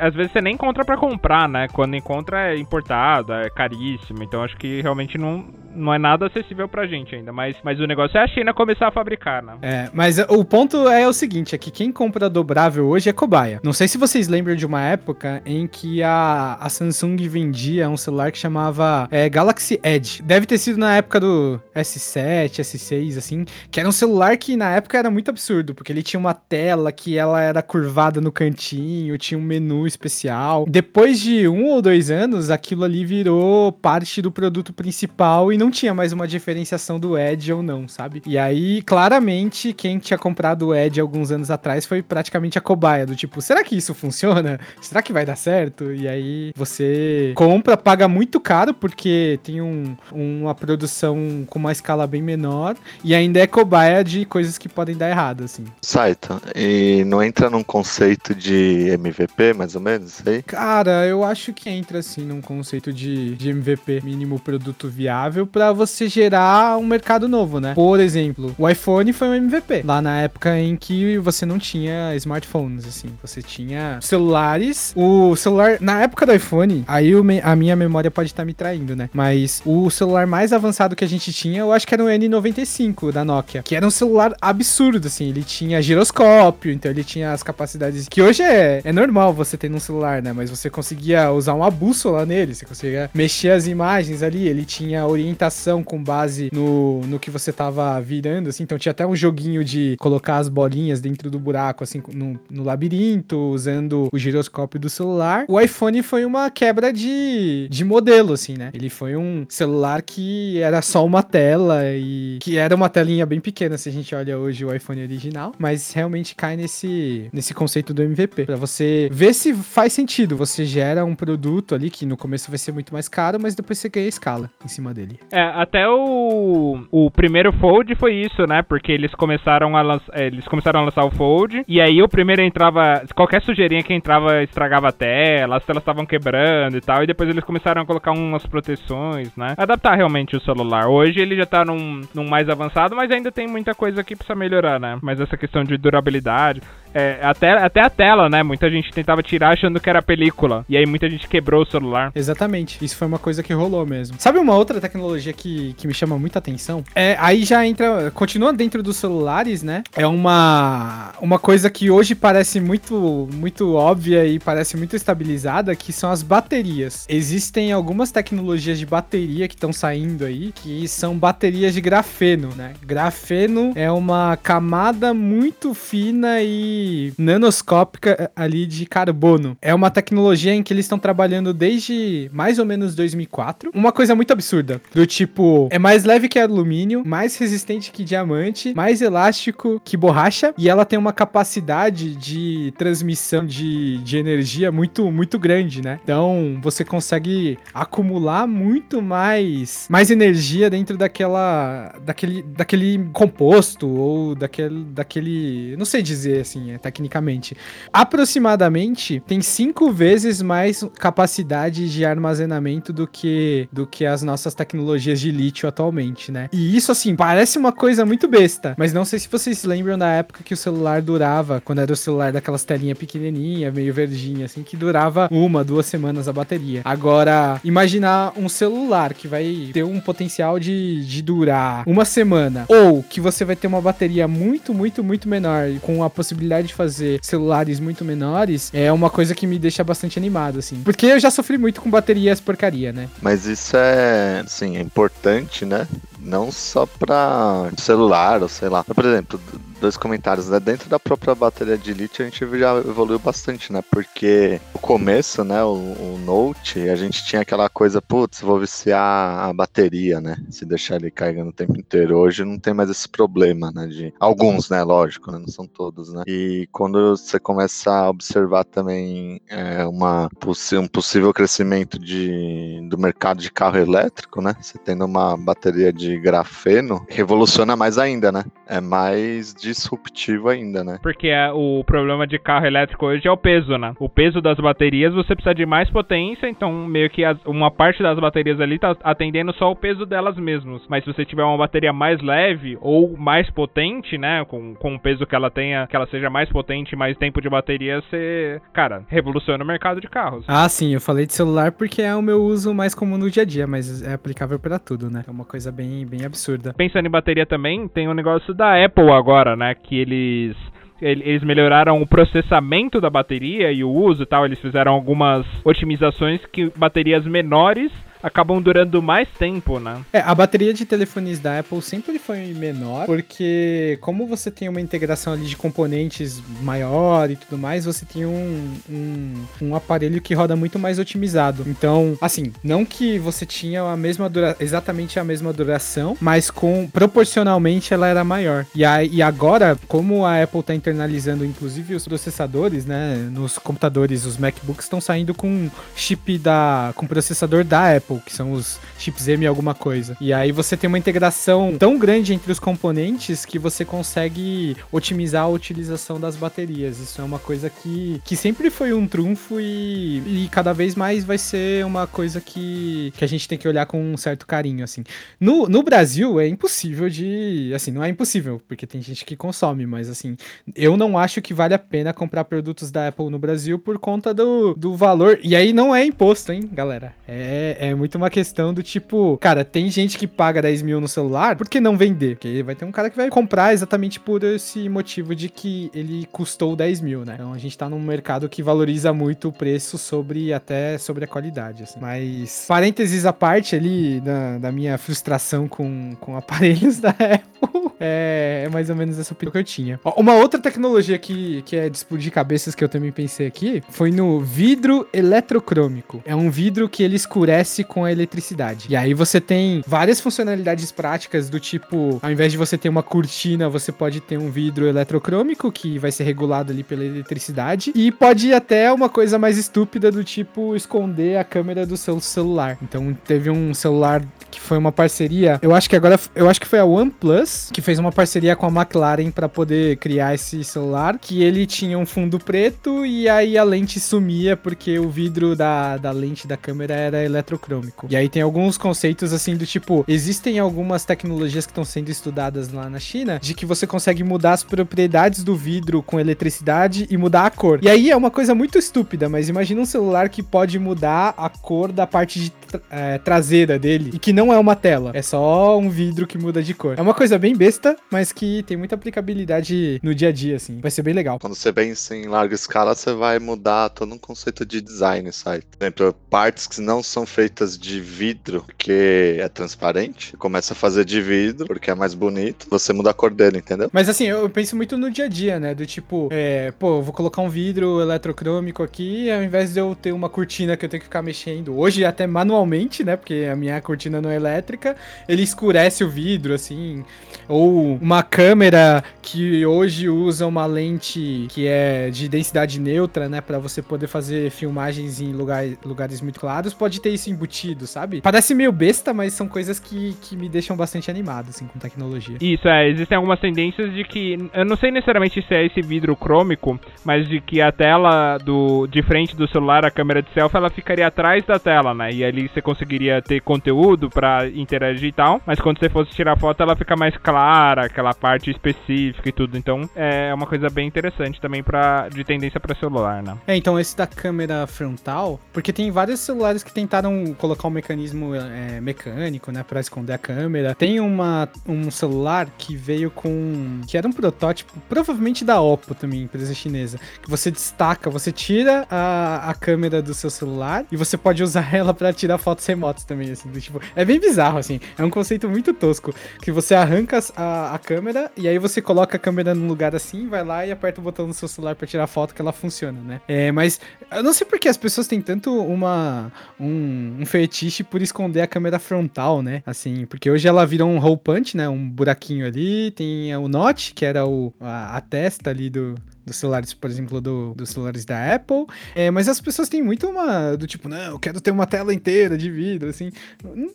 Às 0.00 0.14
vezes 0.14 0.32
você 0.32 0.40
nem 0.40 0.54
encontra 0.54 0.84
pra 0.84 0.96
comprar, 0.96 1.48
né? 1.48 1.68
Quando 1.68 1.96
encontra 1.96 2.52
é 2.52 2.58
importado, 2.58 3.32
é 3.32 3.50
caríssimo. 3.50 4.22
Então 4.22 4.42
acho 4.42 4.56
que 4.56 4.80
realmente 4.80 5.18
não, 5.18 5.44
não 5.74 5.92
é 5.92 5.98
nada 5.98 6.26
acessível 6.26 6.68
pra 6.68 6.86
gente 6.86 7.14
ainda. 7.14 7.32
Mas, 7.32 7.56
mas 7.62 7.80
o 7.80 7.86
negócio 7.86 8.16
é 8.18 8.22
a 8.22 8.28
China 8.28 8.52
começar 8.54 8.88
a 8.88 8.90
fabricar, 8.90 9.42
né? 9.42 9.54
É, 9.62 9.90
mas 9.92 10.18
o 10.18 10.44
ponto 10.44 10.88
é 10.88 11.06
o 11.06 11.12
seguinte: 11.12 11.54
é 11.54 11.58
que 11.58 11.70
quem 11.70 11.92
compra 11.92 12.28
dobrável 12.28 12.86
hoje 12.86 13.08
é 13.08 13.12
cobaia. 13.12 13.60
Não 13.62 13.72
sei 13.72 13.88
se 13.88 13.98
vocês 13.98 14.28
lembram 14.28 14.54
de 14.54 14.66
uma 14.66 14.82
época 14.82 15.42
em 15.44 15.66
que 15.66 16.02
a, 16.02 16.56
a 16.60 16.68
Samsung 16.68 17.16
vendia 17.28 17.88
um 17.88 17.96
celular 17.96 18.32
que 18.32 18.38
chamava 18.38 19.08
é, 19.10 19.28
Galaxy 19.28 19.80
Edge. 19.82 20.22
Deve 20.22 20.46
ter 20.46 20.58
sido 20.58 20.78
na 20.78 20.96
época 20.96 21.20
do 21.20 21.60
S7, 21.74 22.60
S6, 22.60 23.18
assim, 23.18 23.44
que 23.70 23.80
era 23.80 23.88
um 23.88 23.92
celular 23.92 24.36
que 24.36 24.56
na 24.56 24.70
época 24.70 24.98
era 24.98 25.10
muito 25.10 25.30
absurdo, 25.30 25.74
porque 25.74 25.92
ele 25.92 26.02
tinha 26.02 26.20
uma 26.20 26.34
tela 26.34 26.92
que 26.92 27.16
ela 27.16 27.40
era 27.40 27.62
curvada 27.62 28.20
no 28.20 28.32
cantinho, 28.32 29.18
tinha 29.18 29.38
um 29.38 29.42
menu 29.42 29.86
especial. 29.86 30.64
Depois 30.68 31.20
de 31.20 31.48
um 31.48 31.66
ou 31.66 31.82
dois 31.82 32.10
anos, 32.10 32.50
aquilo 32.50 32.84
ali 32.84 33.04
virou 33.04 33.72
parte 33.72 34.20
do 34.20 34.30
produto 34.30 34.72
principal 34.72 35.52
e 35.52 35.58
não 35.62 35.70
tinha 35.70 35.94
mais 35.94 36.12
uma 36.12 36.26
diferenciação 36.26 36.98
do 36.98 37.16
Edge 37.16 37.52
ou 37.52 37.62
não, 37.62 37.86
sabe? 37.86 38.20
E 38.26 38.36
aí, 38.36 38.82
claramente, 38.82 39.72
quem 39.72 39.98
tinha 39.98 40.18
comprado 40.18 40.68
o 40.68 40.74
Edge 40.74 41.00
alguns 41.00 41.30
anos 41.30 41.50
atrás 41.50 41.86
foi 41.86 42.02
praticamente 42.02 42.58
a 42.58 42.60
cobaia, 42.60 43.06
do 43.06 43.14
tipo, 43.14 43.40
será 43.40 43.62
que 43.62 43.76
isso 43.76 43.94
funciona? 43.94 44.58
Será 44.80 45.00
que 45.00 45.12
vai 45.12 45.24
dar 45.24 45.36
certo? 45.36 45.92
E 45.92 46.08
aí 46.08 46.52
você 46.56 47.32
compra, 47.36 47.76
paga 47.76 48.08
muito 48.08 48.40
caro, 48.40 48.74
porque 48.74 49.38
tem 49.44 49.60
um, 49.60 49.96
uma 50.10 50.54
produção 50.54 51.44
com 51.48 51.58
uma 51.58 51.70
escala 51.70 52.06
bem 52.06 52.20
menor, 52.20 52.76
e 53.04 53.14
ainda 53.14 53.38
é 53.38 53.46
cobaia 53.46 54.02
de 54.02 54.24
coisas 54.24 54.58
que 54.58 54.68
podem 54.68 54.96
dar 54.96 55.10
errado, 55.10 55.44
assim. 55.44 55.64
Saito, 55.80 56.40
e 56.56 57.04
não 57.06 57.22
entra 57.22 57.48
num 57.48 57.62
conceito 57.62 58.34
de 58.34 58.88
MVP, 58.88 59.54
mais 59.54 59.76
ou 59.76 59.80
menos, 59.80 60.22
aí? 60.26 60.42
Cara, 60.42 61.06
eu 61.06 61.22
acho 61.22 61.52
que 61.52 61.70
entra, 61.70 62.00
assim, 62.00 62.22
num 62.22 62.40
conceito 62.40 62.92
de, 62.92 63.36
de 63.36 63.50
MVP, 63.50 64.00
mínimo 64.02 64.40
produto 64.40 64.88
viável, 64.88 65.46
para 65.52 65.70
você 65.70 66.08
gerar 66.08 66.78
um 66.78 66.86
mercado 66.86 67.28
novo, 67.28 67.60
né? 67.60 67.74
Por 67.74 68.00
exemplo, 68.00 68.54
o 68.58 68.68
iPhone 68.68 69.12
foi 69.12 69.28
um 69.28 69.34
MVP. 69.34 69.82
Lá 69.84 70.00
na 70.00 70.22
época 70.22 70.58
em 70.58 70.74
que 70.76 71.18
você 71.18 71.44
não 71.44 71.58
tinha 71.58 72.16
smartphones, 72.16 72.86
assim. 72.86 73.08
Você 73.20 73.42
tinha 73.42 73.98
celulares. 74.00 74.92
O 74.96 75.36
celular, 75.36 75.76
na 75.80 76.00
época 76.00 76.24
do 76.24 76.34
iPhone, 76.34 76.84
aí 76.88 77.12
a 77.42 77.54
minha 77.54 77.76
memória 77.76 78.10
pode 78.10 78.30
estar 78.30 78.44
me 78.44 78.54
traindo, 78.54 78.96
né? 78.96 79.10
Mas 79.12 79.62
o 79.66 79.90
celular 79.90 80.26
mais 80.26 80.52
avançado 80.52 80.96
que 80.96 81.04
a 81.04 81.08
gente 81.08 81.32
tinha, 81.32 81.60
eu 81.60 81.72
acho 81.72 81.86
que 81.86 81.94
era 81.94 82.02
o 82.02 82.06
N95 82.06 83.12
da 83.12 83.24
Nokia, 83.24 83.62
que 83.62 83.76
era 83.76 83.86
um 83.86 83.90
celular 83.90 84.34
absurdo, 84.40 85.06
assim. 85.06 85.28
Ele 85.28 85.42
tinha 85.42 85.82
giroscópio, 85.82 86.72
então 86.72 86.90
ele 86.90 87.04
tinha 87.04 87.32
as 87.32 87.42
capacidades 87.42 88.08
que 88.08 88.22
hoje 88.22 88.42
é, 88.42 88.80
é 88.82 88.92
normal 88.92 89.34
você 89.34 89.56
ter 89.58 89.68
num 89.68 89.80
celular, 89.80 90.22
né? 90.22 90.32
Mas 90.32 90.48
você 90.48 90.70
conseguia 90.70 91.30
usar 91.30 91.52
uma 91.52 91.70
bússola 91.70 92.24
nele, 92.24 92.54
você 92.54 92.64
conseguia 92.64 93.10
mexer 93.12 93.50
as 93.50 93.66
imagens 93.66 94.22
ali. 94.22 94.48
Ele 94.48 94.64
tinha 94.64 95.06
orientação 95.06 95.41
com 95.84 96.02
base 96.02 96.50
no, 96.52 97.00
no 97.02 97.18
que 97.18 97.30
você 97.30 97.52
tava 97.52 98.00
virando, 98.00 98.48
assim. 98.48 98.62
Então 98.62 98.78
tinha 98.78 98.90
até 98.90 99.06
um 99.06 99.16
joguinho 99.16 99.64
de 99.64 99.96
colocar 99.98 100.38
as 100.38 100.48
bolinhas 100.48 101.00
dentro 101.00 101.30
do 101.30 101.38
buraco, 101.38 101.84
assim, 101.84 102.02
no, 102.12 102.38
no 102.50 102.62
labirinto, 102.62 103.36
usando 103.36 104.08
o 104.12 104.18
giroscópio 104.18 104.78
do 104.78 104.90
celular. 104.90 105.44
O 105.48 105.60
iPhone 105.60 106.02
foi 106.02 106.24
uma 106.24 106.50
quebra 106.50 106.92
de, 106.92 107.68
de 107.70 107.84
modelo, 107.84 108.32
assim, 108.32 108.54
né? 108.56 108.70
Ele 108.74 108.90
foi 108.90 109.16
um 109.16 109.46
celular 109.48 110.02
que 110.02 110.60
era 110.60 110.82
só 110.82 111.04
uma 111.04 111.22
tela 111.22 111.82
e 111.94 112.38
que 112.40 112.56
era 112.56 112.74
uma 112.74 112.88
telinha 112.88 113.24
bem 113.26 113.40
pequena 113.40 113.78
se 113.78 113.88
a 113.88 113.92
gente 113.92 114.14
olha 114.14 114.38
hoje 114.38 114.64
o 114.64 114.74
iPhone 114.74 115.02
original, 115.02 115.52
mas 115.58 115.92
realmente 115.92 116.34
cai 116.34 116.56
nesse, 116.56 117.28
nesse 117.32 117.54
conceito 117.54 117.94
do 117.94 118.02
MVP. 118.02 118.44
Para 118.44 118.56
você 118.56 119.08
ver 119.12 119.34
se 119.34 119.54
faz 119.54 119.92
sentido. 119.92 120.36
Você 120.36 120.64
gera 120.64 121.04
um 121.04 121.14
produto 121.14 121.74
ali 121.74 121.90
que 121.90 122.04
no 122.06 122.16
começo 122.16 122.50
vai 122.50 122.58
ser 122.58 122.72
muito 122.72 122.92
mais 122.92 123.08
caro, 123.08 123.38
mas 123.40 123.54
depois 123.54 123.78
você 123.78 123.88
ganha 123.88 124.08
escala 124.08 124.50
em 124.64 124.68
cima 124.68 124.92
dele. 124.92 125.18
É, 125.32 125.40
até 125.40 125.88
o, 125.88 126.84
o 126.90 127.10
primeiro 127.10 127.52
Fold 127.52 127.94
foi 127.94 128.14
isso, 128.14 128.46
né? 128.46 128.62
Porque 128.62 128.92
eles 128.92 129.14
começaram 129.14 129.74
a 129.76 129.80
lançar, 129.80 130.12
é, 130.12 130.26
eles 130.26 130.46
começaram 130.46 130.80
a 130.80 130.84
lançar 130.84 131.04
o 131.04 131.10
Fold 131.10 131.64
e 131.66 131.80
aí 131.80 132.02
o 132.02 132.08
primeiro 132.08 132.42
entrava, 132.42 133.02
qualquer 133.14 133.40
sujeirinha 133.40 133.82
que 133.82 133.94
entrava 133.94 134.42
estragava 134.42 134.88
a 134.88 134.92
tela, 134.92 135.56
as 135.56 135.64
telas 135.64 135.80
estavam 135.80 136.04
quebrando 136.04 136.76
e 136.76 136.80
tal, 136.82 137.02
e 137.02 137.06
depois 137.06 137.30
eles 137.30 137.44
começaram 137.44 137.80
a 137.80 137.86
colocar 137.86 138.12
umas 138.12 138.44
proteções, 138.44 139.34
né? 139.34 139.54
Adaptar 139.56 139.96
realmente 139.96 140.36
o 140.36 140.40
celular. 140.40 140.86
Hoje 140.88 141.18
ele 141.18 141.34
já 141.34 141.46
tá 141.46 141.64
num, 141.64 142.02
num 142.14 142.28
mais 142.28 142.50
avançado, 142.50 142.94
mas 142.94 143.10
ainda 143.10 143.32
tem 143.32 143.46
muita 143.46 143.74
coisa 143.74 144.04
que 144.04 144.14
precisa 144.14 144.34
melhorar, 144.34 144.78
né? 144.78 144.98
Mas 145.02 145.18
essa 145.18 145.36
questão 145.36 145.64
de 145.64 145.78
durabilidade, 145.78 146.60
é, 146.94 147.18
até, 147.22 147.52
até 147.52 147.80
a 147.80 147.90
tela, 147.90 148.28
né? 148.28 148.42
Muita 148.42 148.70
gente 148.70 148.92
tentava 148.92 149.22
tirar 149.22 149.52
achando 149.52 149.80
que 149.80 149.88
era 149.88 150.02
película. 150.02 150.64
E 150.68 150.76
aí 150.76 150.86
muita 150.86 151.08
gente 151.08 151.28
quebrou 151.28 151.62
o 151.62 151.66
celular. 151.66 152.12
Exatamente. 152.14 152.82
Isso 152.84 152.96
foi 152.96 153.06
uma 153.06 153.18
coisa 153.18 153.42
que 153.42 153.52
rolou 153.52 153.86
mesmo. 153.86 154.16
Sabe 154.18 154.38
uma 154.38 154.54
outra 154.54 154.80
tecnologia 154.80 155.32
que, 155.32 155.74
que 155.74 155.86
me 155.86 155.94
chama 155.94 156.18
muita 156.18 156.38
atenção? 156.38 156.84
É, 156.94 157.16
aí 157.18 157.44
já 157.44 157.66
entra. 157.66 158.10
Continua 158.10 158.52
dentro 158.52 158.82
dos 158.82 158.96
celulares, 158.96 159.62
né? 159.62 159.82
É 159.96 160.06
uma, 160.06 161.12
uma 161.20 161.38
coisa 161.38 161.70
que 161.70 161.90
hoje 161.90 162.14
parece 162.14 162.60
muito, 162.60 163.28
muito 163.32 163.74
óbvia 163.74 164.24
e 164.26 164.38
parece 164.38 164.76
muito 164.76 164.96
estabilizada, 164.96 165.74
que 165.74 165.92
são 165.92 166.10
as 166.10 166.22
baterias. 166.22 167.06
Existem 167.08 167.72
algumas 167.72 168.10
tecnologias 168.10 168.78
de 168.78 168.86
bateria 168.86 169.48
que 169.48 169.54
estão 169.54 169.72
saindo 169.72 170.24
aí, 170.24 170.52
que 170.52 170.86
são 170.88 171.16
baterias 171.16 171.74
de 171.74 171.80
grafeno, 171.80 172.50
né? 172.56 172.72
Grafeno 172.82 173.72
é 173.74 173.90
uma 173.90 174.36
camada 174.36 175.14
muito 175.14 175.74
fina 175.74 176.42
e 176.42 176.81
nanoscópica 177.18 178.16
eh, 178.18 178.30
ali 178.34 178.66
de 178.66 178.86
carbono. 178.86 179.56
É 179.60 179.74
uma 179.74 179.90
tecnologia 179.90 180.54
em 180.54 180.62
que 180.62 180.72
eles 180.72 180.84
estão 180.84 180.98
trabalhando 180.98 181.52
desde 181.52 182.30
mais 182.32 182.58
ou 182.58 182.64
menos 182.64 182.94
2004. 182.94 183.70
Uma 183.74 183.92
coisa 183.92 184.14
muito 184.14 184.32
absurda, 184.32 184.80
do 184.94 185.06
tipo, 185.06 185.68
é 185.70 185.78
mais 185.78 186.04
leve 186.04 186.28
que 186.28 186.38
alumínio, 186.38 187.02
mais 187.06 187.36
resistente 187.36 187.90
que 187.90 188.04
diamante, 188.04 188.74
mais 188.74 189.00
elástico 189.02 189.80
que 189.84 189.96
borracha 189.96 190.54
e 190.56 190.68
ela 190.68 190.84
tem 190.84 190.98
uma 190.98 191.12
capacidade 191.12 192.14
de 192.14 192.72
transmissão 192.76 193.44
de, 193.44 193.98
de 193.98 194.16
energia 194.16 194.70
muito 194.72 195.10
muito 195.10 195.38
grande, 195.38 195.82
né? 195.82 196.00
Então, 196.02 196.58
você 196.62 196.84
consegue 196.84 197.58
acumular 197.72 198.46
muito 198.46 199.00
mais 199.00 199.86
mais 199.88 200.10
energia 200.10 200.68
dentro 200.70 200.96
daquela 200.96 201.94
daquele 202.04 202.42
daquele 202.42 203.10
composto 203.12 203.88
ou 203.88 204.34
daquele 204.34 204.84
daquele, 204.84 205.76
não 205.76 205.84
sei 205.84 206.02
dizer 206.02 206.40
assim, 206.40 206.71
é, 206.74 206.78
tecnicamente. 206.78 207.56
Aproximadamente 207.92 209.22
tem 209.26 209.40
cinco 209.40 209.92
vezes 209.92 210.42
mais 210.42 210.84
capacidade 210.98 211.90
de 211.90 212.04
armazenamento 212.04 212.92
do 212.92 213.06
que, 213.06 213.68
do 213.72 213.86
que 213.86 214.04
as 214.06 214.22
nossas 214.22 214.54
tecnologias 214.54 215.20
de 215.20 215.30
lítio 215.30 215.68
atualmente, 215.68 216.32
né? 216.32 216.48
E 216.52 216.76
isso, 216.76 216.92
assim, 216.92 217.14
parece 217.14 217.58
uma 217.58 217.72
coisa 217.72 218.04
muito 218.04 218.26
besta, 218.28 218.74
mas 218.78 218.92
não 218.92 219.04
sei 219.04 219.18
se 219.18 219.28
vocês 219.28 219.64
lembram 219.64 219.98
da 219.98 220.08
época 220.08 220.42
que 220.42 220.54
o 220.54 220.56
celular 220.56 221.02
durava, 221.02 221.60
quando 221.60 221.80
era 221.80 221.92
o 221.92 221.96
celular 221.96 222.32
daquelas 222.32 222.64
telinhas 222.64 222.98
pequenininha, 222.98 223.70
meio 223.70 223.92
verdinha, 223.92 224.46
assim, 224.46 224.62
que 224.62 224.76
durava 224.76 225.28
uma, 225.30 225.64
duas 225.64 225.86
semanas 225.86 226.28
a 226.28 226.32
bateria. 226.32 226.82
Agora, 226.84 227.60
imaginar 227.64 228.32
um 228.36 228.48
celular 228.48 229.14
que 229.14 229.28
vai 229.28 229.70
ter 229.72 229.84
um 229.84 230.00
potencial 230.00 230.58
de, 230.58 231.04
de 231.04 231.22
durar 231.22 231.84
uma 231.86 232.04
semana, 232.04 232.64
ou 232.68 233.02
que 233.02 233.20
você 233.20 233.44
vai 233.44 233.56
ter 233.56 233.66
uma 233.66 233.80
bateria 233.80 234.26
muito, 234.26 234.72
muito, 234.74 235.02
muito 235.02 235.28
menor, 235.28 235.68
com 235.80 236.02
a 236.02 236.10
possibilidade 236.10 236.61
de 236.62 236.74
fazer 236.74 237.20
celulares 237.22 237.80
muito 237.80 238.04
menores 238.04 238.70
é 238.72 238.92
uma 238.92 239.10
coisa 239.10 239.34
que 239.34 239.46
me 239.46 239.58
deixa 239.58 239.82
bastante 239.82 240.18
animado, 240.18 240.58
assim. 240.58 240.80
Porque 240.82 241.06
eu 241.06 241.20
já 241.20 241.30
sofri 241.30 241.58
muito 241.58 241.80
com 241.80 241.90
baterias 241.90 242.40
porcaria, 242.40 242.92
né? 242.92 243.08
Mas 243.20 243.46
isso 243.46 243.76
é, 243.76 244.42
assim, 244.44 244.76
é 244.76 244.80
importante, 244.80 245.64
né? 245.64 245.86
Não 246.22 246.52
só 246.52 246.86
pra 246.86 247.70
celular, 247.76 248.42
ou 248.42 248.48
sei 248.48 248.68
lá. 248.68 248.84
Por 248.84 249.04
exemplo, 249.04 249.40
dois 249.82 249.96
comentários, 249.96 250.48
né? 250.48 250.60
Dentro 250.60 250.88
da 250.88 250.98
própria 250.98 251.34
bateria 251.34 251.76
de 251.76 251.92
lítio 251.92 252.24
a 252.24 252.28
gente 252.28 252.46
já 252.58 252.76
evoluiu 252.78 253.18
bastante, 253.18 253.72
né? 253.72 253.82
Porque 253.90 254.60
no 254.72 254.80
começo, 254.80 255.42
né, 255.42 255.62
o, 255.64 255.74
o 255.74 256.20
Note, 256.24 256.88
a 256.88 256.94
gente 256.94 257.26
tinha 257.26 257.42
aquela 257.42 257.68
coisa, 257.68 258.00
putz, 258.00 258.40
vou 258.40 258.60
viciar 258.60 259.48
a 259.48 259.52
bateria, 259.52 260.20
né? 260.20 260.36
Se 260.50 260.64
deixar 260.64 260.96
ele 260.96 261.10
carregando 261.10 261.50
o 261.50 261.52
tempo 261.52 261.76
inteiro. 261.76 262.16
Hoje 262.16 262.44
não 262.44 262.58
tem 262.58 262.72
mais 262.72 262.88
esse 262.88 263.08
problema, 263.08 263.72
né? 263.72 263.88
De 263.88 264.14
alguns, 264.20 264.70
né? 264.70 264.82
Lógico, 264.84 265.32
né? 265.32 265.38
Não 265.38 265.48
são 265.48 265.66
todos, 265.66 266.12
né? 266.12 266.22
E 266.28 266.68
quando 266.70 267.16
você 267.16 267.40
começa 267.40 267.90
a 267.90 268.10
observar 268.10 268.64
também 268.64 269.40
é, 269.48 269.84
uma, 269.84 270.28
um 270.74 270.86
possível 270.86 271.34
crescimento 271.34 271.98
de, 271.98 272.80
do 272.88 272.96
mercado 272.96 273.40
de 273.40 273.50
carro 273.50 273.78
elétrico, 273.78 274.40
né? 274.40 274.54
Você 274.60 274.78
tendo 274.78 275.04
uma 275.04 275.36
bateria 275.36 275.92
de 275.92 276.11
grafeno, 276.18 277.04
revoluciona 277.08 277.76
mais 277.76 277.98
ainda, 277.98 278.32
né? 278.32 278.44
É 278.66 278.80
mais 278.80 279.54
disruptivo 279.54 280.48
ainda, 280.48 280.84
né? 280.84 280.98
Porque 281.02 281.28
é, 281.28 281.50
o 281.52 281.82
problema 281.84 282.26
de 282.26 282.38
carro 282.38 282.66
elétrico 282.66 283.06
hoje 283.06 283.26
é 283.26 283.30
o 283.30 283.36
peso, 283.36 283.76
né? 283.76 283.94
O 283.98 284.08
peso 284.08 284.40
das 284.40 284.58
baterias, 284.58 285.14
você 285.14 285.34
precisa 285.34 285.54
de 285.54 285.66
mais 285.66 285.90
potência, 285.90 286.48
então 286.48 286.72
meio 286.86 287.10
que 287.10 287.24
as, 287.24 287.38
uma 287.44 287.70
parte 287.70 288.02
das 288.02 288.18
baterias 288.18 288.60
ali 288.60 288.78
tá 288.78 288.96
atendendo 289.02 289.52
só 289.54 289.70
o 289.70 289.76
peso 289.76 290.06
delas 290.06 290.36
mesmas. 290.36 290.82
Mas 290.88 291.04
se 291.04 291.12
você 291.12 291.24
tiver 291.24 291.44
uma 291.44 291.58
bateria 291.58 291.92
mais 291.92 292.20
leve 292.20 292.78
ou 292.80 293.16
mais 293.16 293.48
potente, 293.50 294.16
né? 294.18 294.44
Com, 294.44 294.74
com 294.74 294.94
o 294.94 295.00
peso 295.00 295.26
que 295.26 295.34
ela 295.34 295.50
tenha, 295.50 295.86
que 295.86 295.96
ela 295.96 296.06
seja 296.06 296.30
mais 296.30 296.48
potente, 296.48 296.96
mais 296.96 297.16
tempo 297.16 297.40
de 297.40 297.48
bateria, 297.48 298.00
você, 298.00 298.60
cara, 298.72 299.04
revoluciona 299.08 299.62
o 299.62 299.66
mercado 299.66 300.00
de 300.00 300.08
carros. 300.08 300.44
Ah, 300.48 300.68
sim, 300.68 300.94
eu 300.94 301.00
falei 301.00 301.26
de 301.26 301.34
celular 301.34 301.72
porque 301.72 302.02
é 302.02 302.14
o 302.14 302.22
meu 302.22 302.42
uso 302.42 302.74
mais 302.74 302.94
comum 302.94 303.18
no 303.18 303.30
dia 303.30 303.42
a 303.42 303.46
dia, 303.46 303.66
mas 303.66 304.02
é 304.02 304.14
aplicável 304.14 304.58
para 304.58 304.78
tudo, 304.78 305.10
né? 305.10 305.24
É 305.26 305.30
uma 305.30 305.44
coisa 305.44 305.70
bem, 305.70 306.01
bem 306.06 306.24
absurda. 306.24 306.74
Pensando 306.74 307.06
em 307.06 307.10
bateria 307.10 307.46
também, 307.46 307.88
tem 307.88 308.08
um 308.08 308.14
negócio 308.14 308.52
da 308.54 308.84
Apple 308.84 309.10
agora, 309.10 309.56
né? 309.56 309.74
Que 309.74 309.98
eles 309.98 310.56
eles 311.00 311.42
melhoraram 311.42 312.00
o 312.00 312.06
processamento 312.06 313.00
da 313.00 313.10
bateria 313.10 313.72
e 313.72 313.82
o 313.82 313.90
uso 313.90 314.22
e 314.22 314.26
tal. 314.26 314.44
Eles 314.44 314.60
fizeram 314.60 314.92
algumas 314.92 315.44
otimizações 315.64 316.40
que 316.46 316.70
baterias 316.76 317.26
menores 317.26 317.90
acabam 318.22 318.60
durando 318.60 319.02
mais 319.02 319.28
tempo, 319.38 319.78
né? 319.78 320.02
É, 320.12 320.20
a 320.20 320.34
bateria 320.34 320.72
de 320.72 320.84
telefones 320.84 321.38
da 321.38 321.58
Apple 321.58 321.82
sempre 321.82 322.18
foi 322.18 322.54
menor, 322.54 323.06
porque 323.06 323.98
como 324.00 324.26
você 324.26 324.50
tem 324.50 324.68
uma 324.68 324.80
integração 324.80 325.32
ali 325.32 325.46
de 325.46 325.56
componentes 325.56 326.42
maior 326.60 327.30
e 327.30 327.36
tudo 327.36 327.58
mais, 327.58 327.84
você 327.84 328.04
tem 328.04 328.24
um, 328.24 328.74
um, 328.88 329.34
um 329.60 329.74
aparelho 329.74 330.20
que 330.20 330.34
roda 330.34 330.56
muito 330.56 330.78
mais 330.78 330.98
otimizado. 330.98 331.64
Então, 331.66 332.16
assim, 332.20 332.52
não 332.62 332.84
que 332.84 333.18
você 333.18 333.44
tinha 333.44 333.82
a 333.82 333.96
mesma 333.96 334.28
dura 334.28 334.56
exatamente 334.60 335.18
a 335.18 335.24
mesma 335.24 335.52
duração, 335.52 336.16
mas 336.20 336.50
com 336.50 336.88
proporcionalmente 336.92 337.92
ela 337.92 338.06
era 338.06 338.24
maior. 338.24 338.66
E, 338.74 338.84
a, 338.84 339.02
e 339.02 339.22
agora, 339.22 339.78
como 339.88 340.24
a 340.24 340.42
Apple 340.42 340.60
está 340.60 340.74
internalizando 340.74 341.44
inclusive 341.44 341.94
os 341.94 342.06
processadores, 342.06 342.84
né, 342.86 343.16
nos 343.30 343.58
computadores, 343.58 344.24
os 344.24 344.36
MacBooks 344.36 344.84
estão 344.84 345.00
saindo 345.00 345.34
com 345.34 345.70
chip 345.94 346.38
da 346.38 346.92
com 346.94 347.06
processador 347.06 347.64
da 347.64 347.96
Apple. 347.96 348.11
Apple, 348.12 348.20
que 348.24 348.32
são 348.32 348.52
os 348.52 348.78
chips 349.02 349.28
M 349.28 349.46
alguma 349.46 349.74
coisa. 349.74 350.16
E 350.20 350.32
aí 350.32 350.52
você 350.52 350.76
tem 350.76 350.88
uma 350.88 350.98
integração 350.98 351.76
tão 351.78 351.98
grande 351.98 352.32
entre 352.32 352.52
os 352.52 352.58
componentes 352.58 353.44
que 353.44 353.58
você 353.58 353.84
consegue 353.84 354.76
otimizar 354.90 355.44
a 355.44 355.48
utilização 355.48 356.20
das 356.20 356.36
baterias. 356.36 356.98
Isso 356.98 357.20
é 357.20 357.24
uma 357.24 357.38
coisa 357.38 357.68
que, 357.68 358.20
que 358.24 358.36
sempre 358.36 358.70
foi 358.70 358.92
um 358.92 359.06
trunfo 359.06 359.60
e, 359.60 360.44
e 360.44 360.48
cada 360.50 360.72
vez 360.72 360.94
mais 360.94 361.24
vai 361.24 361.38
ser 361.38 361.84
uma 361.84 362.06
coisa 362.06 362.40
que, 362.40 363.12
que 363.16 363.24
a 363.24 363.28
gente 363.28 363.48
tem 363.48 363.58
que 363.58 363.66
olhar 363.66 363.86
com 363.86 364.00
um 364.00 364.16
certo 364.16 364.46
carinho, 364.46 364.84
assim. 364.84 365.02
No, 365.40 365.68
no 365.68 365.82
Brasil 365.82 366.38
é 366.38 366.46
impossível 366.46 367.08
de. 367.08 367.72
Assim, 367.74 367.90
não 367.90 368.04
é 368.04 368.08
impossível, 368.08 368.60
porque 368.68 368.86
tem 368.86 369.02
gente 369.02 369.24
que 369.24 369.36
consome, 369.36 369.86
mas 369.86 370.08
assim, 370.08 370.36
eu 370.76 370.96
não 370.96 371.18
acho 371.18 371.42
que 371.42 371.52
vale 371.52 371.74
a 371.74 371.78
pena 371.78 372.12
comprar 372.12 372.44
produtos 372.44 372.90
da 372.90 373.08
Apple 373.08 373.30
no 373.30 373.38
Brasil 373.38 373.78
por 373.78 373.98
conta 373.98 374.32
do, 374.32 374.74
do 374.74 374.94
valor. 374.94 375.38
E 375.42 375.56
aí 375.56 375.72
não 375.72 375.94
é 375.94 376.04
imposto, 376.04 376.52
hein, 376.52 376.68
galera? 376.72 377.14
É, 377.26 377.76
é 377.80 377.94
muito 377.94 378.16
uma 378.16 378.30
questão 378.30 378.72
do 378.72 378.82
tipo, 378.82 378.91
cara, 379.38 379.64
tem 379.64 379.90
gente 379.90 380.18
que 380.18 380.26
paga 380.26 380.62
10 380.62 380.82
mil 380.82 381.00
no 381.00 381.08
celular, 381.08 381.56
por 381.56 381.68
que 381.68 381.80
não 381.80 381.96
vender? 381.96 382.36
Porque 382.36 382.62
vai 382.62 382.74
ter 382.74 382.84
um 382.84 382.92
cara 382.92 383.10
que 383.10 383.16
vai 383.16 383.28
comprar 383.28 383.72
exatamente 383.72 384.18
por 384.20 384.42
esse 384.44 384.88
motivo 384.88 385.34
de 385.34 385.48
que 385.48 385.90
ele 385.94 386.26
custou 386.30 386.74
10 386.76 387.00
mil, 387.00 387.24
né? 387.24 387.34
Então 387.34 387.52
a 387.52 387.58
gente 387.58 387.76
tá 387.76 387.88
num 387.88 388.00
mercado 388.00 388.48
que 388.48 388.62
valoriza 388.62 389.12
muito 389.12 389.48
o 389.48 389.52
preço 389.52 389.98
sobre 389.98 390.52
até 390.52 390.98
sobre 390.98 391.24
a 391.24 391.28
qualidade, 391.28 391.82
assim. 391.82 391.98
Mas, 392.00 392.64
parênteses 392.68 393.26
à 393.26 393.32
parte 393.32 393.76
ali 393.76 394.20
da, 394.20 394.58
da 394.58 394.72
minha 394.72 394.96
frustração 394.98 395.68
com, 395.68 396.14
com 396.20 396.36
aparelhos 396.36 396.98
da 397.00 397.10
Apple, 397.10 397.92
é, 398.00 398.64
é 398.66 398.68
mais 398.68 398.90
ou 398.90 398.96
menos 398.96 399.18
essa 399.18 399.32
opinião 399.32 399.52
que 399.52 399.58
eu 399.58 399.64
tinha. 399.64 400.00
Uma 400.16 400.34
outra 400.34 400.60
tecnologia 400.60 401.18
que, 401.18 401.62
que 401.62 401.76
é 401.76 401.88
de 401.88 401.96
explodir 401.96 402.32
cabeças 402.32 402.74
que 402.74 402.82
eu 402.82 402.88
também 402.88 403.12
pensei 403.12 403.46
aqui 403.46 403.82
foi 403.88 404.10
no 404.10 404.40
vidro 404.40 405.06
eletrocrômico. 405.12 406.22
É 406.24 406.34
um 406.34 406.50
vidro 406.50 406.88
que 406.88 407.02
ele 407.02 407.16
escurece 407.16 407.84
com 407.84 408.04
a 408.04 408.12
eletricidade. 408.12 408.81
E 408.88 408.96
aí 408.96 409.14
você 409.14 409.40
tem 409.40 409.82
várias 409.86 410.20
funcionalidades 410.20 410.90
práticas 410.90 411.48
do 411.48 411.58
tipo, 411.60 412.18
ao 412.22 412.30
invés 412.30 412.52
de 412.52 412.58
você 412.58 412.76
ter 412.78 412.88
uma 412.88 413.02
cortina, 413.02 413.68
você 413.68 413.92
pode 413.92 414.20
ter 414.20 414.38
um 414.38 414.50
vidro 414.50 414.86
eletrocrômico 414.86 415.70
que 415.70 415.98
vai 415.98 416.10
ser 416.10 416.24
regulado 416.24 416.72
ali 416.72 416.82
pela 416.82 417.04
eletricidade 417.04 417.92
e 417.94 418.10
pode 418.10 418.48
ir 418.48 418.54
até 418.54 418.92
uma 418.92 419.08
coisa 419.08 419.38
mais 419.38 419.58
estúpida 419.58 420.10
do 420.10 420.24
tipo 420.24 420.74
esconder 420.76 421.36
a 421.38 421.44
câmera 421.44 421.86
do 421.86 421.96
seu 421.96 422.20
celular. 422.20 422.78
Então 422.82 423.16
teve 423.24 423.50
um 423.50 423.74
celular 423.74 424.22
que 424.50 424.60
foi 424.60 424.76
uma 424.76 424.92
parceria, 424.92 425.58
eu 425.62 425.74
acho 425.74 425.88
que 425.88 425.96
agora 425.96 426.20
eu 426.34 426.48
acho 426.48 426.60
que 426.60 426.66
foi 426.66 426.78
a 426.78 426.84
OnePlus 426.84 427.70
que 427.72 427.80
fez 427.80 427.98
uma 427.98 428.12
parceria 428.12 428.54
com 428.54 428.66
a 428.66 428.68
McLaren 428.68 429.30
para 429.30 429.48
poder 429.48 429.96
criar 429.96 430.34
esse 430.34 430.62
celular, 430.62 431.18
que 431.18 431.42
ele 431.42 431.66
tinha 431.66 431.98
um 431.98 432.04
fundo 432.04 432.38
preto 432.38 433.06
e 433.06 433.28
aí 433.28 433.56
a 433.56 433.64
lente 433.64 433.98
sumia 433.98 434.56
porque 434.56 434.98
o 434.98 435.08
vidro 435.08 435.56
da, 435.56 435.96
da 435.96 436.10
lente 436.10 436.46
da 436.46 436.56
câmera 436.56 436.94
era 436.94 437.24
eletrocrômico. 437.24 438.06
E 438.10 438.16
aí 438.16 438.28
tem 438.28 438.42
alguns 438.42 438.71
conceitos 438.76 439.32
assim 439.32 439.56
do 439.56 439.66
tipo, 439.66 440.04
existem 440.08 440.58
algumas 440.58 441.04
tecnologias 441.04 441.66
que 441.66 441.72
estão 441.72 441.84
sendo 441.84 442.10
estudadas 442.10 442.72
lá 442.72 442.88
na 442.88 442.98
China 442.98 443.38
de 443.40 443.54
que 443.54 443.66
você 443.66 443.86
consegue 443.86 444.22
mudar 444.24 444.52
as 444.52 444.62
propriedades 444.62 445.42
do 445.42 445.56
vidro 445.56 446.02
com 446.02 446.18
eletricidade 446.18 447.06
e 447.10 447.16
mudar 447.16 447.46
a 447.46 447.50
cor. 447.50 447.80
E 447.82 447.88
aí 447.88 448.10
é 448.10 448.16
uma 448.16 448.30
coisa 448.30 448.54
muito 448.54 448.78
estúpida, 448.78 449.28
mas 449.28 449.48
imagina 449.48 449.80
um 449.80 449.86
celular 449.86 450.28
que 450.28 450.42
pode 450.42 450.78
mudar 450.78 451.34
a 451.36 451.48
cor 451.48 451.92
da 451.92 452.06
parte 452.06 452.40
de 452.40 452.52
é, 452.90 453.18
traseira 453.18 453.78
dele 453.78 454.10
e 454.14 454.18
que 454.18 454.32
não 454.32 454.52
é 454.52 454.58
uma 454.58 454.74
tela, 454.74 455.12
é 455.14 455.22
só 455.22 455.78
um 455.78 455.90
vidro 455.90 456.26
que 456.26 456.38
muda 456.38 456.62
de 456.62 456.74
cor. 456.74 456.98
É 456.98 457.02
uma 457.02 457.14
coisa 457.14 457.38
bem 457.38 457.54
besta, 457.56 457.96
mas 458.10 458.32
que 458.32 458.62
tem 458.62 458.76
muita 458.76 458.94
aplicabilidade 458.94 460.00
no 460.02 460.14
dia 460.14 460.28
a 460.28 460.32
dia, 460.32 460.56
assim. 460.56 460.80
Vai 460.80 460.90
ser 460.90 461.02
bem 461.02 461.14
legal. 461.14 461.38
Quando 461.38 461.54
você 461.54 461.72
pensa 461.72 462.16
em 462.16 462.26
larga 462.26 462.54
escala, 462.54 462.94
você 462.94 463.12
vai 463.12 463.38
mudar 463.38 463.90
todo 463.90 464.12
um 464.14 464.18
conceito 464.18 464.64
de 464.64 464.80
design, 464.80 465.32
sabe? 465.32 465.64
Por 465.70 465.84
exemplo, 465.84 466.14
partes 466.30 466.66
que 466.66 466.80
não 466.80 467.02
são 467.02 467.26
feitas 467.26 467.78
de 467.78 468.00
vidro, 468.00 468.61
porque 468.64 469.36
é 469.38 469.48
transparente, 469.48 470.36
começa 470.36 470.72
a 470.72 470.76
fazer 470.76 471.04
de 471.04 471.20
vidro, 471.20 471.66
porque 471.66 471.90
é 471.90 471.94
mais 471.94 472.14
bonito, 472.14 472.66
você 472.70 472.92
muda 472.92 473.10
a 473.10 473.14
cor 473.14 473.30
dele, 473.30 473.58
entendeu? 473.58 473.90
Mas 473.92 474.08
assim, 474.08 474.24
eu 474.24 474.48
penso 474.48 474.76
muito 474.76 474.96
no 474.96 475.10
dia 475.10 475.26
a 475.26 475.28
dia, 475.28 475.60
né? 475.60 475.74
Do 475.74 475.86
tipo, 475.86 476.28
é, 476.30 476.72
pô, 476.78 477.02
vou 477.02 477.12
colocar 477.12 477.42
um 477.42 477.48
vidro 477.48 478.00
eletrocrômico 478.00 478.82
aqui, 478.82 479.30
ao 479.30 479.42
invés 479.42 479.72
de 479.74 479.80
eu 479.80 479.94
ter 479.94 480.12
uma 480.12 480.28
cortina 480.28 480.76
que 480.76 480.84
eu 480.84 480.88
tenho 480.88 481.00
que 481.00 481.06
ficar 481.06 481.22
mexendo. 481.22 481.78
Hoje 481.78 482.04
até 482.04 482.26
manualmente, 482.26 483.04
né? 483.04 483.16
Porque 483.16 483.48
a 483.50 483.56
minha 483.56 483.80
cortina 483.80 484.20
não 484.20 484.30
é 484.30 484.36
elétrica, 484.36 484.96
ele 485.28 485.42
escurece 485.42 486.04
o 486.04 486.08
vidro, 486.08 486.54
assim. 486.54 487.04
Ou 487.48 487.96
uma 487.96 488.22
câmera 488.22 489.04
que 489.20 489.64
hoje 489.66 490.08
usa 490.08 490.46
uma 490.46 490.66
lente 490.66 491.46
que 491.50 491.66
é 491.66 492.10
de 492.10 492.28
densidade 492.28 492.80
neutra, 492.80 493.28
né? 493.28 493.40
Pra 493.40 493.58
você 493.58 493.82
poder 493.82 494.06
fazer 494.06 494.50
filmagens 494.50 495.20
em 495.20 495.32
lugares, 495.32 495.76
lugares 495.84 496.20
muito 496.20 496.40
claros, 496.40 496.74
pode 496.74 497.00
ter 497.00 497.10
isso 497.10 497.30
embutido, 497.30 497.86
sabe? 497.86 498.20
Parece 498.20 498.41
meio 498.54 498.72
besta, 498.72 499.12
mas 499.12 499.32
são 499.32 499.48
coisas 499.48 499.78
que, 499.78 500.16
que 500.20 500.36
me 500.36 500.48
deixam 500.48 500.76
bastante 500.76 501.10
animado, 501.10 501.48
assim, 501.50 501.66
com 501.66 501.78
tecnologia. 501.78 502.36
Isso, 502.40 502.68
é, 502.68 502.88
existem 502.88 503.16
algumas 503.16 503.40
tendências 503.40 503.92
de 503.92 504.04
que, 504.04 504.38
eu 504.52 504.64
não 504.64 504.76
sei 504.76 504.90
necessariamente 504.90 505.42
se 505.46 505.54
é 505.54 505.64
esse 505.64 505.80
vidro 505.80 506.16
crômico, 506.16 506.78
mas 507.04 507.28
de 507.28 507.40
que 507.40 507.60
a 507.60 507.70
tela 507.70 508.38
do 508.38 508.86
de 508.86 509.02
frente 509.02 509.36
do 509.36 509.48
celular, 509.48 509.84
a 509.84 509.90
câmera 509.90 510.22
de 510.22 510.30
selfie, 510.32 510.56
ela 510.56 510.70
ficaria 510.70 511.06
atrás 511.06 511.44
da 511.44 511.58
tela, 511.58 511.94
né? 511.94 512.12
E 512.12 512.24
ali 512.24 512.48
você 512.48 512.60
conseguiria 512.60 513.20
ter 513.22 513.40
conteúdo 513.40 514.10
pra 514.10 514.48
interagir 514.48 515.08
e 515.08 515.12
tal, 515.12 515.40
mas 515.46 515.60
quando 515.60 515.78
você 515.78 515.88
fosse 515.88 516.10
tirar 516.10 516.36
foto, 516.38 516.62
ela 516.62 516.76
fica 516.76 516.96
mais 516.96 517.16
clara, 517.16 517.86
aquela 517.86 518.14
parte 518.14 518.50
específica 518.50 519.28
e 519.28 519.32
tudo. 519.32 519.56
Então, 519.56 519.88
é 519.94 520.32
uma 520.34 520.46
coisa 520.46 520.68
bem 520.68 520.86
interessante 520.86 521.40
também 521.40 521.62
para 521.62 522.08
de 522.08 522.24
tendência 522.24 522.60
pra 522.60 522.74
celular, 522.74 523.22
né? 523.22 523.36
É, 523.46 523.56
então 523.56 523.78
esse 523.78 523.96
da 523.96 524.06
câmera 524.06 524.66
frontal, 524.66 525.40
porque 525.52 525.72
tem 525.72 525.90
vários 525.90 526.20
celulares 526.20 526.62
que 526.62 526.72
tentaram 526.72 527.34
colocar 527.34 527.68
um 527.68 527.70
mecanismo 527.70 528.31
é, 528.34 528.80
mecânico, 528.80 529.50
né, 529.50 529.62
Pra 529.62 529.80
esconder 529.80 530.12
a 530.12 530.18
câmera. 530.18 530.74
Tem 530.74 531.00
uma, 531.00 531.48
um 531.66 531.90
celular 531.90 532.48
que 532.58 532.76
veio 532.76 533.10
com, 533.10 533.80
que 533.86 533.96
era 533.96 534.06
um 534.06 534.12
protótipo, 534.12 534.72
provavelmente 534.88 535.44
da 535.44 535.60
Oppo 535.60 535.94
também, 535.94 536.22
empresa 536.22 536.54
chinesa, 536.54 536.98
que 537.22 537.30
você 537.30 537.50
destaca, 537.50 538.10
você 538.10 538.32
tira 538.32 538.86
a, 538.90 539.50
a 539.50 539.54
câmera 539.54 540.02
do 540.02 540.14
seu 540.14 540.30
celular 540.30 540.84
e 540.90 540.96
você 540.96 541.16
pode 541.16 541.42
usar 541.42 541.68
ela 541.74 541.94
pra 541.94 542.12
tirar 542.12 542.38
fotos 542.38 542.66
remotas 542.66 543.04
também, 543.04 543.30
assim, 543.30 543.50
do 543.50 543.60
tipo, 543.60 543.80
é 543.94 544.04
bem 544.04 544.18
bizarro, 544.18 544.58
assim, 544.58 544.80
é 544.98 545.04
um 545.04 545.10
conceito 545.10 545.48
muito 545.48 545.72
tosco, 545.72 546.14
que 546.40 546.50
você 546.50 546.74
arranca 546.74 547.18
a, 547.36 547.74
a 547.74 547.78
câmera 547.78 548.30
e 548.36 548.48
aí 548.48 548.58
você 548.58 548.80
coloca 548.80 549.16
a 549.16 549.20
câmera 549.20 549.54
num 549.54 549.68
lugar 549.68 549.94
assim, 549.94 550.28
vai 550.28 550.44
lá 550.44 550.66
e 550.66 550.72
aperta 550.72 551.00
o 551.00 551.04
botão 551.04 551.26
no 551.26 551.34
seu 551.34 551.48
celular 551.48 551.74
pra 551.74 551.86
tirar 551.86 552.06
foto 552.06 552.34
que 552.34 552.40
ela 552.40 552.52
funciona, 552.52 553.00
né? 553.00 553.20
É, 553.28 553.52
mas 553.52 553.80
eu 554.10 554.22
não 554.22 554.32
sei 554.32 554.46
porque 554.46 554.68
as 554.68 554.76
pessoas 554.76 555.06
têm 555.06 555.20
tanto 555.20 555.54
uma 555.62 556.32
um, 556.58 557.16
um 557.20 557.26
fetiche 557.26 557.82
por 557.82 558.00
esconder 558.00 558.21
a 558.40 558.46
câmera 558.46 558.78
frontal, 558.78 559.42
né? 559.42 559.62
Assim, 559.66 560.06
porque 560.06 560.30
hoje 560.30 560.46
ela 560.46 560.66
virou 560.66 560.88
um 560.88 560.98
hole 560.98 561.16
punch, 561.16 561.56
né? 561.56 561.68
Um 561.68 561.88
buraquinho 561.88 562.46
ali, 562.46 562.90
tem 562.92 563.34
o 563.36 563.48
notch, 563.48 563.92
que 563.92 564.04
era 564.04 564.26
o, 564.26 564.52
a, 564.60 564.96
a 564.96 565.00
testa 565.00 565.50
ali 565.50 565.70
do 565.70 565.94
dos 566.24 566.36
celulares, 566.36 566.72
por 566.72 566.88
exemplo, 566.88 567.20
do, 567.20 567.52
dos 567.54 567.70
celulares 567.70 568.04
da 568.04 568.34
Apple. 568.34 568.66
É, 568.94 569.10
mas 569.10 569.28
as 569.28 569.40
pessoas 569.40 569.68
têm 569.68 569.82
muito 569.82 570.06
uma. 570.06 570.56
Do 570.56 570.66
tipo, 570.66 570.88
não, 570.88 570.96
eu 570.96 571.18
quero 571.18 571.40
ter 571.40 571.50
uma 571.50 571.66
tela 571.66 571.92
inteira 571.92 572.38
de 572.38 572.48
vidro, 572.48 572.88
assim. 572.88 573.10
Não 573.42 573.68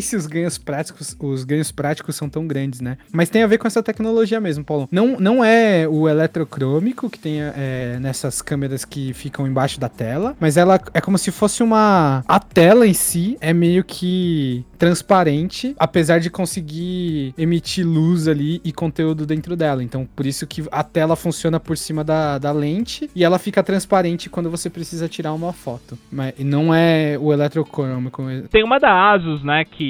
se 0.00 0.16
os 0.16 0.26
ganhos 0.26 0.58
práticos, 0.58 1.16
os 1.18 1.44
ganhos 1.44 1.70
práticos 1.70 2.16
são 2.16 2.28
tão 2.28 2.46
grandes, 2.46 2.80
né? 2.80 2.96
Mas 3.12 3.28
tem 3.28 3.42
a 3.42 3.46
ver 3.46 3.58
com 3.58 3.66
essa 3.66 3.82
tecnologia 3.82 4.40
mesmo, 4.40 4.64
Paulo. 4.64 4.88
Não, 4.90 5.18
não 5.18 5.44
é 5.44 5.86
o 5.88 6.08
eletrocrômico 6.08 7.10
que 7.10 7.18
tem 7.18 7.40
é, 7.40 7.98
nessas 8.00 8.40
câmeras 8.40 8.84
que 8.84 9.12
ficam 9.12 9.46
embaixo 9.46 9.78
da 9.78 9.88
tela, 9.88 10.36
mas 10.40 10.56
ela 10.56 10.80
é 10.94 11.00
como 11.00 11.18
se 11.18 11.30
fosse 11.30 11.62
uma. 11.62 12.24
A 12.26 12.40
tela 12.40 12.86
em 12.86 12.94
si 12.94 13.36
é 13.40 13.52
meio 13.52 13.84
que 13.84 14.64
transparente, 14.78 15.76
apesar 15.78 16.18
de 16.18 16.28
conseguir 16.28 17.34
emitir 17.38 17.86
luz 17.86 18.26
ali 18.26 18.60
e 18.64 18.72
conteúdo 18.72 19.24
dentro 19.24 19.54
dela. 19.54 19.82
Então, 19.82 20.08
por 20.16 20.26
isso 20.26 20.44
que 20.44 20.64
a 20.72 20.82
tela 20.82 21.14
funciona 21.14 21.60
por 21.60 21.78
cima 21.78 22.02
da, 22.02 22.36
da 22.36 22.50
lente 22.50 23.08
e 23.14 23.22
ela 23.22 23.38
fica 23.38 23.62
transparente 23.62 24.28
quando 24.28 24.50
você 24.50 24.68
precisa 24.68 25.08
tirar 25.08 25.32
uma 25.34 25.52
foto. 25.52 25.96
Mas 26.10 26.34
não 26.40 26.74
é 26.74 27.16
o 27.16 27.32
eletrocrômico. 27.32 28.24
Tem 28.50 28.64
uma 28.64 28.80
da 28.80 29.12
Asus, 29.12 29.44
né, 29.44 29.64
que, 29.64 29.81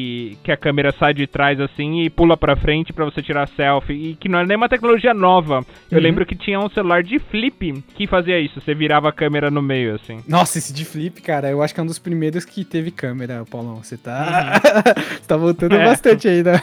que 0.43 0.51
a 0.53 0.57
câmera 0.57 0.93
sai 0.99 1.13
de 1.15 1.27
trás 1.27 1.61
assim 1.61 2.03
e 2.03 2.11
pula 2.11 2.37
pra 2.37 2.57
frente 2.57 2.93
pra 2.93 3.05
você 3.05 3.23
tirar 3.23 3.49
selfie, 3.49 4.11
e 4.11 4.15
que 4.17 4.29
não 4.29 4.39
é 4.39 4.47
nem 4.47 4.57
uma 4.57 4.69
tecnologia 4.69 5.13
nova. 5.15 5.65
Eu 5.91 5.99
Uhum. 5.99 6.03
lembro 6.05 6.27
que 6.27 6.35
tinha 6.35 6.59
um 6.59 6.69
celular 6.71 7.03
de 7.03 7.19
flip 7.19 7.73
que 7.95 8.07
fazia 8.07 8.39
isso, 8.39 8.61
você 8.61 8.75
virava 8.75 9.09
a 9.09 9.13
câmera 9.13 9.51
no 9.51 9.61
meio, 9.63 9.95
assim. 9.95 10.19
Nossa, 10.27 10.59
esse 10.59 10.73
de 10.73 10.85
flip, 10.85 11.21
cara, 11.23 11.51
eu 11.51 11.63
acho 11.63 11.75
que 11.75 11.81
é 11.81 11.83
um 11.83 11.87
dos 11.87 11.99
primeiros 11.99 12.45
que 12.45 12.65
teve 12.65 12.91
câmera, 12.91 13.45
Paulão. 13.51 13.83
Você 13.83 13.97
tá. 13.97 14.61
Você 15.21 15.27
tá 15.29 15.37
voltando 15.37 15.75
É. 15.77 15.85
bastante 15.85 16.29
aí 16.29 16.43
na- 16.43 16.63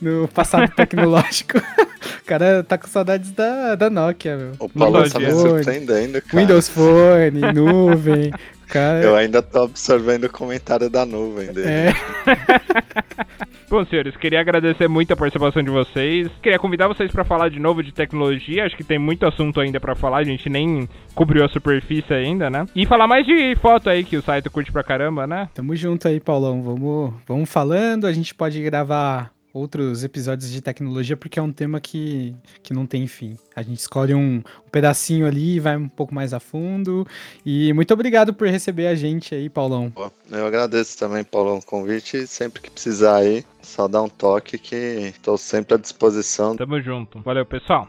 no 0.00 0.28
passado 0.28 0.70
tecnológico. 0.74 1.58
o 1.58 2.24
cara 2.26 2.62
tá 2.62 2.78
com 2.78 2.86
saudades 2.86 3.30
da, 3.32 3.74
da 3.74 3.90
Nokia, 3.90 4.36
meu. 4.36 4.52
O 4.58 4.68
Paulo 4.68 5.08
tá 5.10 5.18
me 5.18 5.30
surpreendendo, 5.30 6.20
cara. 6.22 6.40
Windows 6.40 6.68
Phone, 6.68 7.40
nuvem. 7.54 8.30
Cara, 8.70 9.02
Eu 9.02 9.16
ainda 9.16 9.42
tô 9.42 9.64
observando 9.64 10.24
o 10.24 10.30
comentário 10.32 10.88
da 10.88 11.04
nuvem 11.04 11.52
dele. 11.52 11.68
é. 11.68 11.92
Bom, 13.68 13.84
senhores, 13.84 14.16
queria 14.16 14.40
agradecer 14.40 14.88
muito 14.88 15.12
a 15.12 15.16
participação 15.16 15.62
de 15.62 15.70
vocês. 15.70 16.28
Queria 16.42 16.58
convidar 16.58 16.88
vocês 16.88 17.10
para 17.12 17.24
falar 17.24 17.48
de 17.50 17.60
novo 17.60 17.84
de 17.84 17.92
tecnologia. 17.92 18.64
Acho 18.64 18.76
que 18.76 18.82
tem 18.82 18.98
muito 18.98 19.24
assunto 19.24 19.60
ainda 19.60 19.78
para 19.78 19.94
falar. 19.94 20.18
A 20.18 20.24
gente 20.24 20.48
nem 20.48 20.88
cobriu 21.14 21.44
a 21.44 21.48
superfície 21.48 22.12
ainda, 22.12 22.50
né? 22.50 22.66
E 22.74 22.84
falar 22.84 23.06
mais 23.06 23.24
de 23.24 23.54
foto 23.62 23.88
aí, 23.88 24.02
que 24.02 24.16
o 24.16 24.22
site 24.22 24.50
curte 24.50 24.72
pra 24.72 24.82
caramba, 24.82 25.24
né? 25.24 25.48
Tamo 25.54 25.76
junto 25.76 26.08
aí, 26.08 26.18
Paulão. 26.18 26.62
Vamos, 26.62 27.14
vamos 27.28 27.48
falando. 27.48 28.06
A 28.08 28.12
gente 28.12 28.34
pode 28.34 28.60
gravar 28.60 29.30
outros 29.52 30.04
episódios 30.04 30.50
de 30.50 30.60
tecnologia, 30.60 31.16
porque 31.16 31.38
é 31.38 31.42
um 31.42 31.52
tema 31.52 31.80
que, 31.80 32.34
que 32.62 32.72
não 32.72 32.86
tem 32.86 33.06
fim. 33.06 33.36
A 33.54 33.62
gente 33.62 33.78
escolhe 33.78 34.14
um, 34.14 34.36
um 34.66 34.70
pedacinho 34.70 35.26
ali 35.26 35.56
e 35.56 35.60
vai 35.60 35.76
um 35.76 35.88
pouco 35.88 36.14
mais 36.14 36.32
a 36.32 36.40
fundo. 36.40 37.06
E 37.44 37.72
muito 37.72 37.92
obrigado 37.92 38.32
por 38.32 38.48
receber 38.48 38.86
a 38.86 38.94
gente 38.94 39.34
aí, 39.34 39.48
Paulão. 39.48 39.92
Eu 40.30 40.46
agradeço 40.46 40.98
também, 40.98 41.24
Paulão, 41.24 41.58
o 41.58 41.64
convite. 41.64 42.26
Sempre 42.26 42.62
que 42.62 42.70
precisar 42.70 43.16
aí, 43.16 43.44
só 43.62 43.88
dá 43.88 44.02
um 44.02 44.08
toque 44.08 44.58
que 44.58 44.76
estou 44.76 45.36
sempre 45.36 45.74
à 45.74 45.76
disposição. 45.78 46.56
Tamo 46.56 46.80
junto. 46.80 47.20
Valeu, 47.20 47.44
pessoal. 47.44 47.88